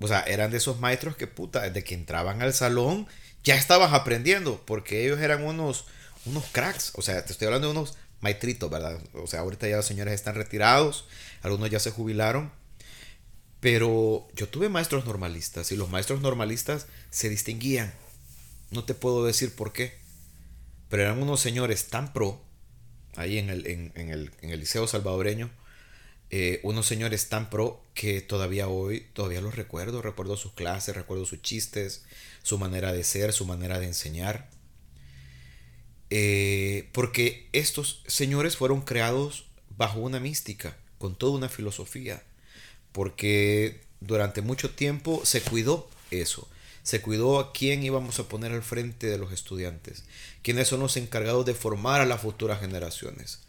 O 0.00 0.08
sea, 0.08 0.20
eran 0.22 0.50
de 0.50 0.56
esos 0.56 0.80
maestros 0.80 1.16
que 1.16 1.26
puta, 1.26 1.60
desde 1.60 1.84
que 1.84 1.94
entraban 1.94 2.40
al 2.40 2.54
salón 2.54 3.06
ya 3.44 3.56
estabas 3.56 3.92
aprendiendo, 3.92 4.62
porque 4.64 5.04
ellos 5.04 5.20
eran 5.20 5.44
unos, 5.44 5.84
unos 6.24 6.44
cracks. 6.50 6.92
O 6.94 7.02
sea, 7.02 7.22
te 7.26 7.32
estoy 7.32 7.44
hablando 7.44 7.68
de 7.68 7.72
unos 7.72 7.98
maestritos, 8.24 8.70
¿verdad? 8.70 8.98
O 9.12 9.26
sea, 9.28 9.40
ahorita 9.40 9.68
ya 9.68 9.76
los 9.76 9.86
señores 9.86 10.14
están 10.14 10.34
retirados, 10.34 11.06
algunos 11.42 11.70
ya 11.70 11.78
se 11.78 11.90
jubilaron, 11.90 12.50
Pero 13.60 14.28
yo 14.34 14.48
tuve 14.48 14.68
maestros 14.68 15.06
normalistas 15.06 15.72
y 15.72 15.76
los 15.76 15.88
maestros 15.90 16.20
normalistas 16.20 16.86
se 17.10 17.28
distinguían. 17.30 17.94
No 18.70 18.84
te 18.84 18.94
puedo 18.94 19.24
decir 19.24 19.54
por 19.54 19.72
qué. 19.72 19.94
Pero 20.88 21.02
eran 21.04 21.22
unos 21.22 21.40
señores 21.40 21.86
tan 21.88 22.12
pro, 22.12 22.42
ahí 23.16 23.38
en 23.38 23.48
el, 23.50 23.66
en, 23.66 24.10
el, 24.10 24.32
en 24.42 24.50
el 24.50 24.60
Liceo 24.60 24.86
Salvadoreño, 24.86 25.50
eh, 26.30 26.60
unos 26.62 26.86
señores 26.86 27.28
tan 27.28 27.48
pro 27.50 27.82
que 27.94 28.20
todavía 28.20 28.68
hoy, 28.68 29.06
todavía 29.12 29.40
los 29.40 29.54
recuerdo, 29.56 30.02
recuerdo 30.02 30.36
sus 30.36 30.52
clases, 30.52 30.94
recuerdo 30.96 31.24
sus 31.26 31.40
chistes, 31.42 32.04
su 32.42 32.58
manera 32.58 32.92
de 32.92 33.04
ser, 33.04 33.32
su 33.32 33.46
manera 33.46 33.78
de 33.78 33.86
enseñar. 33.86 34.48
Eh, 36.10 36.88
porque 36.92 37.48
estos 37.52 38.02
señores 38.06 38.56
fueron 38.56 38.82
creados 38.82 39.46
bajo 39.76 40.00
una 40.00 40.20
mística, 40.20 40.76
con 40.98 41.16
toda 41.16 41.36
una 41.36 41.48
filosofía, 41.48 42.22
porque 42.92 43.80
durante 44.00 44.42
mucho 44.42 44.70
tiempo 44.70 45.22
se 45.24 45.40
cuidó 45.40 45.88
eso, 46.10 46.48
se 46.82 47.00
cuidó 47.00 47.40
a 47.40 47.52
quién 47.52 47.82
íbamos 47.82 48.18
a 48.18 48.28
poner 48.28 48.52
al 48.52 48.62
frente 48.62 49.06
de 49.06 49.18
los 49.18 49.32
estudiantes, 49.32 50.04
quiénes 50.42 50.68
son 50.68 50.80
los 50.80 50.96
encargados 50.96 51.46
de 51.46 51.54
formar 51.54 52.00
a 52.00 52.06
las 52.06 52.20
futuras 52.20 52.60
generaciones. 52.60 53.40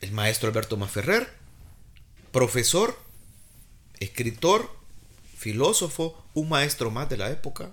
el 0.00 0.12
maestro 0.12 0.48
Alberto 0.48 0.76
Maferrer, 0.76 1.32
profesor, 2.32 2.98
escritor, 4.00 4.74
filósofo, 5.36 6.22
un 6.34 6.48
maestro 6.48 6.90
más 6.90 7.08
de 7.08 7.16
la 7.16 7.30
época, 7.30 7.72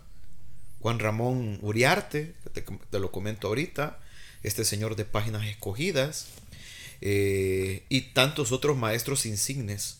Juan 0.81 0.99
Ramón 0.99 1.59
Uriarte, 1.61 2.35
te, 2.53 2.61
te 2.61 2.99
lo 2.99 3.11
comento 3.11 3.47
ahorita, 3.47 3.99
este 4.43 4.65
señor 4.65 4.95
de 4.95 5.05
páginas 5.05 5.45
escogidas, 5.45 6.27
eh, 7.01 7.83
y 7.89 8.01
tantos 8.13 8.51
otros 8.51 8.75
maestros 8.77 9.25
insignes 9.25 9.99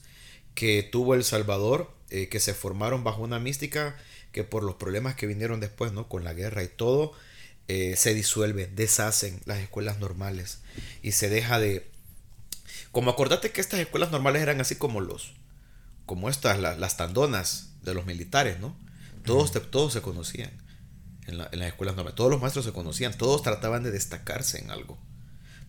que 0.56 0.84
tuvo 0.84 1.14
El 1.14 1.24
Salvador, 1.24 1.92
eh, 2.10 2.30
que 2.30 2.40
se 2.40 2.54
formaron 2.54 3.04
bajo 3.04 3.22
una 3.22 3.40
mística 3.40 3.96
que 4.32 4.44
por 4.44 4.64
los 4.64 4.76
problemas 4.76 5.16
que 5.16 5.28
vinieron 5.28 5.60
después, 5.60 5.92
¿no? 5.92 6.08
Con 6.08 6.24
la 6.24 6.34
guerra 6.34 6.64
y 6.64 6.68
todo, 6.68 7.14
eh, 7.68 7.96
se 7.98 8.14
disuelve, 8.14 8.68
deshacen 8.68 9.42
las 9.46 9.60
escuelas 9.60 10.00
normales 10.00 10.60
y 11.02 11.12
se 11.12 11.30
deja 11.30 11.60
de... 11.60 11.88
Como 12.92 13.12
acordate 13.12 13.52
que 13.52 13.62
estas 13.62 13.80
escuelas 13.80 14.12
normales 14.12 14.42
eran 14.42 14.62
así 14.62 14.76
como 14.76 15.02
los, 15.02 15.34
como 16.06 16.30
estas, 16.30 16.60
las 16.60 16.98
tandonas 16.98 17.70
de 17.84 17.94
los 17.94 18.06
militares, 18.06 18.60
¿no? 18.60 18.76
Todos, 19.24 19.52
todos 19.70 19.94
se 19.94 20.02
conocían 20.02 20.52
en, 21.28 21.40
en 21.40 21.60
las 21.60 21.68
escuelas 21.68 21.96
normales, 21.96 22.16
todos 22.16 22.32
los 22.32 22.42
maestros 22.42 22.66
se 22.66 22.74
conocían, 22.74 23.14
todos 23.14 23.44
trataban 23.44 23.84
de 23.84 23.92
destacarse 23.92 24.60
en 24.60 24.72
algo. 24.72 24.98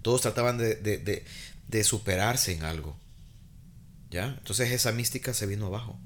Todos 0.02 0.20
trataban 0.20 0.58
de, 0.58 1.84
superarse 1.84 2.52
en 2.52 2.64
algo. 2.64 2.96
¿Ya? 4.10 4.36
Entonces 4.38 4.70
esa 4.70 4.92
mística 4.92 5.34
se 5.34 5.46
vino 5.46 5.66
abajo 5.66 5.98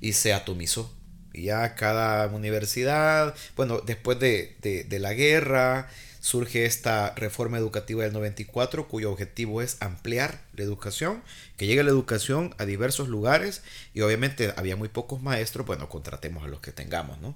y 0.00 0.14
se 0.14 0.32
atomizó. 0.32 0.94
Y 1.34 1.44
ya 1.44 1.74
cada 1.74 2.26
universidad, 2.28 3.34
bueno, 3.56 3.80
después 3.80 4.18
de, 4.18 4.56
de, 4.62 4.98
la 4.98 5.14
guerra, 5.14 5.88
surge 6.20 6.66
esta 6.66 7.14
reforma 7.14 7.58
educativa 7.58 8.04
del 8.04 8.12
94 8.12 8.86
cuyo 8.86 9.10
objetivo 9.10 9.62
es 9.62 9.76
ampliar 9.80 10.42
la 10.54 10.62
educación, 10.62 11.22
que 11.56 11.66
llegue 11.66 11.82
la 11.82 11.90
educación 11.90 12.54
a 12.58 12.64
diversos 12.64 13.08
lugares 13.08 13.62
y 13.94 14.02
obviamente 14.02 14.52
había 14.56 14.76
muy 14.76 14.88
pocos 14.88 15.22
maestros, 15.22 15.66
bueno, 15.66 15.88
contratemos 15.88 16.44
a 16.44 16.48
los 16.48 16.60
que 16.60 16.72
tengamos, 16.72 17.18
¿no? 17.20 17.34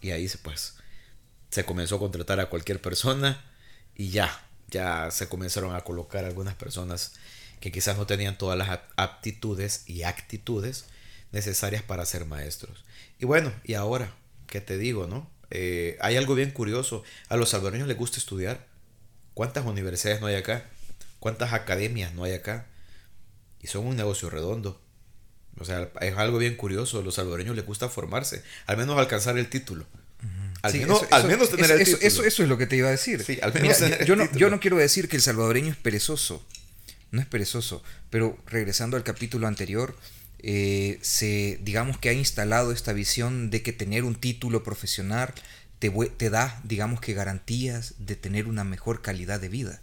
Y 0.00 0.10
ahí 0.12 0.28
pues 0.42 0.74
se 1.50 1.64
comenzó 1.64 1.96
a 1.96 1.98
contratar 1.98 2.40
a 2.40 2.46
cualquier 2.46 2.80
persona 2.80 3.44
y 3.94 4.10
ya, 4.10 4.46
ya 4.68 5.10
se 5.10 5.28
comenzaron 5.28 5.74
a 5.74 5.82
colocar 5.82 6.24
algunas 6.24 6.54
personas 6.54 7.12
que 7.60 7.72
quizás 7.72 7.98
no 7.98 8.06
tenían 8.06 8.38
todas 8.38 8.56
las 8.56 8.80
aptitudes 8.96 9.84
y 9.86 10.04
actitudes 10.04 10.86
necesarias 11.32 11.82
para 11.82 12.06
ser 12.06 12.24
maestros. 12.24 12.84
Y 13.18 13.26
bueno, 13.26 13.52
y 13.64 13.74
ahora, 13.74 14.14
¿qué 14.46 14.60
te 14.60 14.78
digo, 14.78 15.06
no? 15.06 15.30
Eh, 15.50 15.98
hay 16.00 16.16
algo 16.16 16.34
bien 16.34 16.52
curioso. 16.52 17.02
A 17.28 17.36
los 17.36 17.50
salvadoreños 17.50 17.88
les 17.88 17.98
gusta 17.98 18.18
estudiar. 18.18 18.66
¿Cuántas 19.34 19.66
universidades 19.66 20.20
no 20.20 20.26
hay 20.26 20.36
acá? 20.36 20.64
¿Cuántas 21.18 21.52
academias 21.52 22.14
no 22.14 22.24
hay 22.24 22.32
acá? 22.32 22.66
Y 23.60 23.66
son 23.66 23.86
un 23.86 23.96
negocio 23.96 24.30
redondo. 24.30 24.80
O 25.58 25.64
sea, 25.64 25.90
es 26.00 26.16
algo 26.16 26.38
bien 26.38 26.56
curioso. 26.56 27.00
A 27.00 27.02
los 27.02 27.14
salvadoreños 27.14 27.56
les 27.56 27.66
gusta 27.66 27.88
formarse, 27.88 28.42
al 28.66 28.76
menos 28.76 28.98
alcanzar 28.98 29.38
el 29.38 29.48
título. 29.48 29.86
Al, 30.62 30.74
menos, 30.74 31.06
al 31.10 31.26
menos 31.26 31.50
tener 31.50 31.70
el 31.70 31.80
Eso, 31.80 32.22
es 32.24 32.38
lo 32.40 32.58
que 32.58 32.66
te 32.66 32.76
iba 32.76 32.88
a 32.88 32.90
decir. 32.90 33.24
yo, 34.04 34.16
no, 34.16 34.30
yo 34.32 34.50
no 34.50 34.60
quiero 34.60 34.76
decir 34.76 35.08
que 35.08 35.16
el 35.16 35.22
salvadoreño 35.22 35.70
es 35.70 35.76
perezoso. 35.76 36.44
No 37.10 37.20
es 37.20 37.26
perezoso. 37.26 37.82
Pero 38.10 38.38
regresando 38.46 38.96
al 38.96 39.02
capítulo 39.02 39.46
anterior, 39.46 39.96
eh, 40.42 40.98
se, 41.02 41.58
digamos 41.62 41.98
que 41.98 42.08
ha 42.08 42.12
instalado 42.12 42.72
esta 42.72 42.92
visión 42.92 43.50
de 43.50 43.62
que 43.62 43.72
tener 43.72 44.04
un 44.04 44.14
título 44.14 44.62
profesional 44.62 45.32
te, 45.78 45.90
te 45.90 46.30
da, 46.30 46.60
digamos 46.64 47.00
que 47.00 47.14
garantías 47.14 47.94
de 47.98 48.16
tener 48.16 48.46
una 48.46 48.64
mejor 48.64 49.02
calidad 49.02 49.40
de 49.40 49.48
vida. 49.48 49.80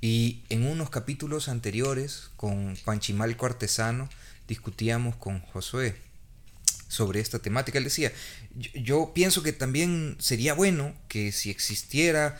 Y 0.00 0.42
en 0.50 0.66
unos 0.66 0.90
capítulos 0.90 1.48
anteriores, 1.48 2.30
con 2.36 2.76
Panchimalco 2.84 3.46
Artesano, 3.46 4.08
discutíamos 4.48 5.16
con 5.16 5.40
Josué 5.40 5.96
sobre 6.88 7.20
esta 7.20 7.38
temática. 7.38 7.78
Él 7.78 7.84
decía, 7.84 8.12
yo, 8.74 9.12
pienso 9.14 9.42
que 9.42 9.52
también 9.52 10.16
sería 10.18 10.54
bueno 10.54 10.94
que 11.08 11.32
si 11.32 11.50
existiera 11.50 12.38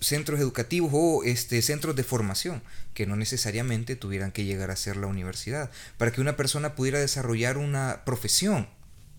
centros 0.00 0.40
educativos 0.40 0.90
o 0.92 1.24
este, 1.24 1.60
centros 1.60 1.96
de 1.96 2.04
formación, 2.04 2.62
que 2.94 3.06
no 3.06 3.16
necesariamente 3.16 3.96
tuvieran 3.96 4.32
que 4.32 4.44
llegar 4.44 4.70
a 4.70 4.76
ser 4.76 4.96
la 4.96 5.08
universidad, 5.08 5.70
para 5.98 6.12
que 6.12 6.20
una 6.20 6.36
persona 6.36 6.74
pudiera 6.74 7.00
desarrollar 7.00 7.58
una 7.58 8.02
profesión. 8.04 8.68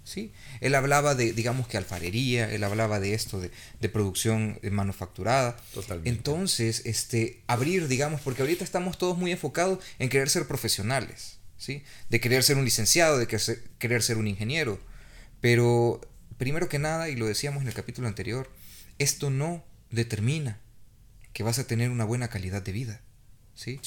¿sí? 0.04 0.32
Él 0.62 0.76
hablaba 0.76 1.16
de, 1.16 1.34
digamos 1.34 1.68
que 1.68 1.78
alfarería, 1.78 2.50
él 2.52 2.64
hablaba 2.64 3.00
de 3.00 3.14
esto, 3.14 3.42
de, 3.42 3.52
de 3.82 3.90
producción 3.90 4.60
manufacturada. 4.72 5.58
Totalmente. 5.74 6.10
Entonces, 6.10 6.84
este, 6.86 7.44
abrir, 7.48 7.88
digamos, 7.90 8.22
porque 8.22 8.42
ahorita 8.42 8.64
estamos 8.64 8.98
todos 8.98 9.18
muy 9.18 9.32
enfocados 9.32 9.80
en 10.00 10.10
querer 10.10 10.30
ser 10.30 10.48
profesionales. 10.48 11.37
De 12.10 12.20
querer 12.20 12.44
ser 12.44 12.58
un 12.58 12.66
licenciado, 12.66 13.18
de 13.18 13.28
querer 13.28 14.04
ser 14.04 14.18
un 14.18 14.28
ingeniero. 14.28 14.80
Pero, 15.42 16.02
primero 16.38 16.70
que 16.70 16.80
nada, 16.80 17.10
y 17.10 17.16
lo 17.16 17.26
decíamos 17.26 17.62
en 17.62 17.68
el 17.68 17.74
capítulo 17.74 18.08
anterior, 18.08 18.52
esto 19.00 19.30
no 19.30 19.64
determina 19.92 20.60
que 21.34 21.44
vas 21.44 21.60
a 21.60 21.68
tener 21.68 21.90
una 21.92 22.06
buena 22.06 22.30
calidad 22.30 22.62
de 22.62 22.72
vida. 22.72 23.02
¿sí? 23.58 23.82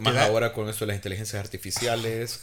Más 0.00 0.16
ahora 0.16 0.52
con 0.52 0.68
esto 0.68 0.84
de 0.84 0.88
las 0.88 0.96
inteligencias 0.96 1.40
artificiales 1.40 2.40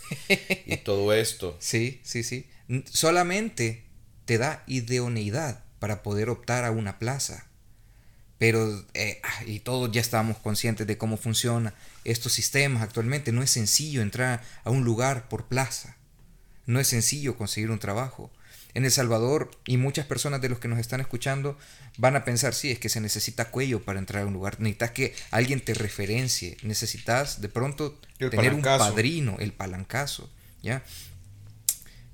y 0.66 0.78
todo 0.84 1.14
esto. 1.14 1.58
Sí, 1.60 2.00
sí, 2.04 2.24
sí. 2.24 2.50
Solamente 2.86 3.86
te 4.26 4.38
da 4.38 4.64
idoneidad 4.68 5.64
para 5.80 6.02
poder 6.02 6.30
optar 6.30 6.64
a 6.64 6.72
una 6.72 6.98
plaza. 6.98 7.51
Pero, 8.42 8.84
eh, 8.96 9.22
ah, 9.22 9.44
y 9.46 9.60
todos 9.60 9.92
ya 9.92 10.02
estamos 10.02 10.36
conscientes 10.39 10.88
de 10.88 10.98
cómo 10.98 11.16
funciona 11.16 11.76
estos 12.06 12.34
sistemas 12.34 12.82
actualmente. 12.82 13.32
No 13.32 13.44
es 13.44 13.52
sencillo 13.52 14.02
entrar 14.02 14.42
a 14.64 14.72
un 14.72 14.84
lugar 14.84 15.30
por 15.30 15.46
plaza. 15.46 15.96
No 16.66 16.80
es 16.80 16.88
sencillo 16.88 17.38
conseguir 17.38 17.70
un 17.70 17.78
trabajo. 17.78 18.32
En 18.74 18.84
El 18.84 18.89
Salvador, 18.89 19.52
y 19.68 19.78
muchas 19.78 20.08
personas 20.08 20.42
de 20.42 20.50
los 20.50 20.58
que 20.58 20.68
nos 20.68 20.80
están 20.80 21.02
escuchando 21.02 21.56
van 22.00 22.16
a 22.16 22.26
pensar, 22.26 22.56
sí, 22.56 22.72
es 22.72 22.80
que 22.80 22.89
se 22.89 23.00
necesita 23.00 23.52
cuello 23.52 23.84
para 23.84 24.00
entrar 24.00 24.24
a 24.24 24.26
un 24.26 24.34
lugar. 24.34 24.60
Necesitas 24.60 24.89
que 24.89 25.14
alguien 25.30 25.62
te 25.62 25.76
referencie. 25.76 26.58
Necesitas 26.64 27.42
de 27.42 27.50
pronto 27.50 28.02
tener 28.18 28.56
un 28.56 28.64
padrino, 28.64 29.38
el 29.38 29.54
palancazo. 29.54 30.32
¿ya? 30.64 30.84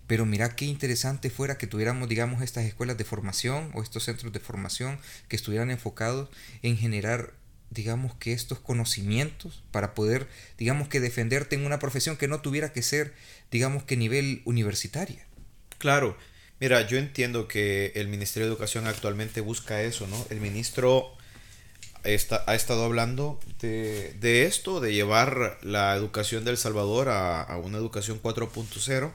Pero 0.07 0.25
mira 0.25 0.55
qué 0.55 0.65
interesante 0.65 1.29
fuera 1.29 1.57
que 1.57 1.67
tuviéramos, 1.67 2.09
digamos, 2.09 2.41
estas 2.41 2.65
escuelas 2.65 2.97
de 2.97 3.03
formación 3.03 3.71
o 3.73 3.83
estos 3.83 4.05
centros 4.05 4.33
de 4.33 4.39
formación 4.39 4.99
que 5.27 5.35
estuvieran 5.35 5.69
enfocados 5.69 6.29
en 6.63 6.77
generar 6.77 7.33
digamos 7.69 8.15
que 8.15 8.33
estos 8.33 8.59
conocimientos 8.59 9.61
para 9.71 9.93
poder, 9.93 10.27
digamos 10.57 10.87
que 10.87 10.99
defenderte 10.99 11.55
en 11.55 11.65
una 11.65 11.79
profesión 11.79 12.17
que 12.17 12.27
no 12.27 12.39
tuviera 12.41 12.71
que 12.71 12.81
ser, 12.81 13.13
digamos 13.51 13.83
que 13.83 13.97
nivel 13.97 14.41
universitaria. 14.45 15.25
Claro, 15.77 16.17
mira, 16.59 16.87
yo 16.87 16.97
entiendo 16.97 17.47
que 17.47 17.91
el 17.95 18.07
Ministerio 18.07 18.47
de 18.47 18.53
Educación 18.53 18.87
actualmente 18.87 19.41
busca 19.41 19.81
eso, 19.81 20.07
¿no? 20.07 20.25
El 20.29 20.39
ministro 20.39 21.11
está, 22.03 22.43
ha 22.47 22.55
estado 22.55 22.85
hablando 22.85 23.39
de, 23.59 24.45
esto, 24.45 24.79
de 24.79 24.93
llevar 24.93 25.59
la 25.61 25.95
educación 25.95 26.45
del 26.45 26.57
Salvador 26.57 27.09
a, 27.09 27.57
una 27.57 27.77
educación 27.77 28.21
4.0. 28.21 29.11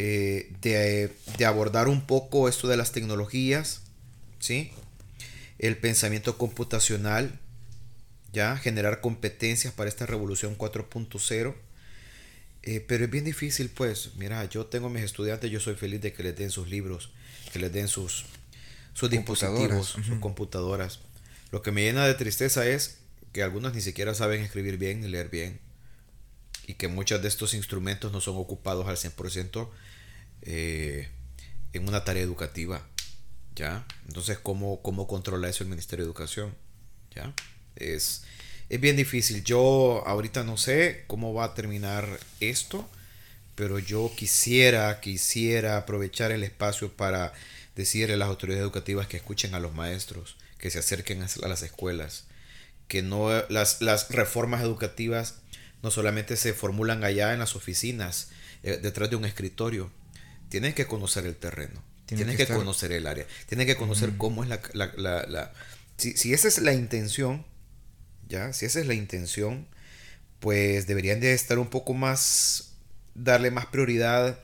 Eh, 0.00 0.52
de, 0.62 1.12
de 1.36 1.44
abordar 1.44 1.88
un 1.88 2.06
poco 2.06 2.48
esto 2.48 2.68
de 2.68 2.76
las 2.76 2.92
tecnologías, 2.92 3.82
¿sí? 4.38 4.70
el 5.58 5.76
pensamiento 5.76 6.38
computacional, 6.38 7.38
ya 8.32 8.56
generar 8.56 9.00
competencias 9.00 9.74
para 9.74 9.88
esta 9.88 10.06
revolución 10.06 10.56
4.0. 10.56 11.54
Eh, 12.62 12.84
pero 12.86 13.04
es 13.04 13.10
bien 13.10 13.24
difícil, 13.24 13.70
pues, 13.70 14.12
mira, 14.16 14.44
yo 14.44 14.66
tengo 14.66 14.88
mis 14.88 15.02
estudiantes, 15.02 15.50
yo 15.50 15.58
soy 15.60 15.74
feliz 15.74 16.00
de 16.00 16.12
que 16.12 16.22
les 16.22 16.36
den 16.36 16.50
sus 16.50 16.68
libros, 16.68 17.10
que 17.52 17.58
les 17.58 17.72
den 17.72 17.88
sus, 17.88 18.26
sus 18.94 19.10
dispositivos, 19.10 19.88
sus 19.88 20.18
computadoras. 20.20 21.00
Lo 21.50 21.62
que 21.62 21.72
me 21.72 21.82
llena 21.82 22.06
de 22.06 22.14
tristeza 22.14 22.66
es 22.66 22.98
que 23.32 23.42
algunos 23.42 23.74
ni 23.74 23.80
siquiera 23.80 24.14
saben 24.14 24.42
escribir 24.42 24.76
bien 24.76 25.00
ni 25.00 25.08
leer 25.08 25.28
bien. 25.28 25.60
y 26.66 26.74
que 26.74 26.86
muchos 26.88 27.22
de 27.22 27.28
estos 27.28 27.54
instrumentos 27.54 28.12
no 28.12 28.20
son 28.20 28.36
ocupados 28.36 28.86
al 28.88 28.96
100% 28.96 29.70
eh, 30.42 31.08
en 31.72 31.88
una 31.88 32.04
tarea 32.04 32.22
educativa. 32.22 32.86
¿Ya? 33.54 33.86
Entonces, 34.06 34.38
¿cómo, 34.38 34.82
¿cómo 34.82 35.08
controla 35.08 35.48
eso 35.48 35.64
el 35.64 35.70
Ministerio 35.70 36.04
de 36.04 36.08
Educación? 36.08 36.54
¿Ya? 37.14 37.34
Es, 37.74 38.22
es 38.68 38.80
bien 38.80 38.96
difícil. 38.96 39.42
Yo 39.42 40.04
ahorita 40.06 40.44
no 40.44 40.56
sé 40.56 41.04
cómo 41.08 41.34
va 41.34 41.44
a 41.44 41.54
terminar 41.54 42.20
esto, 42.38 42.88
pero 43.56 43.80
yo 43.80 44.12
quisiera, 44.16 45.00
quisiera 45.00 45.78
aprovechar 45.78 46.30
el 46.30 46.44
espacio 46.44 46.92
para 46.92 47.32
decirle 47.74 48.14
a 48.14 48.16
las 48.18 48.28
autoridades 48.28 48.62
educativas 48.62 49.08
que 49.08 49.16
escuchen 49.16 49.54
a 49.54 49.60
los 49.60 49.74
maestros, 49.74 50.36
que 50.58 50.70
se 50.70 50.78
acerquen 50.78 51.22
a 51.22 51.48
las 51.48 51.62
escuelas, 51.62 52.26
que 52.86 53.02
no 53.02 53.30
las, 53.48 53.82
las 53.82 54.10
reformas 54.10 54.62
educativas 54.62 55.36
no 55.82 55.90
solamente 55.90 56.36
se 56.36 56.54
formulan 56.54 57.04
allá 57.04 57.32
en 57.32 57.38
las 57.38 57.56
oficinas, 57.56 58.30
eh, 58.62 58.78
detrás 58.82 59.10
de 59.10 59.16
un 59.16 59.24
escritorio. 59.24 59.90
Tienen 60.48 60.74
que 60.74 60.86
conocer 60.86 61.26
el 61.26 61.36
terreno, 61.36 61.82
tienen, 62.06 62.36
que, 62.36 62.46
conocer 62.46 62.92
el 62.92 63.06
área, 63.06 63.26
tienen 63.46 63.66
que 63.66 63.76
conocer 63.76 64.12
cómo 64.16 64.42
es 64.42 64.48
la... 64.48 64.60
la, 64.72 65.26
la, 65.26 65.52
si, 65.96 66.16
si, 66.16 66.32
esa 66.32 66.48
es 66.48 66.58
la 66.58 66.72
intención, 66.72 67.44
ya, 68.28 68.52
si 68.52 68.66
esa 68.66 68.80
es 68.80 68.86
la 68.86 68.94
intención, 68.94 69.66
pues 70.40 70.86
deberían 70.86 71.20
de 71.20 71.34
estar 71.34 71.58
un 71.58 71.68
poco 71.68 71.94
más, 71.94 72.74
darle 73.14 73.50
más 73.50 73.66
prioridad 73.66 74.38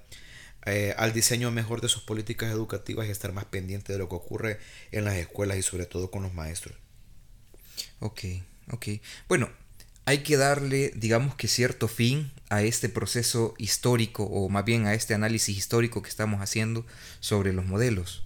eh, 0.67 0.95
al 0.97 1.13
diseño 1.13 1.51
mejor 1.51 1.81
de 1.81 1.89
sus 1.89 2.03
políticas 2.03 2.51
educativas 2.51 3.07
y 3.07 3.11
estar 3.11 3.33
más 3.33 3.45
pendiente 3.45 3.93
de 3.93 3.99
lo 3.99 4.09
que 4.09 4.15
ocurre 4.15 4.59
en 4.93 5.05
las 5.05 5.15
escuelas 5.15 5.59
y 5.59 5.63
sobre 5.63 5.87
todo 5.87 6.11
con 6.11 6.23
los 6.23 6.33
maestros. 6.33 6.75
Ok, 8.01 8.21
ok. 8.71 8.87
Bueno, 9.29 9.51
hay 10.07 10.19
que 10.19 10.37
darle, 10.37 10.93
digamos 10.97 11.35
que 11.35 11.49
cierto 11.49 11.87
fin 11.87 12.33
a 12.51 12.63
este 12.63 12.89
proceso 12.89 13.55
histórico, 13.59 14.25
o 14.25 14.49
más 14.49 14.65
bien 14.65 14.87
a 14.87 14.95
este 14.95 15.15
análisis 15.15 15.57
histórico 15.57 16.03
que 16.03 16.09
estamos 16.09 16.41
haciendo 16.41 16.85
sobre 17.21 17.53
los 17.53 17.65
modelos. 17.65 18.25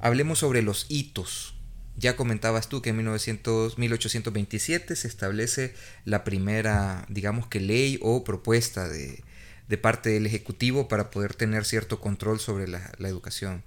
Hablemos 0.00 0.38
sobre 0.40 0.62
los 0.62 0.86
hitos. 0.88 1.54
Ya 1.96 2.16
comentabas 2.16 2.68
tú 2.68 2.82
que 2.82 2.90
en 2.90 2.96
1900, 2.96 3.78
1827 3.78 4.96
se 4.96 5.08
establece 5.08 5.74
la 6.04 6.24
primera, 6.24 7.06
digamos 7.08 7.46
que 7.46 7.60
ley 7.60 8.00
o 8.02 8.24
propuesta 8.24 8.88
de, 8.88 9.22
de 9.68 9.78
parte 9.78 10.10
del 10.10 10.26
Ejecutivo 10.26 10.88
para 10.88 11.10
poder 11.10 11.34
tener 11.34 11.64
cierto 11.64 12.00
control 12.00 12.40
sobre 12.40 12.66
la, 12.66 12.92
la 12.98 13.08
educación. 13.08 13.62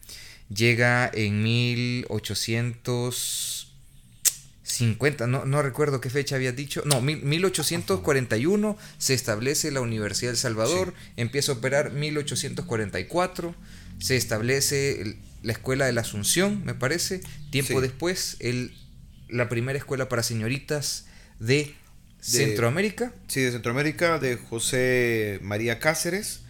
Llega 0.49 1.09
en 1.13 1.43
1800 1.43 3.66
50, 4.67 5.27
no, 5.27 5.45
no 5.45 5.61
recuerdo 5.61 6.01
qué 6.01 6.09
fecha 6.09 6.35
había 6.35 6.51
dicho, 6.51 6.83
no, 6.85 7.01
1841 7.01 8.77
se 8.97 9.13
establece 9.13 9.71
la 9.71 9.79
Universidad 9.79 10.31
del 10.31 10.37
Salvador, 10.37 10.93
empieza 11.15 11.53
a 11.53 11.55
operar 11.55 11.91
1844, 11.93 13.55
se 13.99 14.17
establece 14.17 15.17
la 15.41 15.53
Escuela 15.53 15.85
de 15.85 15.93
la 15.93 16.01
Asunción, 16.01 16.65
me 16.65 16.73
parece, 16.73 17.21
tiempo 17.49 17.79
después 17.79 18.35
el, 18.39 18.75
la 19.29 19.47
primera 19.47 19.79
escuela 19.79 20.09
para 20.09 20.21
señoritas 20.21 21.05
de, 21.39 21.73
Centroamérica. 22.19 23.13
Sí, 23.27 23.41
de 23.41 23.51
Centroamérica, 23.51 24.19
de 24.19 24.35
José 24.35 25.39
María 25.41 25.79
Cáceres. 25.79 26.41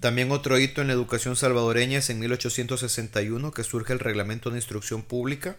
También 0.00 0.30
otro 0.32 0.58
hito 0.58 0.80
en 0.80 0.86
la 0.86 0.94
educación 0.94 1.36
salvadoreña 1.36 1.98
es 1.98 2.08
en 2.08 2.18
1861 2.20 3.52
que 3.52 3.62
surge 3.62 3.92
el 3.92 3.98
Reglamento 3.98 4.50
de 4.50 4.56
Instrucción 4.56 5.02
Pública 5.02 5.56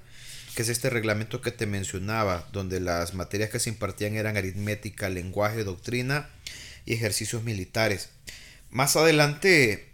que 0.55 0.61
es 0.61 0.69
este 0.69 0.89
reglamento 0.89 1.41
que 1.41 1.51
te 1.51 1.65
mencionaba, 1.65 2.47
donde 2.51 2.79
las 2.79 3.13
materias 3.13 3.49
que 3.49 3.59
se 3.59 3.69
impartían 3.69 4.15
eran 4.15 4.37
aritmética, 4.37 5.09
lenguaje, 5.09 5.63
doctrina 5.63 6.29
y 6.85 6.93
ejercicios 6.93 7.43
militares. 7.43 8.09
Más 8.69 8.95
adelante 8.95 9.89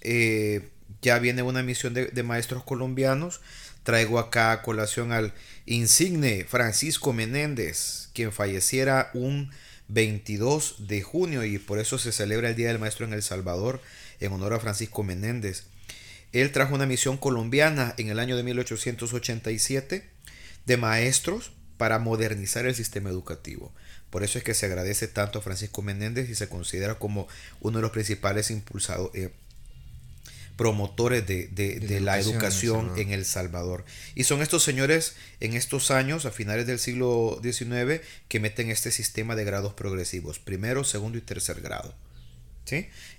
eh, 0.00 0.68
ya 1.00 1.18
viene 1.18 1.42
una 1.42 1.62
misión 1.62 1.94
de, 1.94 2.22
maestros 2.22 2.64
colombianos. 2.64 3.40
Traigo 3.82 4.18
acá 4.18 4.52
a 4.52 4.62
colación 4.62 5.12
al 5.12 5.32
insigne 5.66 6.46
Francisco 6.48 7.12
Menéndez, 7.12 8.10
quien 8.14 8.32
falleciera 8.32 9.10
un 9.14 9.50
22 9.88 10.86
de 10.86 11.02
junio 11.02 11.44
y 11.44 11.58
por 11.58 11.78
eso 11.78 11.98
se 11.98 12.12
celebra 12.12 12.48
el 12.48 12.56
Día 12.56 12.68
del 12.68 12.78
Maestro 12.78 13.04
en 13.06 13.12
El 13.12 13.22
Salvador 13.22 13.80
en 14.20 14.32
honor 14.32 14.54
a 14.54 14.60
Francisco 14.60 15.02
Menéndez. 15.02 15.64
Él 16.32 16.52
trajo 16.52 16.74
una 16.74 16.86
misión 16.86 17.16
colombiana 17.16 17.94
en 17.98 18.08
el 18.08 18.18
año 18.18 18.36
de 18.36 18.42
1887 18.42 20.08
de 20.66 20.76
maestros 20.76 21.52
para 21.76 21.98
modernizar 21.98 22.66
el 22.66 22.74
sistema 22.74 23.10
educativo. 23.10 23.72
Por 24.10 24.22
eso 24.22 24.38
es 24.38 24.44
que 24.44 24.54
se 24.54 24.66
agradece 24.66 25.08
tanto 25.08 25.38
a 25.38 25.42
Francisco 25.42 25.82
Menéndez 25.82 26.28
y 26.28 26.34
se 26.34 26.48
considera 26.48 26.96
como 26.98 27.28
uno 27.60 27.78
de 27.78 27.82
los 27.82 27.90
principales 27.90 28.50
impulsados, 28.50 29.10
eh, 29.14 29.30
promotores 30.56 31.26
de, 31.26 32.00
la 32.00 32.18
educación 32.18 32.92
en 32.96 33.10
el, 33.10 33.24
Salvador. 33.24 33.84
Y 34.14 34.24
son 34.24 34.42
estos 34.42 34.62
señores 34.62 35.16
en 35.40 35.54
estos 35.54 35.90
años, 35.90 36.26
a 36.26 36.30
finales 36.30 36.66
del 36.66 36.78
siglo 36.78 37.40
XIX, 37.42 38.00
que 38.28 38.38
meten 38.38 38.70
este 38.70 38.90
sistema 38.90 39.34
de 39.34 39.44
grados 39.44 39.74
progresivos, 39.74 40.38
primero, 40.38 40.84
segundo 40.84 41.18
y 41.18 41.22
tercer 41.22 41.60
grado. 41.62 41.94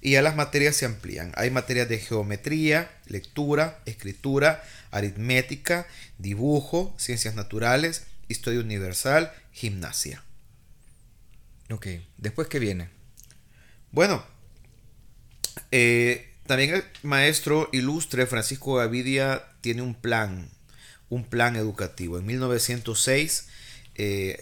Y 0.01 0.11
ya 0.11 0.21
las 0.21 0.35
materias 0.35 0.75
se 0.75 0.85
amplían. 0.85 1.31
Hay 1.35 1.51
materias 1.51 1.87
de 1.89 1.99
geometría, 1.99 2.91
lectura, 3.05 3.81
escritura, 3.85 4.63
aritmética, 4.91 5.87
dibujo, 6.17 6.95
ciencias 6.97 7.35
naturales, 7.35 8.05
historia 8.27 8.59
universal, 8.59 9.31
gimnasia. 9.51 10.23
Ok, 11.69 11.87
después 12.17 12.47
qué 12.47 12.59
viene. 12.59 12.89
Bueno, 13.91 14.25
eh, 15.71 16.33
también 16.47 16.73
el 16.75 16.83
maestro 17.03 17.69
ilustre 17.71 18.25
Francisco 18.25 18.75
Gavidia 18.75 19.43
tiene 19.61 19.81
un 19.81 19.95
plan, 19.95 20.49
un 21.09 21.23
plan 21.23 21.55
educativo. 21.55 22.17
En 22.17 22.25
1906, 22.25 23.47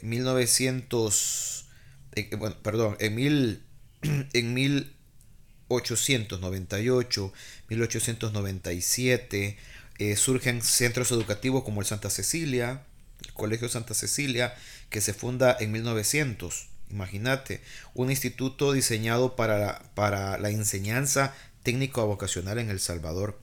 1900, 0.02 1.66
eh, 2.14 2.30
eh, 2.32 2.36
bueno, 2.36 2.56
perdón, 2.64 2.96
en 3.00 3.16
mil 3.16 3.64
en 4.34 4.54
1898, 4.54 7.34
1897, 7.70 9.58
eh, 10.00 10.16
surgen 10.16 10.62
centros 10.62 11.12
educativos 11.12 11.64
como 11.64 11.82
el 11.82 11.88
Santa 11.88 12.10
Cecilia, 12.10 12.84
el 13.26 13.34
Colegio 13.34 13.70
Santa 13.70 13.94
Cecilia, 13.94 14.56
que 14.90 15.02
se 15.02 15.14
funda 15.14 15.56
en 15.60 15.72
1900. 15.72 16.68
Imagínate, 16.90 17.62
un 17.94 18.10
instituto 18.10 18.74
diseñado 18.74 19.36
para, 19.36 19.84
para 19.96 20.38
la 20.38 20.50
enseñanza 20.50 21.34
técnico-vocacional 21.64 22.60
en 22.60 22.70
El 22.70 22.80
Salvador. 22.80 23.40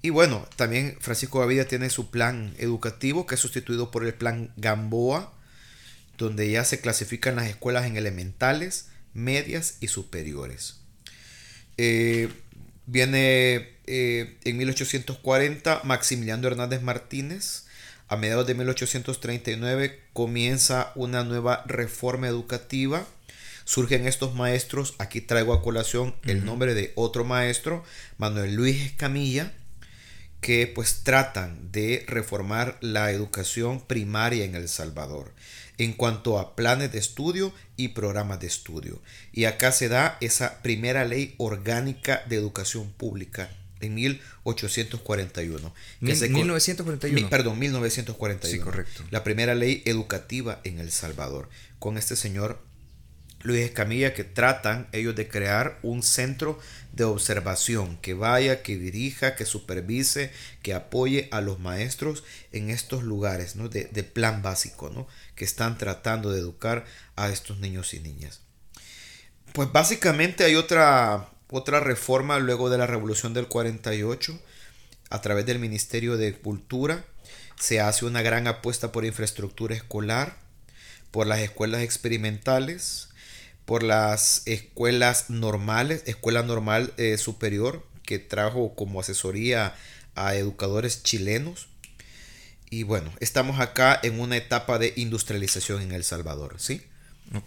Y 0.00 0.10
bueno, 0.10 0.48
también 0.56 0.96
Francisco 1.00 1.40
Gavidia 1.40 1.68
tiene 1.68 1.90
su 1.90 2.10
plan 2.10 2.54
educativo 2.58 3.26
que 3.26 3.36
es 3.36 3.40
sustituido 3.40 3.90
por 3.90 4.04
el 4.04 4.14
plan 4.14 4.52
Gamboa, 4.56 5.32
donde 6.18 6.50
ya 6.50 6.64
se 6.64 6.80
clasifican 6.80 7.36
las 7.36 7.46
escuelas 7.46 7.86
en 7.86 7.96
elementales, 7.96 8.86
medias 9.14 9.76
y 9.80 9.88
superiores. 9.88 10.76
Eh, 11.78 12.28
viene 12.86 13.70
eh, 13.86 14.38
en 14.44 14.56
1840 14.56 15.82
Maximiliano 15.84 16.46
Hernández 16.46 16.82
Martínez. 16.82 17.64
A 18.08 18.16
mediados 18.16 18.46
de 18.46 18.54
1839 18.54 20.00
comienza 20.12 20.92
una 20.94 21.24
nueva 21.24 21.64
reforma 21.66 22.28
educativa. 22.28 23.06
Surgen 23.64 24.06
estos 24.06 24.34
maestros. 24.34 24.94
Aquí 24.98 25.20
traigo 25.20 25.54
a 25.54 25.62
colación 25.62 26.14
el 26.24 26.44
nombre 26.44 26.74
de 26.74 26.92
otro 26.94 27.24
maestro, 27.24 27.84
Manuel 28.18 28.54
Luis 28.54 28.82
Escamilla, 28.82 29.52
que 30.40 30.66
pues 30.66 31.04
tratan 31.04 31.70
de 31.72 32.04
reformar 32.06 32.76
la 32.80 33.12
educación 33.12 33.80
primaria 33.80 34.44
en 34.44 34.56
El 34.56 34.68
Salvador 34.68 35.32
en 35.84 35.92
cuanto 35.92 36.38
a 36.38 36.54
planes 36.54 36.92
de 36.92 36.98
estudio 36.98 37.52
y 37.76 37.88
programas 37.88 38.40
de 38.40 38.46
estudio. 38.46 39.00
Y 39.32 39.44
acá 39.46 39.72
se 39.72 39.88
da 39.88 40.16
esa 40.20 40.62
primera 40.62 41.04
ley 41.04 41.34
orgánica 41.38 42.22
de 42.28 42.36
educación 42.36 42.92
pública 42.92 43.50
en 43.80 43.94
1841. 43.94 45.74
1941. 46.00 47.28
perdón, 47.28 47.58
1941. 47.58 48.52
Sí, 48.52 48.60
correcto. 48.60 49.04
La 49.10 49.24
primera 49.24 49.54
ley 49.54 49.82
educativa 49.84 50.60
en 50.64 50.78
El 50.78 50.92
Salvador. 50.92 51.48
Con 51.78 51.98
este 51.98 52.14
señor 52.14 52.62
Luis 53.42 53.62
Escamilla 53.62 54.14
que 54.14 54.24
tratan 54.24 54.88
ellos 54.92 55.16
de 55.16 55.28
crear 55.28 55.78
un 55.82 56.02
centro 56.02 56.58
de 56.92 57.04
observación 57.04 57.96
que 57.96 58.14
vaya, 58.14 58.62
que 58.62 58.76
dirija, 58.76 59.34
que 59.34 59.46
supervise, 59.46 60.30
que 60.62 60.74
apoye 60.74 61.28
a 61.32 61.40
los 61.40 61.58
maestros 61.58 62.22
en 62.52 62.70
estos 62.70 63.02
lugares 63.02 63.56
¿no? 63.56 63.68
de, 63.68 63.84
de 63.86 64.04
plan 64.04 64.42
básico 64.42 64.90
¿no? 64.90 65.08
Que 65.34 65.44
están 65.44 65.78
tratando 65.78 66.30
de 66.30 66.38
educar 66.40 66.84
a 67.16 67.28
estos 67.30 67.58
niños 67.58 67.94
y 67.94 68.00
niñas. 68.00 68.40
Pues 69.52 69.70
básicamente 69.70 70.44
hay 70.44 70.54
otra, 70.54 71.28
otra 71.50 71.80
reforma 71.80 72.38
luego 72.38 72.70
de 72.70 72.78
la 72.78 72.86
revolución 72.86 73.34
del 73.34 73.48
48 73.48 74.38
a 75.10 75.20
través 75.20 75.44
del 75.44 75.58
Ministerio 75.58 76.16
de 76.16 76.32
Cultura. 76.34 77.04
Se 77.60 77.80
hace 77.80 78.06
una 78.06 78.22
gran 78.22 78.46
apuesta 78.46 78.92
por 78.92 79.04
infraestructura 79.04 79.74
escolar, 79.74 80.38
por 81.10 81.26
las 81.26 81.40
escuelas 81.40 81.82
experimentales, 81.82 83.10
por 83.66 83.82
las 83.82 84.42
escuelas 84.46 85.28
normales, 85.28 86.02
escuela 86.06 86.42
normal 86.42 86.94
eh, 86.96 87.18
superior, 87.18 87.86
que 88.02 88.18
trajo 88.18 88.74
como 88.74 89.00
asesoría 89.00 89.74
a 90.14 90.34
educadores 90.34 91.02
chilenos. 91.02 91.68
Y 92.72 92.84
bueno, 92.84 93.12
estamos 93.20 93.60
acá 93.60 94.00
en 94.02 94.18
una 94.18 94.38
etapa 94.38 94.78
de 94.78 94.94
industrialización 94.96 95.82
en 95.82 95.92
El 95.92 96.04
Salvador, 96.04 96.54
¿sí? 96.56 96.80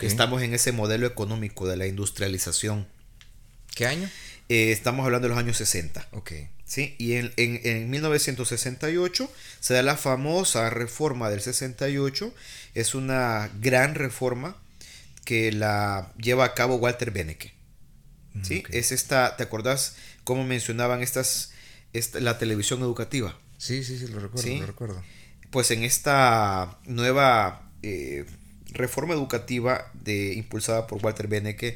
Estamos 0.02 0.44
en 0.44 0.54
ese 0.54 0.72
modelo 0.72 1.08
económico 1.08 1.68
de 1.68 1.76
la 1.76 1.88
industrialización. 1.88 2.88
¿Qué 3.74 3.88
año? 3.88 4.08
Eh, 4.50 4.72
estamos 4.72 5.04
hablando 5.04 5.28
de 5.28 5.30
los 5.34 5.40
años 5.40 5.58
60. 5.58 6.10
Ok. 6.12 6.32
¿sí? 6.64 6.94
Y 7.00 7.14
en, 7.14 7.34
en, 7.38 7.90
1968 7.90 9.32
se 9.62 9.74
da 9.74 9.82
la 9.82 9.98
famosa 9.98 10.70
reforma 10.70 11.32
del 11.32 11.42
68. 11.42 12.32
Es 12.76 12.94
una 12.94 13.50
gran 13.60 13.96
reforma 13.96 14.56
que 15.24 15.52
la 15.52 16.14
lleva 16.18 16.46
a 16.46 16.54
cabo 16.54 16.76
Walter 16.76 17.10
Benecke. 17.10 17.52
¿sí? 18.44 18.64
Es 18.70 18.92
esta, 18.92 19.38
¿te 19.38 19.42
acordás 19.42 19.96
cómo 20.24 20.44
mencionaban 20.44 21.02
estas, 21.02 21.52
la 22.14 22.38
televisión 22.38 22.82
educativa? 22.82 23.36
Sí, 23.66 23.84
sí, 23.84 23.98
sí, 23.98 24.08
lo 24.10 24.20
recuerdo, 24.20 24.56
lo 24.60 24.66
recuerdo. 24.68 25.04
Pues 25.50 25.72
en 25.72 25.84
esta 25.84 26.78
nueva 26.86 27.72
eh, 27.82 28.26
reforma 28.74 29.16
educativa 29.16 29.92
de, 29.96 30.36
impulsada 30.36 30.86
por 30.86 31.04
Walter 31.04 31.28
Benecke, 31.28 31.76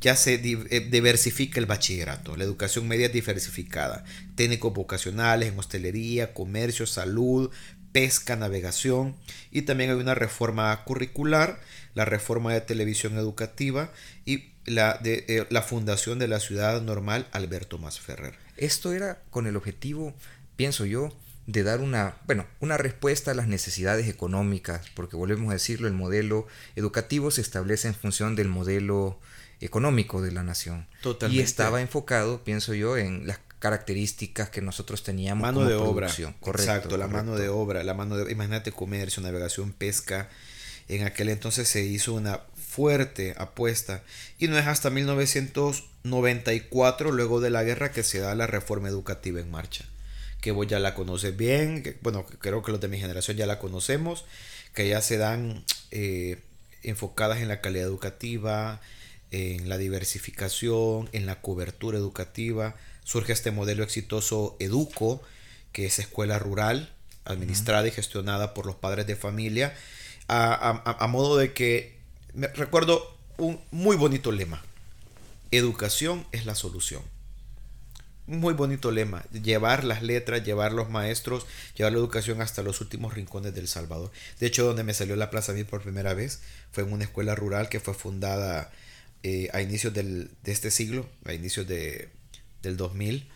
ya 0.00 0.16
se 0.16 0.34
eh, 0.34 0.88
diversifica 0.90 1.60
el 1.60 1.66
bachillerato. 1.66 2.36
La 2.36 2.42
educación 2.42 2.88
media 2.88 3.06
es 3.06 3.12
diversificada. 3.12 4.02
Técnicos 4.34 4.74
vocacionales 4.74 5.52
en 5.52 5.58
hostelería, 5.60 6.34
comercio, 6.34 6.86
salud, 6.86 7.52
pesca, 7.92 8.34
navegación. 8.34 9.14
Y 9.52 9.62
también 9.62 9.90
hay 9.90 9.96
una 9.96 10.16
reforma 10.16 10.84
curricular, 10.84 11.60
la 11.94 12.04
reforma 12.04 12.52
de 12.52 12.62
televisión 12.62 13.16
educativa 13.16 13.92
y 14.24 14.50
la, 14.64 14.98
de, 15.00 15.24
eh, 15.28 15.46
la 15.50 15.62
fundación 15.62 16.18
de 16.18 16.26
la 16.26 16.40
ciudad 16.40 16.82
normal 16.82 17.28
Alberto 17.30 17.78
Masferrer. 17.78 18.34
Esto 18.56 18.92
era 18.92 19.22
con 19.30 19.46
el 19.46 19.54
objetivo, 19.56 20.14
pienso 20.56 20.84
yo, 20.84 21.16
de 21.48 21.62
dar 21.62 21.80
una, 21.80 22.18
bueno, 22.26 22.46
una 22.60 22.76
respuesta 22.76 23.30
a 23.30 23.34
las 23.34 23.48
necesidades 23.48 24.06
económicas, 24.06 24.82
porque 24.94 25.16
volvemos 25.16 25.48
a 25.48 25.54
decirlo, 25.54 25.88
el 25.88 25.94
modelo 25.94 26.46
educativo 26.76 27.30
se 27.30 27.40
establece 27.40 27.88
en 27.88 27.94
función 27.94 28.36
del 28.36 28.48
modelo 28.48 29.18
económico 29.62 30.20
de 30.20 30.30
la 30.30 30.42
nación. 30.42 30.86
Y 31.30 31.40
estaba 31.40 31.80
enfocado, 31.80 32.44
pienso 32.44 32.74
yo, 32.74 32.98
en 32.98 33.26
las 33.26 33.40
características 33.60 34.50
que 34.50 34.60
nosotros 34.60 35.02
teníamos 35.02 35.40
mano 35.40 35.64
de 35.64 35.74
obra. 35.74 36.14
correcto 36.40 36.98
la 36.98 37.08
mano 37.08 37.34
de 37.34 37.48
obra 37.48 37.82
la 37.82 37.94
mano 37.94 38.18
de 38.18 38.30
imagínate 38.30 38.70
comercio 38.70 39.22
navegación 39.22 39.72
pesca. 39.72 40.28
En 40.86 41.06
aquel 41.06 41.30
entonces 41.30 41.66
se 41.66 41.82
hizo 41.82 42.12
una 42.12 42.42
fuerte 42.56 43.34
apuesta. 43.38 44.02
Y 44.38 44.48
no 44.48 44.58
es 44.58 44.66
hasta 44.66 44.90
1994 44.90 47.10
luego 47.10 47.40
de 47.40 47.48
la 47.48 47.64
guerra 47.64 47.90
que 47.90 48.02
se 48.02 48.18
da 48.18 48.34
la 48.34 48.46
reforma 48.46 48.88
educativa 48.88 49.40
en 49.40 49.50
marcha 49.50 49.86
que 50.40 50.52
vos 50.52 50.66
ya 50.66 50.78
la 50.78 50.94
conoces 50.94 51.36
bien 51.36 51.82
que, 51.82 51.96
bueno 52.00 52.24
creo 52.26 52.62
que 52.62 52.72
los 52.72 52.80
de 52.80 52.88
mi 52.88 52.98
generación 52.98 53.36
ya 53.36 53.46
la 53.46 53.58
conocemos 53.58 54.24
que 54.74 54.88
ya 54.88 55.00
se 55.00 55.18
dan 55.18 55.64
eh, 55.90 56.40
enfocadas 56.82 57.40
en 57.40 57.48
la 57.48 57.60
calidad 57.60 57.86
educativa 57.86 58.80
en 59.30 59.68
la 59.68 59.78
diversificación, 59.78 61.08
en 61.12 61.26
la 61.26 61.40
cobertura 61.40 61.98
educativa. 61.98 62.76
Surge 63.04 63.32
este 63.32 63.50
modelo 63.50 63.82
exitoso 63.82 64.56
Educo, 64.58 65.22
que 65.72 65.86
es 65.86 65.98
escuela 65.98 66.38
rural, 66.38 66.92
administrada 67.24 67.86
y 67.86 67.90
gestionada 67.90 68.54
por 68.54 68.66
los 68.66 68.76
padres 68.76 69.06
de 69.06 69.16
familia, 69.16 69.74
a, 70.28 71.06
modo 71.08 71.36
de 71.36 71.52
que, 71.52 71.98
me 72.34 72.48
recuerdo 72.48 73.16
un 73.38 73.60
muy 73.70 73.96
bonito 73.96 74.32
lema, 74.32 74.62
educación 75.50 76.26
es 76.32 76.46
la 76.46 76.54
solución. 76.54 77.02
Muy 78.28 78.52
bonito 78.52 78.90
lema, 78.90 79.24
llevar 79.32 79.84
las 79.84 80.02
letras, 80.02 80.44
llevar 80.44 80.72
los 80.72 80.90
maestros, 80.90 81.46
llevar 81.74 81.92
la 81.92 81.98
educación 81.98 82.42
hasta 82.42 82.62
los 82.62 82.80
últimos 82.80 83.14
rincones 83.14 83.54
del 83.54 83.68
Salvador. 83.68 84.12
De 84.38 84.46
hecho, 84.46 84.66
donde 84.66 84.84
me 84.84 84.94
salió 84.94 85.16
la 85.16 85.30
Plaza 85.30 85.54
Mil 85.54 85.64
por 85.64 85.82
primera 85.82 86.12
vez 86.14 86.40
fue 86.70 86.84
en 86.84 86.92
una 86.92 87.04
escuela 87.04 87.34
rural 87.34 87.70
que 87.70 87.80
fue 87.80 87.94
fundada 87.94 88.70
eh, 89.22 89.48
a 89.54 89.62
inicios 89.62 89.94
del, 89.94 90.30
de 90.44 90.52
este 90.52 90.70
siglo, 90.70 91.08
a 91.24 91.32
inicios 91.32 91.66
de, 91.66 92.10
del 92.62 92.76
2000, 92.76 93.26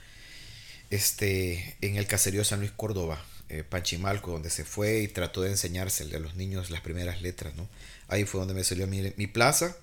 este, 0.90 1.76
en 1.80 1.96
el 1.96 2.06
caserío 2.06 2.44
San 2.44 2.60
Luis 2.60 2.72
Córdoba, 2.72 3.24
eh, 3.48 3.64
Panchimalco, 3.64 4.30
donde 4.30 4.50
se 4.50 4.64
fue 4.64 5.00
y 5.00 5.08
trató 5.08 5.40
de 5.40 5.50
enseñársele 5.50 6.16
a 6.16 6.20
los 6.20 6.36
niños 6.36 6.70
las 6.70 6.82
primeras 6.82 7.22
letras. 7.22 7.54
¿no? 7.54 7.66
Ahí 8.08 8.24
fue 8.24 8.40
donde 8.40 8.54
me 8.54 8.62
salió 8.62 8.86
mi, 8.86 9.12
mi 9.16 9.26
plaza. 9.26 9.74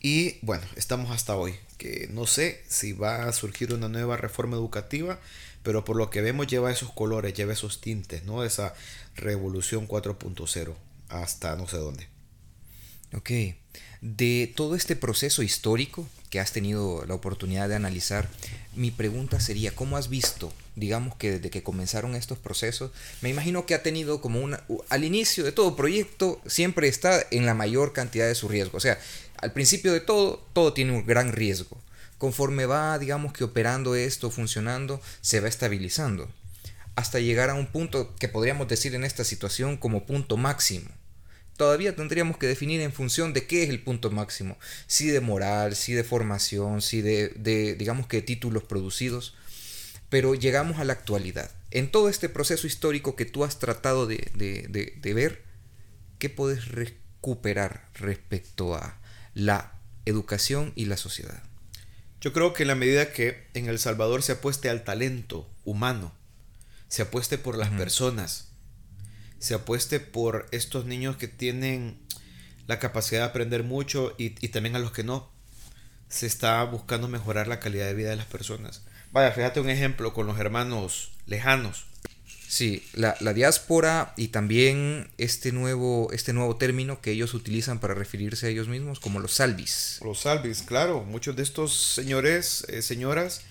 Y 0.00 0.38
bueno, 0.42 0.64
estamos 0.76 1.10
hasta 1.10 1.36
hoy, 1.36 1.54
que 1.76 2.08
no 2.10 2.26
sé 2.26 2.62
si 2.68 2.92
va 2.92 3.24
a 3.24 3.32
surgir 3.32 3.72
una 3.72 3.88
nueva 3.88 4.16
reforma 4.16 4.56
educativa, 4.56 5.18
pero 5.62 5.84
por 5.84 5.96
lo 5.96 6.10
que 6.10 6.22
vemos 6.22 6.46
lleva 6.46 6.70
esos 6.70 6.92
colores, 6.92 7.34
lleva 7.34 7.52
esos 7.52 7.80
tintes, 7.80 8.24
¿no? 8.24 8.44
Esa 8.44 8.74
revolución 9.16 9.88
4.0 9.88 10.74
hasta 11.08 11.56
no 11.56 11.66
sé 11.66 11.78
dónde. 11.78 12.08
Ok 13.14 13.30
de 14.00 14.52
todo 14.54 14.76
este 14.76 14.96
proceso 14.96 15.42
histórico 15.42 16.08
que 16.30 16.40
has 16.40 16.52
tenido 16.52 17.04
la 17.06 17.14
oportunidad 17.14 17.68
de 17.68 17.74
analizar, 17.74 18.28
mi 18.76 18.90
pregunta 18.90 19.40
sería, 19.40 19.74
¿cómo 19.74 19.96
has 19.96 20.10
visto, 20.10 20.52
digamos 20.76 21.16
que 21.16 21.32
desde 21.32 21.48
que 21.50 21.62
comenzaron 21.62 22.14
estos 22.14 22.38
procesos, 22.38 22.90
me 23.22 23.30
imagino 23.30 23.64
que 23.64 23.74
ha 23.74 23.82
tenido 23.82 24.20
como 24.20 24.40
una, 24.40 24.62
al 24.90 25.04
inicio 25.04 25.42
de 25.42 25.52
todo 25.52 25.74
proyecto, 25.74 26.40
siempre 26.46 26.86
está 26.86 27.24
en 27.30 27.46
la 27.46 27.54
mayor 27.54 27.94
cantidad 27.94 28.28
de 28.28 28.34
su 28.34 28.46
riesgo, 28.46 28.76
o 28.76 28.80
sea, 28.80 28.98
al 29.40 29.52
principio 29.52 29.92
de 29.92 30.00
todo, 30.00 30.46
todo 30.52 30.72
tiene 30.72 30.92
un 30.92 31.06
gran 31.06 31.32
riesgo. 31.32 31.82
Conforme 32.18 32.66
va, 32.66 32.98
digamos 32.98 33.32
que 33.32 33.44
operando 33.44 33.94
esto, 33.94 34.30
funcionando, 34.30 35.00
se 35.20 35.40
va 35.40 35.48
estabilizando, 35.48 36.28
hasta 36.96 37.20
llegar 37.20 37.50
a 37.50 37.54
un 37.54 37.66
punto 37.66 38.14
que 38.16 38.28
podríamos 38.28 38.68
decir 38.68 38.94
en 38.94 39.04
esta 39.04 39.24
situación 39.24 39.76
como 39.76 40.04
punto 40.04 40.36
máximo 40.36 40.90
todavía 41.58 41.94
tendríamos 41.94 42.38
que 42.38 42.46
definir 42.46 42.80
en 42.80 42.92
función 42.92 43.34
de 43.34 43.46
qué 43.46 43.64
es 43.64 43.68
el 43.68 43.82
punto 43.82 44.10
máximo, 44.10 44.56
si 44.86 45.08
de 45.08 45.20
moral, 45.20 45.74
si 45.76 45.92
de 45.92 46.04
formación, 46.04 46.80
si 46.80 47.02
de, 47.02 47.74
digamos 47.76 48.06
que 48.06 48.22
títulos 48.22 48.62
producidos, 48.62 49.34
pero 50.08 50.34
llegamos 50.34 50.78
a 50.78 50.84
la 50.84 50.94
actualidad. 50.94 51.50
En 51.70 51.90
todo 51.90 52.08
este 52.08 52.30
proceso 52.30 52.66
histórico 52.66 53.16
que 53.16 53.26
tú 53.26 53.44
has 53.44 53.58
tratado 53.58 54.06
de, 54.06 54.16
de 54.34 55.14
ver, 55.14 55.42
¿qué 56.18 56.30
puedes 56.30 56.68
recuperar 56.68 57.90
respecto 57.94 58.74
a 58.76 58.97
la 59.38 59.72
educación 60.04 60.72
y 60.74 60.86
la 60.86 60.96
sociedad? 60.96 61.42
Yo 62.20 62.32
creo 62.32 62.52
que 62.52 62.64
en 62.64 62.68
la 62.68 62.74
medida 62.74 63.12
que 63.12 63.46
en 63.54 63.68
El 63.68 63.78
Salvador 63.78 64.22
se 64.24 64.32
apueste 64.32 64.68
al 64.68 64.82
talento 64.82 65.48
humano, 65.64 66.12
se 66.88 67.02
apueste 67.02 67.38
por 67.38 67.56
las 67.56 67.70
personas, 67.70 68.48
se 69.38 69.54
apueste 69.54 70.00
por 70.00 70.48
estos 70.50 70.86
niños 70.86 71.16
que 71.16 71.28
tienen 71.28 72.00
la 72.66 72.80
capacidad 72.80 73.20
de 73.20 73.26
aprender 73.26 73.62
mucho 73.62 74.14
y, 74.18 74.30
también 74.48 74.74
a 74.74 74.80
los 74.80 74.90
que 74.90 75.04
no. 75.04 75.30
Se 76.08 76.26
está 76.26 76.64
buscando 76.64 77.06
mejorar 77.06 77.46
la 77.46 77.60
calidad 77.60 77.86
de 77.86 77.94
vida 77.94 78.10
de 78.10 78.16
las 78.16 78.26
personas. 78.26 78.82
Vaya, 79.12 79.30
fíjate 79.30 79.60
un 79.60 79.70
ejemplo 79.70 80.14
con 80.14 80.26
los 80.26 80.40
hermanos 80.40 81.12
lejanos. 81.26 81.86
Sí, 82.48 82.82
la, 82.94 83.14
diáspora 83.34 84.14
y 84.16 84.28
también 84.28 85.10
este 85.18 85.52
nuevo, 85.52 86.08
este 86.12 86.32
nuevo 86.32 86.56
término 86.56 87.02
que 87.02 87.10
ellos 87.10 87.34
utilizan 87.34 87.78
para 87.78 87.92
referirse 87.92 88.46
a 88.46 88.48
ellos 88.48 88.68
mismos 88.68 89.00
como 89.00 89.20
los 89.20 89.34
salvis. 89.34 90.00
Los 90.02 90.20
salvis, 90.20 90.62
claro. 90.62 91.04
Muchos 91.04 91.36
de 91.36 91.42
estos 91.42 91.76
señores, 91.76 92.64
eh, 92.68 92.80
señoras, 92.80 93.42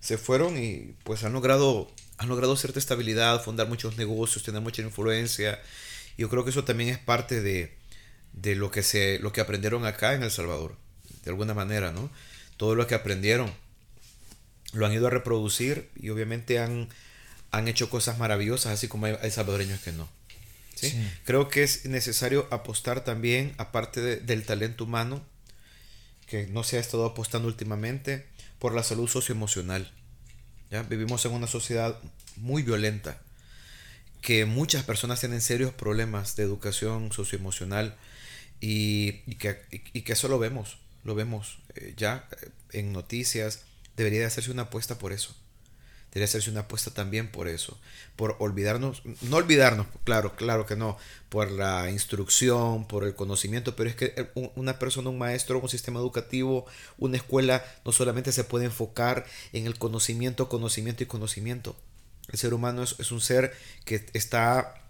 se 0.00 0.18
fueron 0.18 0.60
y 0.60 0.96
pues 1.04 1.22
han 1.22 1.32
logrado 1.32 1.92
han 2.20 2.28
logrado 2.28 2.54
cierta 2.54 2.78
estabilidad, 2.78 3.42
fundar 3.42 3.66
muchos 3.66 3.96
negocios, 3.96 4.44
tener 4.44 4.60
mucha 4.60 4.82
influencia. 4.82 5.58
Yo 6.18 6.28
creo 6.28 6.44
que 6.44 6.50
eso 6.50 6.64
también 6.64 6.90
es 6.90 6.98
parte 6.98 7.40
de, 7.40 8.56
lo, 8.56 8.70
que 8.70 8.82
se, 8.82 9.18
lo 9.20 9.32
que 9.32 9.40
aprendieron 9.40 9.86
acá 9.86 10.12
en 10.12 10.22
El 10.22 10.30
Salvador, 10.30 10.76
de 11.24 11.30
alguna 11.30 11.54
manera, 11.54 11.92
¿no? 11.92 12.10
Todo 12.58 12.74
lo 12.74 12.86
que 12.86 12.94
aprendieron 12.94 13.50
lo 14.74 14.84
han 14.84 14.92
ido 14.92 15.06
a 15.06 15.10
reproducir 15.10 15.88
y 15.96 16.10
obviamente 16.10 16.58
han, 16.58 16.90
han 17.50 17.68
hecho 17.68 17.90
cosas 17.90 18.18
maravillosas, 18.18 18.72
así 18.72 18.88
como 18.88 19.06
hay, 19.06 19.30
salvadoreños 19.30 19.80
que 19.80 19.92
no. 19.92 20.08
¿sí? 20.74 20.94
Creo 21.24 21.48
que 21.48 21.62
es 21.62 21.84
necesario 21.86 22.48
apostar 22.50 23.04
también, 23.04 23.54
aparte 23.58 24.16
del 24.16 24.44
talento 24.44 24.84
humano, 24.84 25.24
que 26.26 26.46
no 26.46 26.62
se 26.62 26.76
ha 26.76 26.80
estado 26.80 27.04
apostando 27.04 27.48
últimamente, 27.48 28.26
por 28.58 28.74
la 28.74 28.82
salud 28.82 29.08
socioemocional. 29.08 29.92
Vivimos 30.88 31.24
en 31.24 31.32
una 31.32 31.48
sociedad 31.48 31.98
muy 32.36 32.62
violenta, 32.62 33.20
que 34.22 34.44
muchas 34.44 34.84
personas 34.84 35.18
tienen 35.18 35.40
serios 35.40 35.72
problemas 35.72 36.36
de 36.36 36.44
educación 36.44 37.10
socioemocional 37.10 37.96
y, 38.60 39.22
y, 39.26 39.36
que, 39.36 39.58
y, 39.70 40.02
que, 40.02 40.12
eso 40.12 40.28
lo 40.28 40.38
vemos, 40.38 40.78
lo 41.02 41.14
vemos 41.14 41.58
eh, 41.74 41.94
ya 41.96 42.28
eh, 42.42 42.50
en 42.72 42.92
noticias. 42.92 43.62
Debería 43.96 44.20
de 44.20 44.26
hacerse 44.26 44.50
una 44.50 44.62
apuesta 44.62 44.98
por 44.98 45.12
eso. 45.12 45.34
Debería 46.10 46.24
hacerse 46.24 46.50
una 46.50 46.60
apuesta 46.60 46.90
también 46.90 47.30
por 47.30 47.46
eso, 47.46 47.78
por 48.16 48.34
olvidarnos, 48.40 49.02
no 49.22 49.36
olvidarnos, 49.36 49.86
claro, 50.02 50.34
claro 50.34 50.66
que 50.66 50.74
no, 50.74 50.98
por 51.28 51.52
la 51.52 51.88
instrucción, 51.88 52.88
por 52.88 53.04
el 53.04 53.14
conocimiento, 53.14 53.76
pero 53.76 53.88
es 53.88 53.94
que 53.94 54.28
una 54.56 54.80
persona, 54.80 55.10
un 55.10 55.18
maestro, 55.18 55.60
un 55.60 55.68
sistema 55.68 56.00
educativo, 56.00 56.66
una 56.98 57.16
escuela, 57.16 57.64
no 57.84 57.92
solamente 57.92 58.32
se 58.32 58.42
puede 58.42 58.64
enfocar 58.64 59.24
en 59.52 59.66
el 59.66 59.78
conocimiento, 59.78 60.48
conocimiento 60.48 61.04
y 61.04 61.06
conocimiento. 61.06 61.76
El 62.32 62.40
ser 62.40 62.54
humano 62.54 62.82
es, 62.82 63.12
un 63.12 63.20
ser 63.20 63.54
que 63.84 64.04
está 64.12 64.82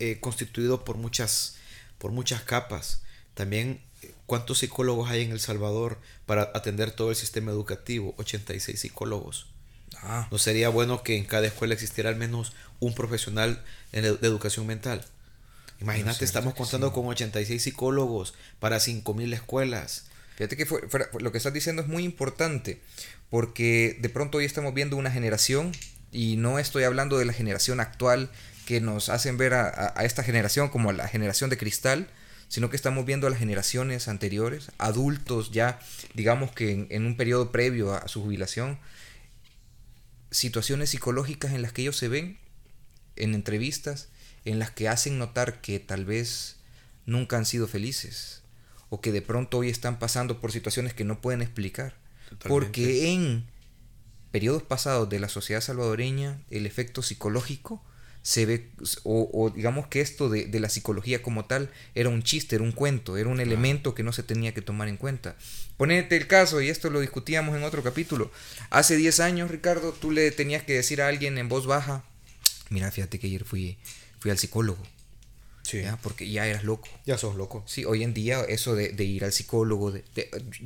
eh, 0.00 0.18
constituido 0.18 0.84
por 0.84 0.96
muchas, 0.96 1.58
por 1.98 2.10
muchas 2.10 2.42
capas. 2.42 3.02
También, 3.34 3.80
¿cuántos 4.26 4.58
psicólogos 4.58 5.10
hay 5.10 5.22
en 5.22 5.30
El 5.30 5.40
Salvador 5.40 5.98
para 6.26 6.50
atender 6.54 6.90
todo 6.90 7.10
el 7.10 7.16
sistema 7.16 7.52
educativo? 7.52 8.14
86 8.18 8.80
psicólogos. 8.80 9.46
Ah. 10.02 10.28
¿No 10.30 10.38
sería 10.38 10.68
bueno 10.68 11.02
que 11.02 11.16
en 11.16 11.24
cada 11.24 11.46
escuela 11.46 11.74
existiera 11.74 12.10
al 12.10 12.16
menos 12.16 12.52
un 12.80 12.94
profesional 12.94 13.62
en 13.92 14.02
de 14.02 14.26
educación 14.26 14.66
mental? 14.66 15.04
Imagínate, 15.80 16.24
estamos 16.24 16.54
contando 16.54 16.92
con 16.92 17.06
86 17.06 17.62
psicólogos 17.62 18.34
para 18.60 18.78
5.000 18.78 19.34
escuelas. 19.34 20.06
Fíjate 20.36 20.56
que 20.56 20.66
lo 21.20 21.32
que 21.32 21.38
estás 21.38 21.52
diciendo 21.52 21.82
es 21.82 21.88
muy 21.88 22.04
importante, 22.04 22.80
porque 23.30 23.96
de 24.00 24.08
pronto 24.08 24.38
hoy 24.38 24.44
estamos 24.44 24.74
viendo 24.74 24.96
una 24.96 25.10
generación, 25.10 25.72
y 26.12 26.36
no 26.36 26.58
estoy 26.58 26.84
hablando 26.84 27.18
de 27.18 27.24
la 27.24 27.32
generación 27.32 27.80
actual 27.80 28.30
que 28.66 28.80
nos 28.80 29.08
hacen 29.10 29.36
ver 29.36 29.54
a, 29.54 29.94
esta 30.02 30.22
generación 30.22 30.68
como 30.68 30.92
la 30.92 31.08
generación 31.08 31.50
de 31.50 31.58
cristal, 31.58 32.08
sino 32.48 32.70
que 32.70 32.76
estamos 32.76 33.04
viendo 33.04 33.26
a 33.26 33.30
las 33.30 33.38
generaciones 33.38 34.08
anteriores, 34.08 34.70
adultos 34.78 35.50
ya, 35.50 35.78
digamos 36.14 36.52
que 36.52 36.72
en, 36.72 36.86
en 36.90 37.06
un 37.06 37.16
periodo 37.16 37.52
previo 37.52 37.94
a 37.94 38.08
su 38.08 38.22
jubilación, 38.22 38.78
situaciones 40.30 40.90
psicológicas 40.90 41.52
en 41.52 41.62
las 41.62 41.72
que 41.72 41.82
ellos 41.82 41.96
se 41.96 42.08
ven 42.08 42.38
en 43.16 43.34
entrevistas 43.34 44.08
en 44.44 44.58
las 44.58 44.70
que 44.70 44.88
hacen 44.88 45.18
notar 45.18 45.60
que 45.60 45.80
tal 45.80 46.04
vez 46.04 46.56
nunca 47.04 47.36
han 47.36 47.46
sido 47.46 47.66
felices 47.66 48.42
o 48.88 49.00
que 49.00 49.12
de 49.12 49.22
pronto 49.22 49.58
hoy 49.58 49.68
están 49.68 49.98
pasando 49.98 50.40
por 50.40 50.52
situaciones 50.52 50.94
que 50.94 51.04
no 51.04 51.20
pueden 51.20 51.42
explicar. 51.42 51.96
Porque 52.46 53.12
en 53.12 53.44
periodos 54.30 54.62
pasados 54.62 55.08
de 55.08 55.18
la 55.18 55.28
sociedad 55.28 55.60
salvadoreña 55.60 56.40
el 56.50 56.66
efecto 56.66 57.02
psicológico 57.02 57.82
se 58.26 58.44
ve, 58.44 58.68
o, 59.04 59.52
digamos 59.54 59.86
que 59.86 60.00
esto 60.00 60.28
de, 60.28 60.48
la 60.58 60.68
psicología 60.68 61.22
como 61.22 61.44
tal 61.44 61.70
era 61.94 62.08
un 62.08 62.24
chiste, 62.24 62.56
era 62.56 62.64
un 62.64 62.72
cuento, 62.72 63.16
era 63.16 63.28
un 63.28 63.38
elemento 63.38 63.94
que 63.94 64.02
no 64.02 64.12
se 64.12 64.24
tenía 64.24 64.52
que 64.52 64.62
tomar 64.62 64.88
en 64.88 64.96
cuenta. 64.96 65.36
Ponete 65.76 66.16
el 66.16 66.26
caso, 66.26 66.60
y 66.60 66.68
esto 66.68 66.90
lo 66.90 66.98
discutíamos 66.98 67.56
en 67.56 67.62
otro 67.62 67.84
capítulo, 67.84 68.32
hace 68.70 68.96
10 68.96 69.20
años, 69.20 69.48
Ricardo, 69.48 69.92
tú 69.92 70.10
le 70.10 70.28
tenías 70.32 70.64
que 70.64 70.72
decir 70.72 71.02
a 71.02 71.06
alguien 71.06 71.38
en 71.38 71.48
voz 71.48 71.66
baja, 71.66 72.02
mira, 72.68 72.90
fíjate 72.90 73.20
que 73.20 73.28
ayer 73.28 73.44
fui, 73.44 73.78
fui 74.18 74.32
al 74.32 74.38
psicólogo. 74.38 74.82
Sí. 75.62 75.84
Porque 76.02 76.28
ya 76.28 76.48
eras 76.48 76.64
loco. 76.64 76.88
Ya 77.04 77.18
sos 77.18 77.36
loco. 77.36 77.62
Sí, 77.66 77.84
hoy 77.84 78.02
en 78.02 78.12
día 78.12 78.40
eso 78.48 78.74
de, 78.74 78.92
ir 79.04 79.24
al 79.24 79.32
psicólogo, 79.32 79.92
de, 79.92 80.04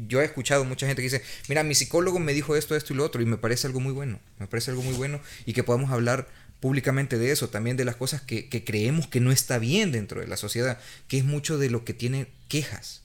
yo 0.09 0.23
he 0.23 0.25
escuchado 0.25 0.65
mucha 0.65 0.87
gente 0.87 1.03
que 1.03 1.11
dice, 1.11 1.23
mira, 1.49 1.63
mi 1.63 1.75
psicólogo 1.75 2.21
me 2.21 2.33
dijo 2.33 2.57
esto, 2.57 2.75
esto 2.75 2.95
y 2.95 2.97
lo 2.97 3.05
otro, 3.05 3.21
y 3.21 3.27
me 3.27 3.37
parece 3.37 3.67
algo 3.67 3.81
muy 3.81 3.93
bueno, 3.93 4.19
me 4.39 4.47
parece 4.47 4.71
algo 4.71 4.83
muy 4.83 4.95
bueno, 4.95 5.21
y 5.45 5.53
que 5.53 5.63
podamos 5.63 5.91
hablar 5.91 6.27
públicamente 6.61 7.19
de 7.19 7.33
eso, 7.33 7.49
también 7.49 7.77
de 7.77 7.85
las 7.85 7.97
cosas 7.97 8.21
que, 8.21 8.49
creemos 8.65 9.07
que 9.07 9.21
no 9.21 9.33
está 9.33 9.59
bien 9.59 9.93
dentro 9.93 10.21
de 10.21 10.27
la 10.27 10.37
sociedad, 10.37 10.79
que 11.09 11.19
es 11.19 11.25
mucho 11.25 11.59
de 11.59 11.71
lo 11.71 11.85
que 11.85 11.95
tiene 11.95 12.29
quejas 12.49 13.03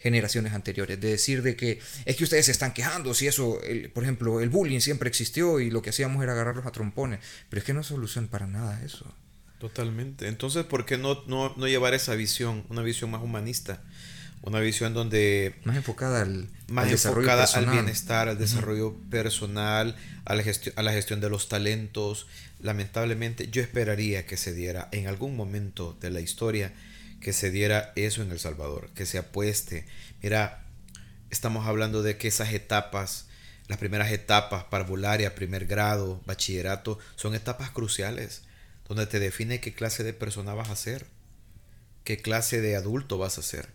generaciones 0.00 0.52
anteriores, 0.52 1.00
de 1.00 1.08
decir 1.08 1.42
de 1.42 1.56
que 1.56 1.80
es 2.04 2.14
que 2.14 2.22
ustedes 2.22 2.46
se 2.46 2.52
están 2.52 2.72
quejando, 2.72 3.14
si 3.14 3.26
eso, 3.26 3.58
por 3.94 4.04
ejemplo, 4.04 4.40
el 4.40 4.48
bullying 4.48 4.78
siempre 4.78 5.08
existió 5.08 5.58
y 5.58 5.70
lo 5.70 5.82
que 5.82 5.90
hacíamos 5.90 6.22
era 6.22 6.32
agarrarlos 6.32 6.66
a 6.66 6.70
trompones, 6.70 7.18
pero 7.50 7.58
es 7.58 7.64
que 7.64 7.74
no 7.74 7.80
es 7.80 7.88
solución 7.88 8.28
para 8.28 8.46
nada 8.46 8.80
eso. 8.84 9.12
Totalmente. 9.58 10.28
Entonces, 10.28 10.64
¿por 10.64 10.86
qué 10.86 10.98
no, 10.98 11.24
no, 11.26 11.52
no 11.56 11.66
llevar 11.66 11.94
esa 11.94 12.14
visión, 12.14 12.64
una 12.68 12.82
visión 12.82 13.10
más 13.10 13.22
humanista? 13.22 13.82
Una 14.42 14.60
visión 14.60 14.94
donde... 14.94 15.56
Más 15.64 15.76
enfocada 15.76 16.22
al, 16.22 16.48
más 16.68 16.88
enfocada 16.90 17.44
al 17.44 17.66
bienestar, 17.66 18.28
al 18.28 18.38
desarrollo 18.38 18.94
personal, 19.10 19.96
a 20.24 20.36
la, 20.36 20.44
a 20.76 20.82
la 20.82 20.92
gestión 20.92 21.20
de 21.20 21.28
los 21.28 21.48
talentos. 21.48 22.28
Lamentablemente, 22.60 23.48
yo 23.50 23.62
esperaría 23.62 24.26
que 24.26 24.36
se 24.36 24.52
diera 24.52 24.88
en 24.90 25.06
algún 25.06 25.36
momento 25.36 25.96
de 26.00 26.10
la 26.10 26.20
historia 26.20 26.72
que 27.20 27.32
se 27.32 27.50
diera 27.50 27.92
eso 27.96 28.22
en 28.22 28.30
El 28.30 28.40
Salvador, 28.40 28.90
que 28.94 29.06
se 29.06 29.18
apueste. 29.18 29.86
Mira, 30.22 30.64
estamos 31.30 31.66
hablando 31.66 32.02
de 32.02 32.16
que 32.16 32.28
esas 32.28 32.52
etapas, 32.52 33.26
las 33.68 33.78
primeras 33.78 34.10
etapas, 34.10 34.64
parvularia, 34.64 35.34
primer 35.34 35.66
grado, 35.66 36.20
bachillerato, 36.26 36.98
son 37.16 37.34
etapas 37.34 37.70
cruciales, 37.70 38.42
donde 38.88 39.06
te 39.06 39.20
define 39.20 39.60
qué 39.60 39.72
clase 39.72 40.02
de 40.02 40.12
persona 40.12 40.54
vas 40.54 40.70
a 40.70 40.76
ser, 40.76 41.06
qué 42.02 42.18
clase 42.18 42.60
de 42.60 42.74
adulto 42.74 43.18
vas 43.18 43.38
a 43.38 43.42
ser. 43.42 43.68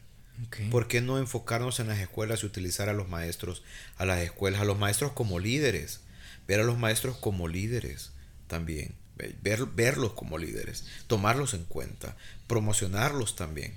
¿Por 0.72 0.88
qué 0.88 1.00
no 1.00 1.20
enfocarnos 1.20 1.80
en 1.80 1.88
las 1.88 2.00
escuelas 2.00 2.42
y 2.42 2.48
utilizar 2.48 2.90
a 2.90 2.94
los 2.94 3.08
maestros, 3.08 3.64
a 3.98 4.06
las 4.06 4.20
escuelas, 4.22 4.62
a 4.62 4.66
los 4.66 4.80
maestros 4.80 5.12
como 5.12 5.40
líderes? 5.40 6.02
Ver 6.48 6.60
a 6.60 6.64
los 6.64 6.78
maestros 6.78 7.18
como 7.18 7.48
líderes 7.48 8.12
también. 8.54 8.93
Ver, 9.16 9.66
verlos 9.66 10.14
como 10.14 10.38
líderes, 10.38 10.86
tomarlos 11.08 11.56
en 11.56 11.64
cuenta, 11.66 12.16
promocionarlos 12.47 13.36
también. 13.36 13.74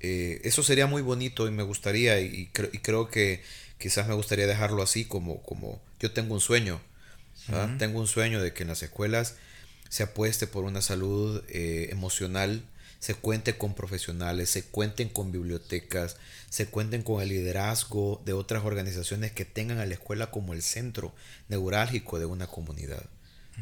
Eh, 0.00 0.40
eso 0.42 0.64
sería 0.64 0.86
muy 0.86 1.00
bonito 1.00 1.46
y 1.46 1.52
me 1.52 1.62
gustaría, 1.62 2.20
y, 2.20 2.50
creo 2.82 3.08
que 3.08 3.42
quizás 3.78 4.08
me 4.08 4.14
gustaría 4.14 4.48
dejarlo 4.48 4.82
así 4.82 5.04
como, 5.04 5.42
como 5.42 5.80
yo 6.00 6.10
tengo 6.10 6.34
un 6.34 6.40
sueño. 6.40 6.80
Tengo 7.78 8.00
un 8.00 8.06
sueño 8.06 8.42
de 8.42 8.52
que 8.52 8.62
en 8.62 8.68
las 8.68 8.82
escuelas 8.82 9.36
se 9.88 10.02
apueste 10.02 10.46
por 10.46 10.64
una 10.64 10.80
salud 10.80 11.44
eh, 11.48 11.88
emocional 11.90 12.64
se 13.04 13.14
cuente 13.14 13.58
con 13.58 13.74
profesionales, 13.74 14.48
se 14.48 14.62
cuenten 14.62 15.10
con 15.10 15.30
bibliotecas, 15.30 16.16
se 16.48 16.68
cuenten 16.68 17.02
con 17.02 17.20
el 17.20 17.28
liderazgo 17.28 18.22
de 18.24 18.32
otras 18.32 18.64
organizaciones 18.64 19.30
que 19.30 19.44
tengan 19.44 19.78
a 19.78 19.84
la 19.84 19.92
escuela 19.92 20.30
como 20.30 20.54
el 20.54 20.62
centro 20.62 21.14
neurálgico 21.50 22.18
de 22.18 22.24
una 22.24 22.46
comunidad. 22.46 23.04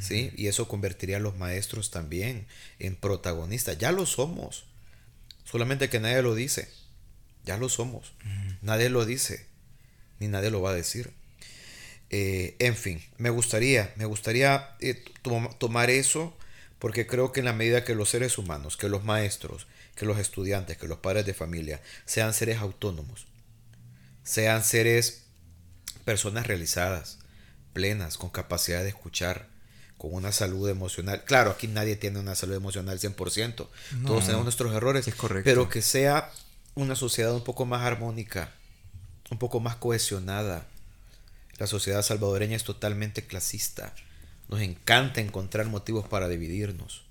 ¿Sí? 0.01 0.33
Y 0.37 0.47
eso 0.47 0.69
convertiría 0.69 1.19
a 1.19 1.21
los 1.21 1.37
maestros 1.37 1.91
también 1.91 2.47
en 2.79 2.97
protagonistas. 2.97 3.79
Ya 3.79 3.93
lo 3.93 4.07
somos, 4.07 4.65
solamente 5.45 5.89
que 5.89 6.01
nadie 6.01 6.23
lo 6.23 6.35
dice. 6.35 6.69
Ya 7.45 7.57
lo 7.59 7.69
somos. 7.69 8.13
Nadie 8.61 8.89
lo 8.89 9.05
dice, 9.05 9.47
ni 10.21 10.29
nadie 10.29 10.51
lo 10.51 10.63
va 10.63 10.71
a 10.71 10.75
decir. 10.75 11.13
Eh, 12.11 12.57
en 12.59 12.77
fin, 12.77 13.03
me 13.17 13.31
gustaría, 13.31 13.93
me 13.97 14.05
gustaría 14.05 14.77
eh, 14.81 15.03
tomar 15.59 15.91
eso 15.91 16.37
porque 16.79 17.07
creo 17.07 17.33
que 17.33 17.41
en 17.41 17.47
la 17.47 17.53
medida 17.53 17.85
que 17.85 17.95
los 17.95 18.11
seres 18.11 18.39
humanos, 18.39 18.77
que 18.77 18.89
los 18.89 19.03
maestros, 19.05 19.67
que 19.95 20.05
los 20.05 20.19
estudiantes, 20.19 20.77
que 20.77 20.89
los 20.89 20.99
padres 20.99 21.25
de 21.25 21.33
familia 21.33 21.81
sean 22.05 22.35
seres 22.35 22.59
autónomos, 22.59 23.27
sean 24.25 24.63
seres, 24.63 25.25
personas 26.05 26.47
realizadas, 26.47 27.19
plenas, 27.73 28.19
con 28.19 28.31
capacidad 28.31 28.83
de 28.83 28.89
escuchar, 28.89 29.49
con 30.03 30.15
una 30.15 30.33
salud 30.33 30.69
emocional. 30.69 31.23
Claro, 31.25 31.53
aquí 31.53 31.69
nadie 31.69 31.95
tiene 31.95 32.19
una 32.19 32.35
salud 32.35 32.57
emocional 32.57 32.99
100%, 32.99 33.69
todos 34.05 34.25
tenemos 34.25 34.45
nuestros 34.45 34.75
errores, 34.75 35.07
es 35.07 35.15
correcto. 35.15 35.49
pero 35.49 35.69
que 35.69 35.81
sea 35.81 36.33
una 36.75 36.97
sociedad 36.97 37.33
un 37.33 37.45
poco 37.45 37.67
más 37.67 37.83
armónica, 37.83 38.53
un 39.31 39.39
poco 39.39 39.61
más 39.61 39.77
cohesionada. 39.77 40.67
La 41.59 41.69
sociedad 41.69 42.03
salvadoreña 42.03 42.57
es 42.57 42.65
totalmente 42.65 43.25
clasista 43.25 43.95
nos 44.53 44.61
encanta 44.61 45.21
encontrar 45.21 45.67
motivos 45.67 46.07
para 46.07 46.29
dividirnos. 46.29 47.05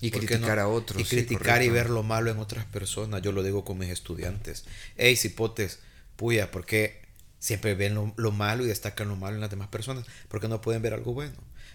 Y 0.00 0.10
criticar 0.10 0.58
a 0.58 0.68
otros. 0.68 1.00
Y 1.00 1.04
criticar 1.04 1.62
y 1.62 1.68
ver 1.68 1.90
lo 1.90 2.02
malo 2.02 2.30
en 2.30 2.38
otras 2.38 2.66
personas. 2.66 3.22
Yo 3.22 3.32
lo 3.32 3.42
digo 3.42 3.64
con 3.64 3.78
mis 3.78 3.88
estudiantes. 3.88 4.64
Hey, 4.96 5.16
cipotes, 5.16 5.80
puya, 6.16 6.50
¿por 6.50 6.66
qué 6.66 7.03
siempre 7.44 7.74
ven 7.74 7.94
lo, 7.94 8.12
lo, 8.16 8.32
malo 8.32 8.64
y 8.64 8.68
destacan 8.68 9.08
lo 9.08 9.16
malo 9.16 9.34
en 9.34 9.42
las 9.42 9.50
demás 9.50 9.68
personas? 9.68 10.06
Porque 10.28 10.48
no 10.48 10.62
pueden 10.62 10.80
ver 10.80 10.94
algo 10.94 11.12
bueno. 11.12 11.34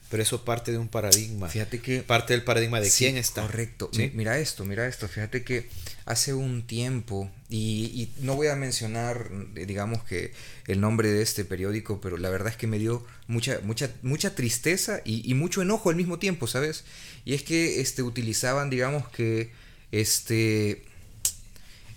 Pero 0.10 0.24
eso 0.24 0.44
parte 0.44 0.72
de 0.72 0.80
un 0.80 0.88
paradigma. 0.88 1.48
Fíjate 1.50 1.80
que. 1.80 2.02
Parte 2.02 2.34
del 2.34 2.44
paradigma 2.44 2.82
de 2.82 2.90
quién 2.90 3.16
está. 3.16 3.44
Correcto. 3.44 3.92
Mira 4.14 4.40
esto, 4.40 4.66
mira 4.66 4.88
esto. 4.88 5.08
Fíjate 5.08 5.44
que 5.44 5.70
hace 6.06 6.34
un 6.34 6.64
tiempo, 6.66 7.30
y, 7.48 8.10
no 8.22 8.36
voy 8.36 8.48
a 8.48 8.56
mencionar, 8.56 9.30
digamos 9.54 10.04
que 10.04 10.34
el 10.66 10.82
nombre 10.82 11.10
de 11.10 11.22
este 11.22 11.46
periódico, 11.46 12.02
pero 12.02 12.18
la 12.18 12.32
verdad 12.32 12.48
es 12.48 12.58
que 12.58 12.66
me 12.66 12.80
dio 12.80 13.06
mucha, 13.28 13.60
mucha, 13.62 13.92
mucha 14.02 14.34
tristeza 14.34 15.02
y, 15.06 15.32
mucho 15.36 15.62
enojo 15.62 15.92
al 15.92 15.96
mismo 15.96 16.18
tiempo, 16.18 16.48
¿sabes? 16.48 16.86
Y 17.26 17.36
es 17.36 17.44
que 17.44 17.80
este, 17.80 18.02
utilizaban, 18.02 18.72
digamos 18.72 19.08
que, 19.10 19.52
este, 19.92 20.84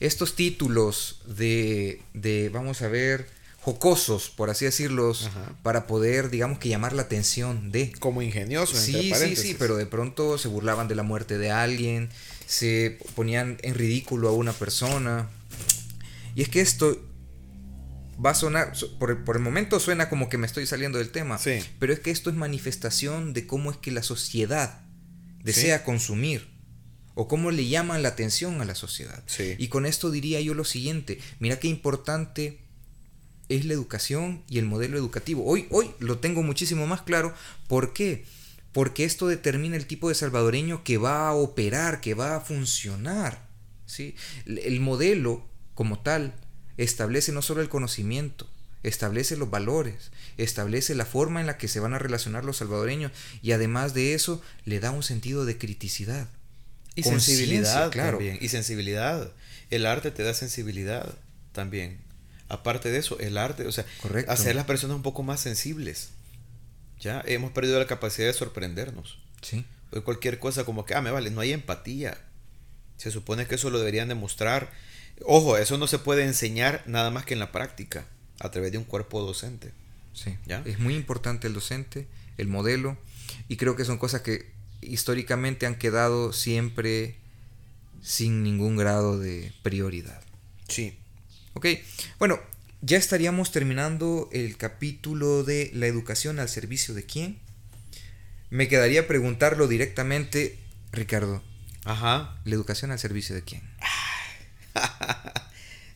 estos 0.01 0.37
títulos 0.37 1.23
de, 1.27 2.03
de 2.12 2.51
vamos 2.51 2.83
a 2.83 2.89
ver, 2.89 3.27
jocosos, 3.62 4.28
por 4.28 4.50
así 4.50 4.64
decirlos, 4.64 5.30
para 5.62 5.86
poder, 5.86 6.30
digamos 6.30 6.58
que 6.58 6.68
llamar 6.68 6.92
la 6.92 7.02
atención 7.02 7.70
de... 7.70 7.92
Como 8.00 8.20
ingeniosos. 8.20 8.76
Sí, 8.78 9.12
sí, 9.14 9.36
sí, 9.36 9.56
pero 9.58 9.76
de 9.76 9.86
pronto 9.86 10.36
se 10.36 10.48
burlaban 10.48 10.88
de 10.88 10.96
la 10.96 11.04
muerte 11.04 11.38
de 11.38 11.50
alguien, 11.52 12.10
se 12.46 12.98
ponían 13.14 13.58
en 13.62 13.74
ridículo 13.74 14.28
a 14.28 14.32
una 14.32 14.52
persona. 14.52 15.28
Y 16.34 16.42
es 16.42 16.48
que 16.48 16.60
esto 16.60 17.00
va 18.24 18.30
a 18.30 18.34
sonar, 18.34 18.72
por 18.98 19.10
el, 19.12 19.18
por 19.18 19.36
el 19.36 19.42
momento 19.42 19.78
suena 19.78 20.08
como 20.08 20.28
que 20.28 20.38
me 20.38 20.46
estoy 20.46 20.66
saliendo 20.66 20.98
del 20.98 21.10
tema, 21.10 21.38
Sí. 21.38 21.60
pero 21.78 21.92
es 21.92 22.00
que 22.00 22.10
esto 22.10 22.30
es 22.30 22.36
manifestación 22.36 23.32
de 23.32 23.46
cómo 23.46 23.70
es 23.70 23.76
que 23.76 23.92
la 23.92 24.02
sociedad 24.02 24.80
desea 25.44 25.84
consumir 25.84 26.48
o 27.14 27.28
cómo 27.28 27.50
le 27.52 27.68
llaman 27.68 28.02
la 28.02 28.08
atención 28.10 28.60
a 28.60 28.64
la 28.64 28.74
sociedad. 28.74 29.22
Sí. 29.26 29.54
Y 29.58 29.68
con 29.68 29.86
esto 29.86 30.10
diría 30.10 30.40
yo 30.40 30.54
lo 30.54 30.64
siguiente, 30.64 31.20
mira 31.38 31.60
qué 31.60 31.68
importante 31.68 32.58
es 33.57 33.64
la 33.64 33.74
educación 33.74 34.42
y 34.48 34.59
el 34.59 34.66
modelo 34.66 34.96
educativo. 34.96 35.44
Hoy, 35.44 35.66
hoy 35.70 35.90
lo 35.98 36.18
tengo 36.18 36.42
muchísimo 36.42 36.86
más 36.86 37.03
claro. 37.03 37.34
¿Por 37.68 37.92
qué? 37.92 38.24
Porque 38.72 39.05
esto 39.05 39.26
determina 39.26 39.76
el 39.76 39.86
tipo 39.86 40.09
de 40.09 40.14
salvadoreño 40.14 40.84
que 40.84 40.98
va 40.98 41.28
a 41.28 41.34
operar, 41.34 42.00
que 42.00 42.14
va 42.14 42.36
a 42.36 42.40
funcionar. 42.40 43.46
¿sí? 43.86 44.14
El 44.46 44.59
el 44.59 44.80
modelo 44.80 45.46
como 45.74 46.00
tal 46.00 46.34
establece 46.76 47.32
no 47.32 47.42
solo 47.42 47.61
el 47.61 47.68
conocimiento, 47.68 48.48
establece 48.82 49.36
los 49.36 49.50
valores, 49.50 50.11
establece 50.36 50.94
la 50.94 51.05
forma 51.05 51.40
en 51.40 51.46
la 51.46 51.59
que 51.59 51.68
se 51.68 51.80
van 51.80 51.94
a 51.94 51.98
relacionar 51.98 52.44
los 52.44 52.59
salvadoreños 52.59 53.12
y 53.42 53.53
además 53.53 53.94
de 53.94 54.14
eso 54.14 54.42
le 54.64 54.80
da 54.80 54.90
un 54.90 55.03
sentido 55.03 55.44
de 55.44 55.59
criticidad. 55.59 56.28
Y 56.94 57.05
sensibilidad 57.05 57.90
claro. 57.90 58.18
también. 58.18 58.38
Y 58.40 58.48
sensibilidad. 58.48 59.32
El 59.70 59.86
arte 59.86 60.11
te 60.11 60.22
da 60.22 60.34
sensibilidad 60.34 61.14
también. 61.53 61.98
Aparte 62.53 62.90
de 62.90 62.98
eso, 62.98 63.18
el 63.18 63.38
arte, 63.38 63.66
o 63.66 63.72
sea, 63.72 63.86
Correcto. 64.03 64.30
hacer 64.30 64.55
las 64.55 64.66
personas 64.66 64.94
un 64.94 65.03
poco 65.03 65.22
más 65.22 65.40
sensibles. 65.40 66.11
Ya 67.00 67.22
hemos 67.26 67.50
perdido 67.50 67.78
la 67.78 67.86
capacidad 67.86 68.26
de 68.26 68.34
sorprendernos. 68.34 69.18
¿sí? 69.40 69.64
Hoy 69.90 70.03
cualquier 70.03 70.38
cosa 70.38 70.64
como 70.64 70.84
que, 70.84 70.94
ah, 70.94 71.00
me 71.00 71.11
vale, 71.11 71.30
no 71.30 71.40
hay 71.40 71.53
empatía. 71.53 72.18
Se 72.98 73.11
supone 73.11 73.46
que 73.46 73.55
eso 73.55 73.70
lo 73.70 73.78
deberían 73.78 74.09
demostrar. 74.09 74.70
Ojo, 75.24 75.57
eso 75.57 75.78
no 75.78 75.86
se 75.86 75.98
puede 75.98 76.24
enseñar 76.24 76.82
nada 76.84 77.11
más 77.11 77.24
que 77.24 77.32
en 77.32 77.40
la 77.40 77.53
práctica, 77.53 78.05
a 78.38 78.50
través 78.50 78.70
de 78.70 78.76
un 78.76 78.84
cuerpo 78.84 79.22
docente. 79.22 79.72
Sí. 80.12 80.36
¿Ya? 80.44 80.62
Es 80.66 80.78
muy 80.78 80.94
importante 80.94 81.46
el 81.46 81.55
docente, 81.55 82.07
el 82.36 82.48
modelo, 82.48 82.98
y 83.48 83.57
creo 83.57 83.76
que 83.76 83.86
son 83.86 83.96
cosas 83.96 84.20
que 84.20 84.53
históricamente 84.82 85.64
han 85.64 85.76
quedado 85.76 86.34
siempre 86.34 87.16
sin 88.03 88.42
ningún 88.42 88.76
grado 88.76 89.18
de 89.18 89.55
prioridad. 89.62 90.22
Sí. 90.68 90.98
Ok, 91.55 91.66
bueno, 92.18 92.40
ya 92.80 92.96
estaríamos 92.98 93.53
terminando 93.53 94.28
el 94.32 94.57
capítulo 94.57 95.44
de 95.44 95.70
la 95.74 95.86
educación 95.86 96.38
al 96.40 96.48
servicio 96.48 96.94
de 96.94 97.05
quién. 97.05 97.38
Me 98.50 98.68
quedaría 98.68 99.07
preguntarlo 99.07 99.68
directamente, 99.68 100.59
Ricardo, 100.92 101.42
Ajá. 101.84 102.38
¿la 102.44 102.55
educación 102.55 102.90
al 102.90 102.98
servicio 102.98 103.34
de 103.34 103.42
quién? 103.42 103.62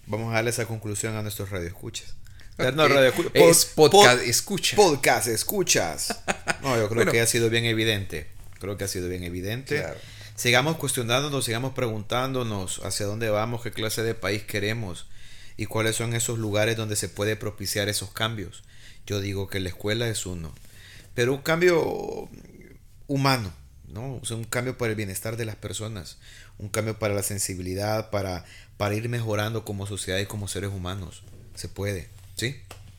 Vamos 0.07 0.30
a 0.32 0.36
darle 0.36 0.50
esa 0.50 0.66
conclusión 0.66 1.16
a 1.16 1.22
nuestros 1.22 1.50
radioescuchas. 1.50 2.14
No, 2.59 2.88
radioescu- 2.88 3.30
Es 3.34 3.74
pod- 3.76 3.90
podcast 3.90 4.20
pod- 4.22 4.28
escucha. 4.28 4.76
Podcast 4.76 5.28
escuchas. 5.28 6.20
No, 6.62 6.76
yo 6.76 6.84
creo 6.88 6.88
Bueno. 6.96 7.12
que 7.12 7.20
ha 7.20 7.26
sido 7.26 7.50
bien 7.50 7.64
evidente. 7.64 8.28
Creo 8.61 8.76
que 8.78 8.84
ha 8.84 8.88
sido 8.88 9.09
bien 9.09 9.24
evidente. 9.24 9.78
Claro. 9.80 9.98
Sigamos 10.36 10.76
cuestionándonos, 10.76 11.44
sigamos 11.44 11.74
preguntándonos 11.74 12.80
hacia 12.84 13.07
dónde 13.07 13.28
vamos, 13.30 13.62
qué 13.62 13.72
clase 13.72 14.02
de 14.02 14.14
país 14.14 14.42
queremos 14.44 15.07
y 15.57 15.66
cuáles 15.66 15.96
son 15.96 16.14
esos 16.14 16.38
lugares 16.38 16.76
donde 16.76 16.96
se 16.96 17.09
puede 17.09 17.36
propiciar 17.36 17.88
esos 17.88 18.11
cambios. 18.11 18.62
Yo 19.07 19.20
digo 19.20 19.48
que 19.48 19.61
la 19.61 19.68
escuela 19.68 20.09
es 20.09 20.26
uno, 20.26 20.54
pero 21.14 21.32
un 21.34 21.42
cambio 21.42 22.28
humano, 23.07 23.52
¿no? 23.88 24.16
O 24.16 24.24
sea, 24.24 24.36
un 24.36 24.44
cambio 24.44 24.76
para 24.76 24.90
el 24.90 24.96
bienestar 24.96 25.36
de 25.36 25.44
las 25.44 25.57
personas, 25.57 26.18
un 26.59 26.68
cambio 26.68 26.98
para 26.98 27.14
la 27.14 27.22
sensibilidad, 27.22 28.11
para, 28.11 28.44
para 28.76 28.94
ir 28.94 29.09
mejorando 29.09 29.64
como 29.64 29.86
sociedad 29.86 30.18
y 30.18 30.26
como 30.26 30.48
seres 30.48 30.70
humanos. 30.70 31.22
Se 31.54 31.68
puede, 31.68 32.09
¿sí? 32.34 32.57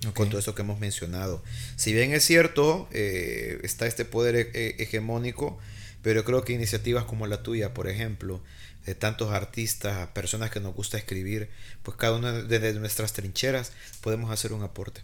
Ok. 0.07 0.13
Con 0.15 0.29
todo 0.29 0.39
eso 0.39 0.55
que 0.55 0.61
hemos 0.61 0.79
mencionado. 0.79 1.43
Si 1.75 1.91
bien 1.93 2.13
es 2.13 2.23
cierto, 2.23 2.87
eh, 2.91 3.59
está 3.63 3.87
este 3.87 4.05
poder 4.05 4.35
he- 4.35 4.51
he- 4.53 4.83
hegemónico, 4.83 5.57
pero 6.01 6.21
yo 6.21 6.25
creo 6.25 6.43
que 6.43 6.53
iniciativas 6.53 7.03
como 7.05 7.27
la 7.27 7.43
tuya, 7.43 7.73
por 7.73 7.87
ejemplo, 7.89 8.41
de 8.87 8.95
tantos 8.95 9.33
artistas, 9.33 10.07
personas 10.11 10.49
que 10.49 10.61
nos 10.61 10.73
gusta 10.73 10.97
escribir, 10.97 11.49
pues 11.83 11.97
cada 11.97 12.15
una 12.15 12.31
desde 12.31 12.73
nuestras 12.75 13.11
trincheras 13.11 13.73
podemos 13.99 14.31
hacer 14.31 14.53
un 14.53 14.63
aporte. 14.63 15.03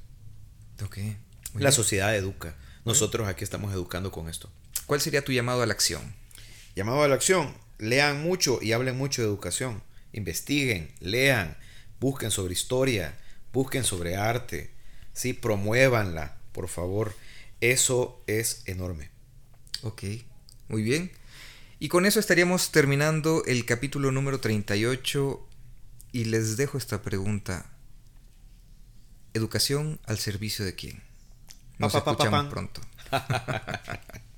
La 1.54 1.60
bien. 1.60 1.72
sociedad 1.74 2.16
educa. 2.16 2.56
Nosotros 2.86 3.28
aquí 3.28 3.44
estamos 3.44 3.74
educando 3.74 4.10
con 4.10 4.30
esto. 4.30 4.50
¿Cuál 4.86 5.02
sería 5.02 5.24
tu 5.24 5.34
llamado 5.34 5.62
a 5.62 5.66
la 5.66 5.74
acción? 5.74 6.16
Llamado 6.76 7.04
a 7.04 7.10
la 7.10 7.16
acción. 7.16 7.54
Lean 7.78 8.24
mucho 8.24 8.60
y 8.62 8.72
hablen 8.72 8.98
mucho 8.98 9.22
de 9.22 9.28
educación. 9.28 9.84
Investiguen, 10.14 10.94
lean, 11.02 11.58
busquen 12.00 12.32
sobre 12.32 12.54
historia, 12.54 13.20
busquen 13.52 13.84
sobre 13.84 14.16
arte. 14.16 14.74
Sí, 15.12 15.34
promuévanla, 15.34 16.38
por 16.54 16.70
favor. 16.70 17.14
Eso 17.60 18.24
es 18.28 18.64
enorme. 18.66 19.10
Ok, 19.82 20.04
muy 20.70 20.84
bien. 20.84 21.12
Y 21.84 21.90
con 21.90 22.06
eso 22.06 22.22
estaríamos 22.22 22.72
terminando 22.72 23.44
el 23.46 23.66
capítulo 23.66 24.10
número 24.14 24.40
38 24.40 25.46
y 26.14 26.24
les 26.24 26.56
dejo 26.56 26.78
esta 26.78 27.02
pregunta. 27.02 27.66
¿Educación 29.34 30.00
al 30.06 30.18
servicio 30.18 30.64
de 30.64 30.76
quién? 30.76 31.04
Nos 31.80 31.92
Pa, 31.92 32.00
pa, 32.00 32.06
pa, 32.06 32.18
pa, 32.18 32.24
escuchamos 32.24 32.50
pronto. 32.54 32.80